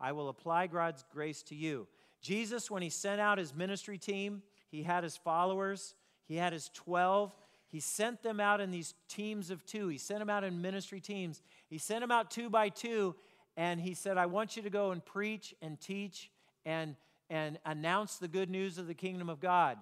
I 0.00 0.12
will 0.12 0.28
apply 0.28 0.66
God's 0.66 1.04
grace 1.12 1.42
to 1.44 1.54
you. 1.54 1.86
Jesus, 2.20 2.70
when 2.70 2.82
he 2.82 2.90
sent 2.90 3.20
out 3.20 3.38
his 3.38 3.54
ministry 3.54 3.98
team, 3.98 4.42
he 4.70 4.82
had 4.82 5.04
his 5.04 5.16
followers, 5.16 5.94
he 6.26 6.36
had 6.36 6.52
his 6.52 6.70
12. 6.74 7.34
He 7.68 7.80
sent 7.80 8.22
them 8.22 8.40
out 8.40 8.60
in 8.60 8.70
these 8.70 8.94
teams 9.08 9.50
of 9.50 9.64
two. 9.64 9.88
He 9.88 9.98
sent 9.98 10.20
them 10.20 10.30
out 10.30 10.44
in 10.44 10.60
ministry 10.60 11.00
teams. 11.00 11.42
He 11.68 11.78
sent 11.78 12.00
them 12.00 12.10
out 12.10 12.30
two 12.30 12.48
by 12.48 12.68
two, 12.68 13.14
and 13.56 13.80
he 13.80 13.94
said, 13.94 14.18
I 14.18 14.26
want 14.26 14.56
you 14.56 14.62
to 14.62 14.70
go 14.70 14.92
and 14.92 15.04
preach 15.04 15.54
and 15.62 15.80
teach 15.80 16.30
and, 16.64 16.96
and 17.30 17.58
announce 17.64 18.16
the 18.16 18.28
good 18.28 18.50
news 18.50 18.78
of 18.78 18.86
the 18.86 18.94
kingdom 18.94 19.28
of 19.28 19.40
God. 19.40 19.78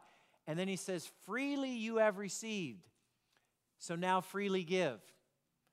And 0.47 0.59
then 0.59 0.69
he 0.69 0.77
says, 0.77 1.11
Freely 1.25 1.71
you 1.71 1.97
have 1.97 2.19
received, 2.19 2.89
so 3.85 3.95
now 3.95 4.21
freely 4.21 4.65
give. 4.65 4.99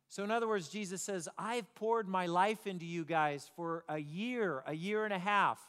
So, 0.09 0.25
in 0.25 0.31
other 0.31 0.47
words, 0.47 0.67
Jesus 0.67 1.01
says, 1.01 1.29
I've 1.37 1.73
poured 1.75 2.09
my 2.09 2.25
life 2.25 2.67
into 2.67 2.85
you 2.85 3.05
guys 3.05 3.49
for 3.55 3.85
a 3.87 3.97
year, 3.97 4.61
a 4.67 4.73
year 4.73 5.05
and 5.05 5.13
a 5.13 5.19
half. 5.19 5.59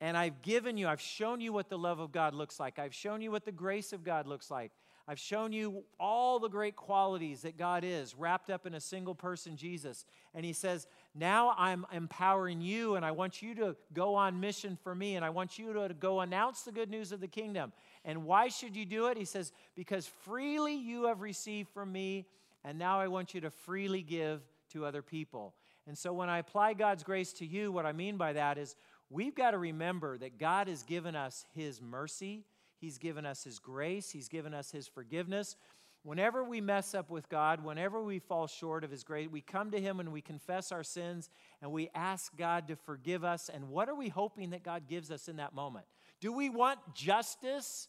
And 0.00 0.16
I've 0.16 0.40
given 0.42 0.76
you, 0.76 0.86
I've 0.86 1.00
shown 1.00 1.40
you 1.40 1.52
what 1.52 1.68
the 1.68 1.78
love 1.78 1.98
of 1.98 2.12
God 2.12 2.34
looks 2.34 2.60
like. 2.60 2.78
I've 2.78 2.94
shown 2.94 3.22
you 3.22 3.32
what 3.32 3.44
the 3.44 3.50
grace 3.50 3.92
of 3.92 4.04
God 4.04 4.28
looks 4.28 4.50
like. 4.50 4.70
I've 5.08 5.18
shown 5.18 5.52
you 5.52 5.84
all 6.00 6.38
the 6.40 6.48
great 6.48 6.74
qualities 6.74 7.42
that 7.42 7.56
God 7.56 7.84
is 7.84 8.14
wrapped 8.16 8.50
up 8.50 8.66
in 8.66 8.74
a 8.74 8.80
single 8.80 9.14
person, 9.14 9.56
Jesus. 9.56 10.04
And 10.34 10.44
He 10.44 10.52
says, 10.52 10.86
Now 11.14 11.54
I'm 11.56 11.86
empowering 11.92 12.60
you, 12.60 12.96
and 12.96 13.04
I 13.04 13.12
want 13.12 13.40
you 13.40 13.54
to 13.56 13.76
go 13.92 14.16
on 14.16 14.40
mission 14.40 14.76
for 14.82 14.94
me, 14.94 15.16
and 15.16 15.24
I 15.24 15.30
want 15.30 15.58
you 15.58 15.72
to 15.72 15.94
go 15.94 16.20
announce 16.20 16.62
the 16.62 16.72
good 16.72 16.90
news 16.90 17.12
of 17.12 17.20
the 17.20 17.28
kingdom. 17.28 17.72
And 18.06 18.24
why 18.24 18.48
should 18.48 18.76
you 18.76 18.86
do 18.86 19.08
it? 19.08 19.18
He 19.18 19.24
says, 19.24 19.52
Because 19.74 20.06
freely 20.06 20.76
you 20.76 21.06
have 21.06 21.20
received 21.20 21.68
from 21.70 21.92
me, 21.92 22.24
and 22.64 22.78
now 22.78 23.00
I 23.00 23.08
want 23.08 23.34
you 23.34 23.40
to 23.42 23.50
freely 23.50 24.02
give 24.02 24.40
to 24.70 24.86
other 24.86 25.02
people. 25.02 25.54
And 25.88 25.98
so 25.98 26.12
when 26.12 26.28
I 26.28 26.38
apply 26.38 26.74
God's 26.74 27.02
grace 27.02 27.32
to 27.34 27.46
you, 27.46 27.70
what 27.72 27.84
I 27.84 27.92
mean 27.92 28.16
by 28.16 28.32
that 28.32 28.58
is 28.58 28.76
we've 29.10 29.34
got 29.34 29.50
to 29.50 29.58
remember 29.58 30.16
that 30.18 30.38
God 30.38 30.68
has 30.68 30.84
given 30.84 31.16
us 31.16 31.44
His 31.54 31.82
mercy, 31.82 32.44
He's 32.78 32.98
given 32.98 33.26
us 33.26 33.42
His 33.42 33.58
grace, 33.58 34.10
He's 34.10 34.28
given 34.28 34.54
us 34.54 34.70
His 34.70 34.86
forgiveness. 34.86 35.56
Whenever 36.04 36.44
we 36.44 36.60
mess 36.60 36.94
up 36.94 37.10
with 37.10 37.28
God, 37.28 37.64
whenever 37.64 38.00
we 38.00 38.20
fall 38.20 38.46
short 38.46 38.84
of 38.84 38.92
His 38.92 39.02
grace, 39.02 39.28
we 39.28 39.40
come 39.40 39.72
to 39.72 39.80
Him 39.80 39.98
and 39.98 40.12
we 40.12 40.20
confess 40.20 40.70
our 40.70 40.84
sins 40.84 41.28
and 41.60 41.72
we 41.72 41.90
ask 41.96 42.36
God 42.36 42.68
to 42.68 42.76
forgive 42.76 43.24
us. 43.24 43.50
And 43.52 43.68
what 43.68 43.88
are 43.88 43.94
we 43.96 44.08
hoping 44.08 44.50
that 44.50 44.62
God 44.62 44.84
gives 44.88 45.10
us 45.10 45.26
in 45.26 45.36
that 45.36 45.52
moment? 45.52 45.86
Do 46.20 46.32
we 46.32 46.48
want 46.48 46.78
justice? 46.94 47.88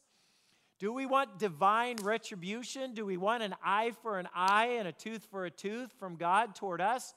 Do 0.80 0.94
we 0.94 1.06
want 1.06 1.40
divine 1.40 1.98
retribution? 2.04 2.94
Do 2.94 3.06
we 3.06 3.18
want 3.18 3.42
an 3.42 3.56
eye 3.64 3.94
for 4.04 4.20
an 4.20 4.28
eye 4.36 4.76
and 4.78 4.88
a 4.88 4.92
tooth 4.92 5.28
for 5.32 5.46
a 5.46 5.52
tooth 5.52 5.92
from 6.00 6.16
God 6.18 6.56
toward 6.56 6.82
us? 6.82 7.16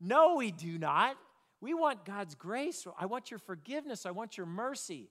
No, 0.00 0.36
we 0.36 0.52
do 0.52 0.78
not. 0.78 1.16
We 1.60 1.74
want 1.74 2.04
God's 2.04 2.34
grace. 2.34 2.86
I 2.98 3.06
want 3.06 3.30
your 3.30 3.38
forgiveness. 3.38 4.06
I 4.06 4.12
want 4.12 4.36
your 4.36 4.46
mercy. 4.46 5.10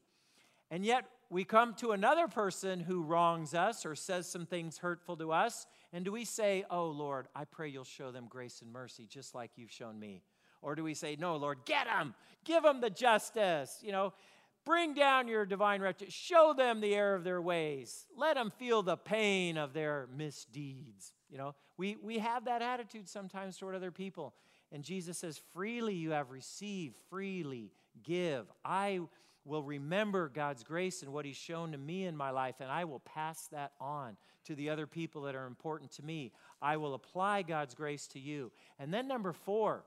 And 0.69 0.85
yet, 0.85 1.05
we 1.29 1.45
come 1.45 1.73
to 1.75 1.91
another 1.91 2.27
person 2.27 2.81
who 2.81 3.03
wrongs 3.03 3.53
us 3.53 3.85
or 3.85 3.95
says 3.95 4.27
some 4.27 4.45
things 4.45 4.77
hurtful 4.77 5.15
to 5.17 5.31
us, 5.31 5.65
and 5.93 6.03
do 6.03 6.11
we 6.11 6.25
say, 6.25 6.65
Oh, 6.69 6.87
Lord, 6.87 7.27
I 7.33 7.45
pray 7.45 7.69
you'll 7.69 7.85
show 7.85 8.11
them 8.11 8.27
grace 8.29 8.61
and 8.61 8.71
mercy 8.71 9.07
just 9.07 9.33
like 9.33 9.51
you've 9.55 9.71
shown 9.71 9.97
me? 9.97 10.23
Or 10.61 10.75
do 10.75 10.83
we 10.83 10.93
say, 10.93 11.15
No, 11.17 11.37
Lord, 11.37 11.59
get 11.65 11.85
them, 11.85 12.15
give 12.43 12.63
them 12.63 12.81
the 12.81 12.89
justice, 12.89 13.79
you 13.81 13.93
know, 13.93 14.13
bring 14.65 14.93
down 14.93 15.27
your 15.27 15.45
divine 15.45 15.81
retribution, 15.81 16.11
show 16.11 16.53
them 16.55 16.81
the 16.81 16.95
error 16.95 17.15
of 17.15 17.23
their 17.23 17.41
ways, 17.41 18.05
let 18.15 18.35
them 18.35 18.51
feel 18.57 18.83
the 18.83 18.97
pain 18.97 19.57
of 19.57 19.73
their 19.73 20.07
misdeeds. 20.15 21.13
You 21.29 21.37
know, 21.37 21.55
we, 21.77 21.97
we 22.01 22.19
have 22.19 22.45
that 22.45 22.61
attitude 22.61 23.07
sometimes 23.07 23.57
toward 23.57 23.75
other 23.75 23.91
people. 23.91 24.33
And 24.71 24.83
Jesus 24.83 25.17
says, 25.17 25.39
Freely 25.53 25.95
you 25.95 26.11
have 26.11 26.31
received, 26.31 26.95
freely 27.09 27.71
give. 28.03 28.45
I 28.63 29.01
will 29.43 29.63
remember 29.63 30.29
God's 30.29 30.63
grace 30.63 31.01
and 31.01 31.11
what 31.11 31.25
He's 31.25 31.37
shown 31.37 31.71
to 31.71 31.77
me 31.77 32.05
in 32.05 32.15
my 32.15 32.29
life, 32.29 32.55
and 32.59 32.69
I 32.69 32.85
will 32.85 32.99
pass 32.99 33.47
that 33.51 33.71
on 33.79 34.17
to 34.45 34.55
the 34.55 34.69
other 34.69 34.87
people 34.87 35.23
that 35.23 35.35
are 35.35 35.47
important 35.47 35.91
to 35.93 36.03
me. 36.03 36.31
I 36.61 36.77
will 36.77 36.93
apply 36.93 37.41
God's 37.41 37.73
grace 37.73 38.07
to 38.07 38.19
you. 38.19 38.51
And 38.79 38.93
then, 38.93 39.07
number 39.07 39.33
four, 39.33 39.83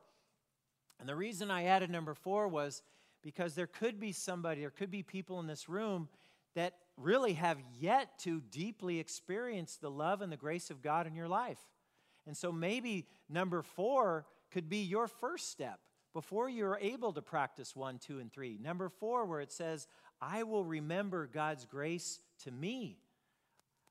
and 1.01 1.09
the 1.09 1.17
reason 1.17 1.51
I 1.51 1.65
added 1.65 1.91
number 1.91 2.15
four 2.15 2.49
was 2.49 2.83
because 3.25 3.55
there 3.55 3.67
could 3.67 3.99
be 3.99 4.13
somebody, 4.13 4.61
there 4.61 4.71
could 4.71 4.91
be 4.91 5.03
people 5.03 5.41
in 5.41 5.47
this 5.47 5.69
room 5.69 6.09
that 6.55 6.75
really 6.97 7.33
have 7.33 7.59
yet 7.81 8.19
to 8.21 8.41
deeply 8.51 9.01
experience 9.01 9.77
the 9.77 9.91
love 9.91 10.21
and 10.21 10.31
the 10.31 10.37
grace 10.37 10.71
of 10.71 10.83
God 10.83 11.07
in 11.07 11.17
your 11.17 11.27
life. 11.27 11.59
And 12.27 12.37
so 12.37 12.53
maybe 12.53 13.07
number 13.29 13.63
four 13.63 14.27
could 14.53 14.69
be 14.69 14.79
your 14.79 15.09
first 15.09 15.51
step 15.51 15.81
before 16.13 16.49
you're 16.49 16.79
able 16.81 17.13
to 17.13 17.23
practice 17.23 17.75
one, 17.75 17.99
two, 17.99 18.21
and 18.21 18.33
three. 18.33 18.59
Number 18.63 18.89
four, 18.89 19.25
where 19.25 19.41
it 19.41 19.51
says, 19.51 19.89
I 20.21 20.45
will 20.45 20.65
remember 20.65 21.27
God's 21.27 21.65
grace 21.65 22.21
to 22.45 22.53
me. 22.53 22.99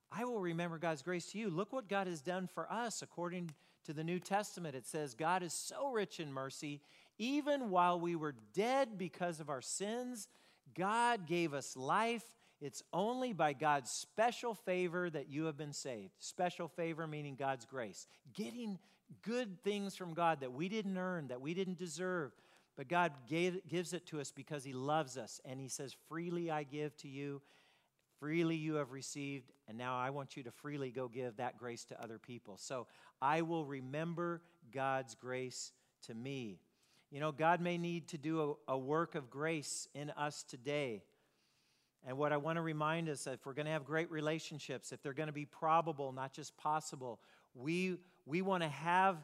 I 0.09 0.25
will 0.25 0.39
remember 0.39 0.77
God's 0.77 1.01
grace 1.01 1.25
to 1.31 1.39
you. 1.39 1.49
Look 1.49 1.73
what 1.73 1.89
God 1.89 2.07
has 2.07 2.21
done 2.21 2.47
for 2.47 2.71
us 2.71 3.01
according 3.01 3.51
to 3.85 3.93
the 3.93 4.03
New 4.03 4.19
Testament. 4.19 4.75
It 4.75 4.85
says, 4.85 5.15
God 5.15 5.43
is 5.43 5.53
so 5.53 5.89
rich 5.89 6.19
in 6.19 6.31
mercy, 6.31 6.81
even 7.17 7.69
while 7.69 7.99
we 7.99 8.15
were 8.15 8.35
dead 8.53 8.97
because 8.97 9.39
of 9.39 9.49
our 9.49 9.61
sins, 9.61 10.27
God 10.75 11.27
gave 11.27 11.53
us 11.53 11.77
life. 11.77 12.23
It's 12.61 12.83
only 12.93 13.33
by 13.33 13.53
God's 13.53 13.91
special 13.91 14.53
favor 14.53 15.09
that 15.09 15.29
you 15.29 15.45
have 15.45 15.57
been 15.57 15.73
saved. 15.73 16.13
Special 16.19 16.67
favor 16.67 17.07
meaning 17.07 17.35
God's 17.35 17.65
grace. 17.65 18.07
Getting 18.33 18.79
good 19.21 19.61
things 19.63 19.95
from 19.95 20.13
God 20.13 20.39
that 20.41 20.53
we 20.53 20.69
didn't 20.69 20.97
earn, 20.97 21.27
that 21.27 21.41
we 21.41 21.53
didn't 21.53 21.77
deserve. 21.77 22.31
But 22.75 22.87
God 22.87 23.11
gave, 23.27 23.67
gives 23.67 23.93
it 23.93 24.05
to 24.07 24.19
us 24.19 24.31
because 24.31 24.63
He 24.63 24.73
loves 24.73 25.17
us. 25.17 25.39
And 25.45 25.59
He 25.59 25.67
says, 25.67 25.95
Freely 26.07 26.49
I 26.49 26.63
give 26.63 26.95
to 26.97 27.07
you, 27.07 27.41
freely 28.19 28.55
you 28.55 28.75
have 28.75 28.91
received, 28.91 29.51
and 29.67 29.77
now 29.77 29.97
I 29.97 30.09
want 30.09 30.35
you 30.35 30.43
to 30.43 30.51
freely 30.51 30.89
go 30.89 31.07
give 31.07 31.37
that 31.37 31.57
grace 31.57 31.83
to 31.85 32.01
other 32.01 32.17
people. 32.17 32.57
So 32.57 32.87
I 33.21 33.41
will 33.41 33.65
remember 33.65 34.41
God's 34.73 35.15
grace 35.15 35.71
to 36.07 36.13
me. 36.13 36.59
You 37.13 37.19
know, 37.19 37.31
God 37.31 37.61
may 37.61 37.77
need 37.77 38.07
to 38.07 38.17
do 38.17 38.57
a, 38.67 38.73
a 38.73 38.77
work 38.77 39.13
of 39.13 39.29
grace 39.29 39.87
in 39.93 40.09
us 40.09 40.41
today. 40.41 41.03
And 42.07 42.17
what 42.17 42.33
I 42.33 42.37
want 42.37 42.55
to 42.55 42.63
remind 42.63 43.07
us 43.07 43.27
if 43.27 43.45
we're 43.45 43.53
going 43.53 43.67
to 43.67 43.71
have 43.71 43.85
great 43.85 44.09
relationships, 44.09 44.91
if 44.91 45.03
they're 45.03 45.13
going 45.13 45.27
to 45.27 45.31
be 45.31 45.45
probable, 45.45 46.11
not 46.11 46.33
just 46.33 46.57
possible, 46.57 47.19
we, 47.53 47.99
we 48.25 48.41
want 48.41 48.63
to 48.63 48.69
have 48.69 49.17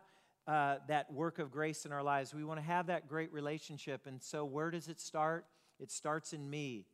uh, 0.45 0.75
that 0.87 1.11
work 1.11 1.39
of 1.39 1.49
grace 1.49 1.83
in 1.83 1.91
our 1.91 2.03
lives. 2.03 2.31
We 2.31 2.43
want 2.43 2.59
to 2.59 2.65
have 2.65 2.85
that 2.87 3.07
great 3.09 3.33
relationship. 3.33 4.05
And 4.05 4.21
so, 4.21 4.45
where 4.45 4.69
does 4.69 4.87
it 4.87 4.99
start? 4.99 5.47
It 5.79 5.89
starts 5.89 6.31
in 6.31 6.47
me. 6.47 6.85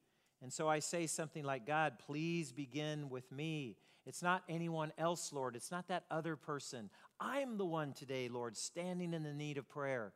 And 0.41 0.53
so 0.53 0.69
I 0.69 0.79
say 0.79 1.07
something 1.07 1.43
like, 1.43 1.67
God, 1.67 1.99
please 2.07 2.53
begin 2.53 3.09
with 3.09 3.29
me. 3.33 3.75
It's 4.05 4.23
not 4.23 4.43
anyone 4.47 4.93
else, 4.97 5.33
Lord. 5.33 5.57
It's 5.57 5.71
not 5.71 5.89
that 5.89 6.05
other 6.09 6.37
person. 6.37 6.89
I'm 7.19 7.57
the 7.57 7.65
one 7.65 7.91
today, 7.91 8.29
Lord, 8.29 8.55
standing 8.55 9.13
in 9.13 9.23
the 9.23 9.33
need 9.33 9.57
of 9.57 9.67
prayer. 9.67 10.13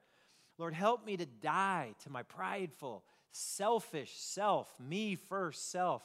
Lord, 0.59 0.73
help 0.73 1.05
me 1.05 1.15
to 1.15 1.25
die 1.25 1.95
to 2.03 2.09
my 2.11 2.21
prideful, 2.21 3.05
selfish 3.31 4.11
self, 4.17 4.69
me 4.77 5.15
first 5.15 5.71
self. 5.71 6.03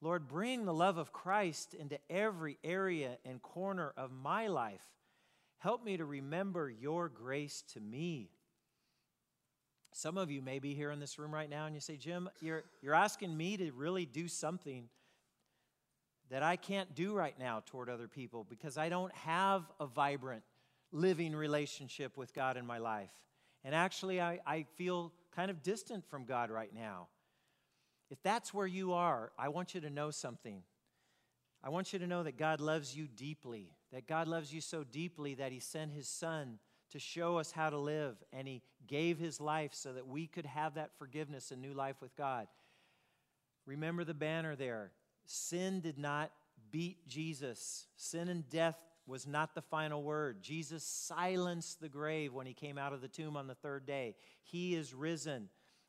Lord, 0.00 0.26
bring 0.26 0.64
the 0.64 0.72
love 0.72 0.96
of 0.96 1.12
Christ 1.12 1.74
into 1.74 1.98
every 2.08 2.56
area 2.64 3.18
and 3.26 3.42
corner 3.42 3.92
of 3.98 4.10
my 4.10 4.46
life. 4.46 4.86
Help 5.58 5.84
me 5.84 5.98
to 5.98 6.06
remember 6.06 6.70
your 6.70 7.10
grace 7.10 7.62
to 7.74 7.80
me. 7.80 8.30
Some 9.92 10.16
of 10.16 10.30
you 10.30 10.40
may 10.40 10.60
be 10.60 10.72
here 10.72 10.90
in 10.90 10.98
this 10.98 11.18
room 11.18 11.34
right 11.34 11.50
now 11.50 11.66
and 11.66 11.74
you 11.74 11.80
say, 11.82 11.98
Jim, 11.98 12.30
you're, 12.40 12.64
you're 12.80 12.94
asking 12.94 13.36
me 13.36 13.58
to 13.58 13.70
really 13.72 14.06
do 14.06 14.28
something 14.28 14.88
that 16.30 16.42
I 16.42 16.56
can't 16.56 16.94
do 16.94 17.12
right 17.12 17.38
now 17.38 17.62
toward 17.66 17.90
other 17.90 18.08
people 18.08 18.46
because 18.48 18.78
I 18.78 18.88
don't 18.88 19.14
have 19.14 19.64
a 19.78 19.86
vibrant, 19.86 20.44
living 20.90 21.36
relationship 21.36 22.16
with 22.16 22.32
God 22.32 22.56
in 22.56 22.66
my 22.66 22.78
life. 22.78 23.10
And 23.64 23.74
actually, 23.74 24.20
I, 24.20 24.40
I 24.46 24.66
feel 24.76 25.12
kind 25.34 25.50
of 25.50 25.62
distant 25.62 26.08
from 26.08 26.24
God 26.24 26.50
right 26.50 26.74
now. 26.74 27.08
If 28.10 28.22
that's 28.22 28.52
where 28.52 28.66
you 28.66 28.92
are, 28.92 29.30
I 29.38 29.48
want 29.48 29.74
you 29.74 29.80
to 29.82 29.90
know 29.90 30.10
something. 30.10 30.62
I 31.62 31.68
want 31.68 31.92
you 31.92 31.98
to 31.98 32.06
know 32.06 32.22
that 32.22 32.38
God 32.38 32.60
loves 32.60 32.96
you 32.96 33.06
deeply, 33.06 33.70
that 33.92 34.06
God 34.06 34.26
loves 34.26 34.52
you 34.52 34.60
so 34.60 34.82
deeply 34.82 35.34
that 35.34 35.52
He 35.52 35.60
sent 35.60 35.92
His 35.92 36.08
Son 36.08 36.58
to 36.90 36.98
show 36.98 37.38
us 37.38 37.52
how 37.52 37.70
to 37.70 37.78
live, 37.78 38.16
and 38.32 38.48
He 38.48 38.62
gave 38.86 39.18
His 39.18 39.40
life 39.40 39.74
so 39.74 39.92
that 39.92 40.06
we 40.06 40.26
could 40.26 40.46
have 40.46 40.74
that 40.74 40.90
forgiveness 40.98 41.50
and 41.50 41.60
new 41.60 41.74
life 41.74 41.96
with 42.00 42.16
God. 42.16 42.48
Remember 43.66 44.04
the 44.04 44.14
banner 44.14 44.56
there. 44.56 44.90
Sin 45.26 45.80
did 45.80 45.98
not 45.98 46.32
beat 46.72 47.06
Jesus, 47.06 47.86
sin 47.96 48.28
and 48.28 48.48
death 48.48 48.78
was 49.10 49.26
not 49.26 49.54
the 49.54 49.60
final 49.60 50.02
word. 50.02 50.40
Jesus 50.40 50.84
silenced 50.84 51.80
the 51.80 51.88
grave 51.88 52.32
when 52.32 52.46
he 52.46 52.54
came 52.54 52.78
out 52.78 52.92
of 52.92 53.00
the 53.00 53.08
tomb 53.08 53.36
on 53.36 53.46
the 53.46 53.54
third 53.54 53.84
day. 53.84 54.14
He 54.42 54.74
is 54.74 54.94
risen, 54.94 55.48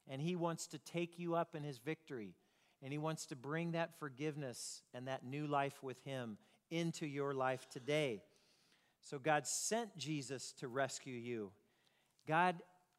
and 0.10 0.22
he 0.22 0.36
wants 0.36 0.68
to 0.68 0.78
take 0.80 1.18
you 1.20 1.36
up 1.36 1.56
in 1.56 1.64
his 1.64 1.78
victory, 1.78 2.34
and 2.82 2.92
he 2.92 2.98
wants 2.98 3.28
to 3.28 3.36
bring 3.36 3.72
that 3.72 3.98
forgiveness 4.00 4.82
and 4.94 5.08
that 5.08 5.24
new 5.24 5.48
life 5.48 5.82
with 5.84 6.04
him 6.04 6.38
into 6.72 7.06
your 7.06 7.34
life 7.34 7.68
today. 7.70 8.24
So 9.02 9.20
God 9.20 9.48
sent 9.48 9.96
Jesus 9.98 10.52
to 10.54 10.68
rescue 10.68 11.16
you. 11.16 11.52
God, 12.28 12.56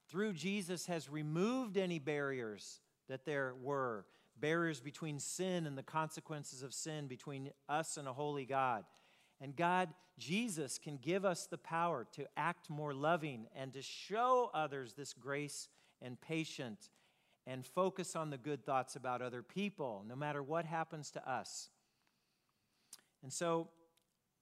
through 0.09 0.35
Jesus, 0.35 0.87
has 0.87 1.09
removed 1.09 1.77
any 1.77 1.99
barriers 1.99 2.81
that 3.09 3.25
there 3.25 3.55
were 3.61 4.07
barriers 4.41 4.81
between 4.81 5.19
sin 5.19 5.67
and 5.67 5.77
the 5.77 5.83
consequences 5.83 6.63
of 6.63 6.75
sin 6.75 7.07
between 7.07 7.51
us 7.69 7.97
and 7.97 8.09
a 8.09 8.13
holy 8.13 8.45
God. 8.45 8.85
And 9.43 9.57
God, 9.57 9.89
Jesus, 10.19 10.79
can 10.79 10.97
give 10.97 11.25
us 11.25 11.47
the 11.47 11.59
power 11.59 12.07
to 12.13 12.27
act 12.37 12.71
more 12.71 12.95
loving 12.95 13.49
and 13.57 13.73
to 13.73 13.83
show 13.83 14.53
others 14.55 14.95
this 14.95 15.13
grace 15.13 15.69
and 16.01 16.21
patience 16.21 16.91
and 17.45 17.67
focus 17.67 18.15
on 18.15 18.31
the 18.31 18.39
good 18.39 18.65
thoughts 18.65 18.95
about 18.95 19.21
other 19.21 19.43
people, 19.43 20.05
no 20.09 20.15
matter 20.15 20.45
what 20.45 20.65
happens 20.65 21.11
to 21.11 21.29
us. 21.29 21.71
And 23.25 23.33
so 23.33 23.69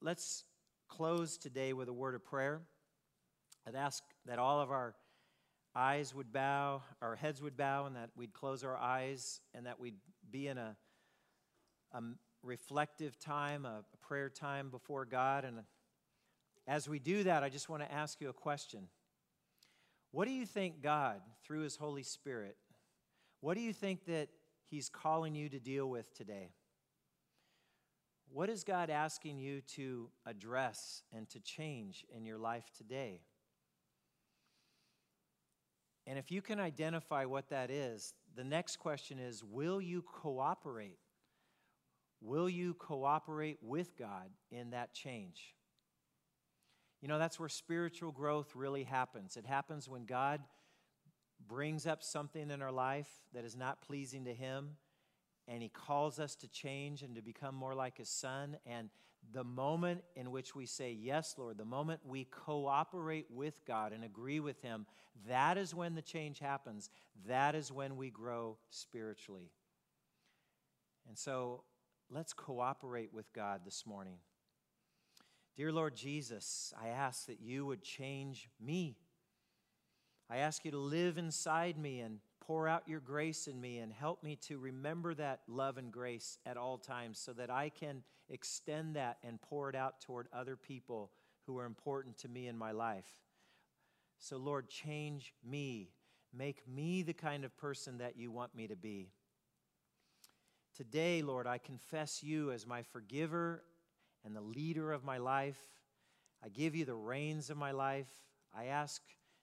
let's 0.01 0.43
close 0.87 1.35
today 1.35 1.73
with 1.73 1.89
a 1.89 1.93
word 1.93 2.13
of 2.13 2.23
prayer. 2.23 2.61
I'd 3.67 3.75
ask 3.75 4.03
that 4.27 4.37
all 4.37 4.59
of 4.59 4.69
our 4.69 4.93
eyes 5.75 6.13
would 6.13 6.31
bow, 6.31 6.83
our 7.01 7.15
heads 7.15 7.41
would 7.41 7.57
bow, 7.57 7.87
and 7.87 7.95
that 7.95 8.11
we'd 8.15 8.33
close 8.33 8.63
our 8.63 8.77
eyes 8.77 9.39
and 9.55 9.65
that 9.65 9.79
we'd 9.79 9.95
be 10.29 10.47
in 10.47 10.59
a, 10.59 10.75
a 11.93 12.01
reflective 12.43 13.19
time, 13.19 13.65
a, 13.65 13.83
prayer 14.01 14.29
time 14.29 14.69
before 14.69 15.05
God. 15.05 15.45
And 15.45 15.59
as 16.67 16.89
we 16.89 16.99
do 16.99 17.23
that, 17.23 17.43
I 17.43 17.49
just 17.49 17.69
want 17.69 17.83
to 17.83 17.91
ask 17.91 18.19
you 18.21 18.29
a 18.29 18.33
question. 18.33 18.87
What 20.11 20.25
do 20.25 20.31
you 20.31 20.45
think 20.45 20.81
God, 20.81 21.21
through 21.43 21.61
His 21.61 21.75
Holy 21.75 22.03
Spirit, 22.03 22.57
what 23.39 23.55
do 23.55 23.61
you 23.61 23.73
think 23.73 24.05
that 24.05 24.29
He's 24.69 24.89
calling 24.89 25.35
you 25.35 25.49
to 25.49 25.59
deal 25.59 25.89
with 25.89 26.13
today? 26.13 26.51
What 28.33 28.49
is 28.49 28.63
God 28.63 28.89
asking 28.89 29.39
you 29.39 29.61
to 29.75 30.09
address 30.25 31.03
and 31.13 31.29
to 31.29 31.39
change 31.41 32.05
in 32.15 32.25
your 32.25 32.37
life 32.37 32.71
today? 32.77 33.19
And 36.07 36.17
if 36.17 36.31
you 36.31 36.41
can 36.41 36.59
identify 36.59 37.25
what 37.25 37.49
that 37.49 37.69
is, 37.69 38.13
the 38.35 38.43
next 38.43 38.77
question 38.77 39.19
is 39.19 39.43
Will 39.43 39.81
you 39.81 40.01
cooperate 40.01 40.97
Will 42.21 42.47
you 42.47 42.75
cooperate 42.75 43.57
with 43.61 43.97
God 43.97 44.29
in 44.51 44.71
that 44.71 44.93
change? 44.93 45.55
You 47.01 47.07
know, 47.07 47.17
that's 47.17 47.39
where 47.39 47.49
spiritual 47.49 48.11
growth 48.11 48.55
really 48.55 48.83
happens. 48.83 49.35
It 49.35 49.45
happens 49.45 49.89
when 49.89 50.05
God 50.05 50.41
brings 51.47 51.87
up 51.87 52.03
something 52.03 52.51
in 52.51 52.61
our 52.61 52.71
life 52.71 53.09
that 53.33 53.43
is 53.43 53.55
not 53.55 53.81
pleasing 53.81 54.25
to 54.25 54.33
Him, 54.33 54.77
and 55.47 55.63
He 55.63 55.69
calls 55.69 56.19
us 56.19 56.35
to 56.35 56.47
change 56.47 57.01
and 57.01 57.15
to 57.15 57.23
become 57.23 57.55
more 57.55 57.73
like 57.73 57.97
His 57.97 58.09
Son. 58.09 58.57
And 58.67 58.89
the 59.33 59.43
moment 59.43 60.03
in 60.15 60.29
which 60.29 60.55
we 60.55 60.67
say, 60.67 60.91
Yes, 60.91 61.35
Lord, 61.39 61.57
the 61.57 61.65
moment 61.65 62.01
we 62.05 62.25
cooperate 62.25 63.25
with 63.31 63.65
God 63.65 63.93
and 63.93 64.03
agree 64.03 64.39
with 64.39 64.61
Him, 64.61 64.85
that 65.27 65.57
is 65.57 65.73
when 65.73 65.95
the 65.95 66.01
change 66.03 66.37
happens. 66.37 66.91
That 67.27 67.55
is 67.55 67.71
when 67.71 67.97
we 67.97 68.11
grow 68.11 68.57
spiritually. 68.69 69.49
And 71.07 71.17
so 71.17 71.63
let's 72.13 72.33
cooperate 72.33 73.13
with 73.13 73.31
God 73.33 73.61
this 73.63 73.85
morning. 73.85 74.17
Dear 75.55 75.71
Lord 75.71 75.95
Jesus, 75.95 76.73
I 76.81 76.89
ask 76.89 77.25
that 77.27 77.39
you 77.39 77.65
would 77.65 77.81
change 77.81 78.49
me. 78.59 78.97
I 80.29 80.37
ask 80.37 80.65
you 80.65 80.71
to 80.71 80.77
live 80.77 81.17
inside 81.17 81.77
me 81.77 82.01
and 82.01 82.19
pour 82.41 82.67
out 82.67 82.87
your 82.87 82.99
grace 82.99 83.47
in 83.47 83.61
me 83.61 83.77
and 83.79 83.93
help 83.93 84.23
me 84.23 84.35
to 84.47 84.57
remember 84.57 85.13
that 85.13 85.41
love 85.47 85.77
and 85.77 85.91
grace 85.91 86.37
at 86.45 86.57
all 86.57 86.77
times 86.77 87.17
so 87.17 87.31
that 87.33 87.49
I 87.49 87.69
can 87.69 88.03
extend 88.29 88.95
that 88.95 89.17
and 89.23 89.41
pour 89.41 89.69
it 89.69 89.75
out 89.75 90.01
toward 90.01 90.27
other 90.33 90.57
people 90.57 91.11
who 91.47 91.57
are 91.57 91.65
important 91.65 92.17
to 92.19 92.27
me 92.27 92.47
in 92.47 92.57
my 92.57 92.71
life. 92.71 93.09
So, 94.19 94.37
Lord, 94.37 94.67
change 94.67 95.33
me. 95.43 95.91
Make 96.33 96.67
me 96.67 97.03
the 97.03 97.13
kind 97.13 97.45
of 97.45 97.55
person 97.57 97.97
that 97.99 98.17
you 98.17 98.31
want 98.31 98.55
me 98.55 98.67
to 98.67 98.75
be. 98.75 99.11
Today, 100.81 101.21
Lord, 101.21 101.45
I 101.45 101.59
confess 101.59 102.23
you 102.23 102.49
as 102.49 102.65
my 102.65 102.81
forgiver 102.81 103.61
and 104.25 104.35
the 104.35 104.41
leader 104.41 104.91
of 104.91 105.03
my 105.03 105.19
life. 105.19 105.61
I 106.43 106.49
give 106.49 106.73
you 106.73 106.85
the 106.85 106.95
reins 106.95 107.51
of 107.51 107.57
my 107.57 107.69
life. 107.69 108.09
I 108.51 108.65
ask 108.65 108.99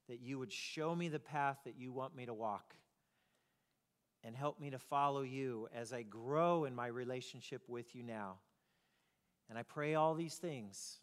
that 0.09 0.19
you 0.19 0.41
would 0.41 0.51
show 0.51 0.97
me 0.97 1.07
the 1.07 1.21
path 1.21 1.59
that 1.65 1.77
you 1.79 1.93
want 1.93 2.17
me 2.17 2.27
to 2.27 2.35
walk 2.35 2.75
and 4.25 4.35
help 4.35 4.59
me 4.59 4.71
to 4.71 4.81
follow 4.81 5.23
you 5.23 5.69
as 5.73 5.93
I 5.93 6.03
grow 6.03 6.65
in 6.65 6.75
my 6.75 6.89
relationship 6.89 7.63
with 7.69 7.95
you 7.95 8.03
now. 8.03 8.39
And 9.49 9.57
I 9.57 9.63
pray 9.63 9.95
all 9.95 10.17
these 10.17 10.35
things 10.35 10.99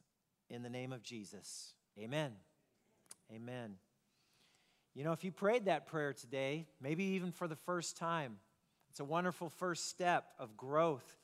in 0.50 0.64
the 0.64 0.70
name 0.70 0.92
of 0.92 1.02
Jesus. 1.02 1.72
Amen. 1.98 2.34
Amen. 3.34 3.76
You 4.94 5.06
know, 5.06 5.14
if 5.14 5.24
you 5.24 5.32
prayed 5.32 5.64
that 5.64 5.88
prayer 5.88 6.12
today, 6.12 6.68
maybe 6.82 7.06
even 7.06 7.32
for 7.32 7.48
the 7.48 7.56
first 7.56 7.96
time, 7.96 8.40
it's 8.96 9.02
a 9.02 9.04
wonderful 9.04 9.50
first 9.50 9.90
step 9.90 10.24
of 10.40 10.56
growth. 10.56 11.18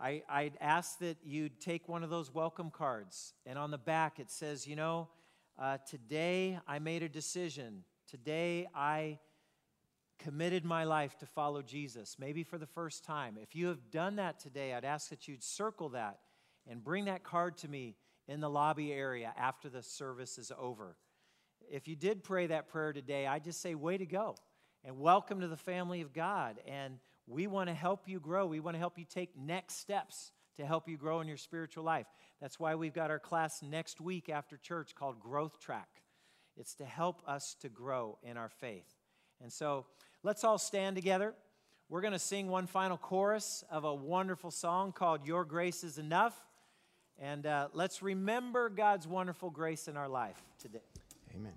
I, 0.00 0.22
I'd 0.28 0.52
ask 0.60 1.00
that 1.00 1.16
you'd 1.24 1.60
take 1.60 1.88
one 1.88 2.04
of 2.04 2.10
those 2.10 2.32
welcome 2.32 2.70
cards, 2.70 3.34
and 3.44 3.58
on 3.58 3.72
the 3.72 3.76
back 3.76 4.20
it 4.20 4.30
says, 4.30 4.68
You 4.68 4.76
know, 4.76 5.08
uh, 5.58 5.78
today 5.84 6.60
I 6.68 6.78
made 6.78 7.02
a 7.02 7.08
decision. 7.08 7.82
Today 8.08 8.68
I 8.72 9.18
committed 10.20 10.64
my 10.64 10.84
life 10.84 11.18
to 11.18 11.26
follow 11.26 11.60
Jesus, 11.60 12.14
maybe 12.20 12.44
for 12.44 12.56
the 12.56 12.68
first 12.68 13.02
time. 13.02 13.36
If 13.42 13.56
you 13.56 13.66
have 13.66 13.90
done 13.90 14.14
that 14.14 14.38
today, 14.38 14.72
I'd 14.72 14.84
ask 14.84 15.10
that 15.10 15.26
you'd 15.26 15.42
circle 15.42 15.88
that 15.88 16.20
and 16.68 16.84
bring 16.84 17.06
that 17.06 17.24
card 17.24 17.56
to 17.58 17.68
me 17.68 17.96
in 18.28 18.38
the 18.38 18.48
lobby 18.48 18.92
area 18.92 19.34
after 19.36 19.68
the 19.68 19.82
service 19.82 20.38
is 20.38 20.52
over. 20.56 20.94
If 21.68 21.88
you 21.88 21.96
did 21.96 22.22
pray 22.22 22.46
that 22.46 22.68
prayer 22.68 22.92
today, 22.92 23.26
I 23.26 23.40
just 23.40 23.60
say, 23.60 23.74
way 23.74 23.98
to 23.98 24.06
go 24.06 24.36
and 24.84 24.98
welcome 24.98 25.40
to 25.40 25.48
the 25.48 25.56
family 25.56 26.00
of 26.00 26.12
God. 26.12 26.58
And 26.66 26.98
we 27.26 27.46
want 27.46 27.68
to 27.68 27.74
help 27.74 28.08
you 28.08 28.18
grow. 28.18 28.46
We 28.46 28.60
want 28.60 28.74
to 28.74 28.78
help 28.78 28.98
you 28.98 29.04
take 29.04 29.36
next 29.36 29.76
steps 29.76 30.32
to 30.56 30.66
help 30.66 30.88
you 30.88 30.96
grow 30.96 31.20
in 31.20 31.28
your 31.28 31.36
spiritual 31.36 31.84
life. 31.84 32.06
That's 32.40 32.58
why 32.58 32.74
we've 32.74 32.94
got 32.94 33.10
our 33.10 33.18
class 33.18 33.62
next 33.62 34.00
week 34.00 34.28
after 34.28 34.56
church 34.56 34.94
called 34.94 35.20
Growth 35.20 35.60
Track. 35.60 35.88
It's 36.56 36.74
to 36.76 36.84
help 36.84 37.22
us 37.26 37.56
to 37.60 37.68
grow 37.68 38.18
in 38.22 38.36
our 38.36 38.48
faith. 38.48 38.88
And 39.42 39.52
so 39.52 39.86
let's 40.22 40.44
all 40.44 40.58
stand 40.58 40.96
together. 40.96 41.34
we're 41.88 42.00
going 42.00 42.12
to 42.12 42.18
sing 42.18 42.48
one 42.48 42.66
final 42.66 42.96
chorus 42.96 43.64
of 43.70 43.84
a 43.84 43.94
wonderful 43.94 44.50
song 44.50 44.92
called 44.92 45.26
Your 45.26 45.44
Grace 45.44 45.84
is 45.84 45.98
Enough. 45.98 46.34
And 47.18 47.46
uh, 47.46 47.68
let's 47.74 48.02
remember 48.02 48.70
God's 48.70 49.06
wonderful 49.06 49.50
grace 49.50 49.88
in 49.88 49.96
our 49.96 50.08
life 50.08 50.42
today. 50.58 50.78
Amen. 51.34 51.52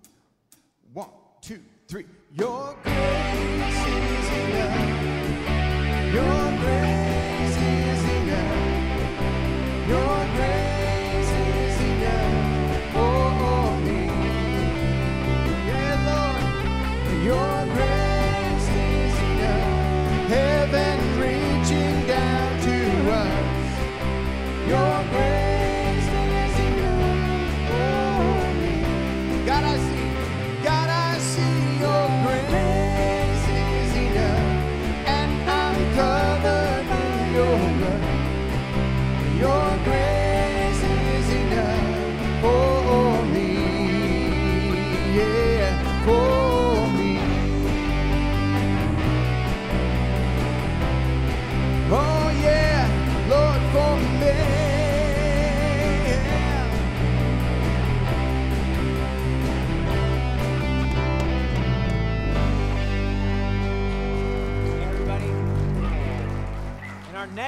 One, 0.92 1.08
two, 1.44 1.60
three. 1.88 2.06
Your 2.32 2.74
grace 2.82 3.86
is 3.86 4.28
enough. 4.48 6.14
Your 6.14 6.63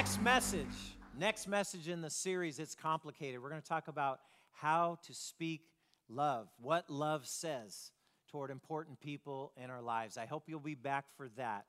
next 0.06 0.22
message, 0.22 0.94
next 1.18 1.48
message 1.48 1.88
in 1.88 2.00
the 2.00 2.08
series, 2.08 2.60
it's 2.60 2.76
complicated. 2.76 3.42
We're 3.42 3.48
going 3.48 3.60
to 3.60 3.68
talk 3.68 3.88
about 3.88 4.20
how 4.52 5.00
to 5.04 5.12
speak 5.12 5.62
love, 6.08 6.46
what 6.60 6.88
love 6.88 7.26
says 7.26 7.90
toward 8.30 8.52
important 8.52 9.00
people 9.00 9.50
in 9.56 9.68
our 9.68 9.82
lives. 9.82 10.16
I 10.16 10.26
hope 10.26 10.44
you'll 10.46 10.60
be 10.60 10.76
back 10.76 11.06
for 11.16 11.28
that. 11.36 11.64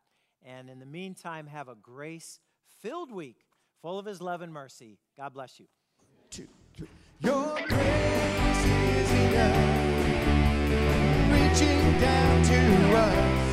And 0.45 0.69
in 0.69 0.77
the 0.77 0.85
meantime, 0.85 1.47
have 1.47 1.67
a 1.67 1.73
grace 1.73 2.39
filled 2.79 3.11
week 3.11 3.38
full 3.81 3.97
of 3.97 4.05
His 4.05 4.21
love 4.21 4.43
and 4.43 4.53
mercy. 4.53 4.99
God 5.17 5.33
bless 5.33 5.59
you. 5.59 5.65
two, 6.29 6.47
three. 6.75 6.89
Your 7.19 7.55
grace 7.55 8.65
is 8.65 9.11
enough, 9.13 9.57
reaching 11.33 11.99
down 11.99 12.43
to 12.43 12.97
us. 12.97 13.46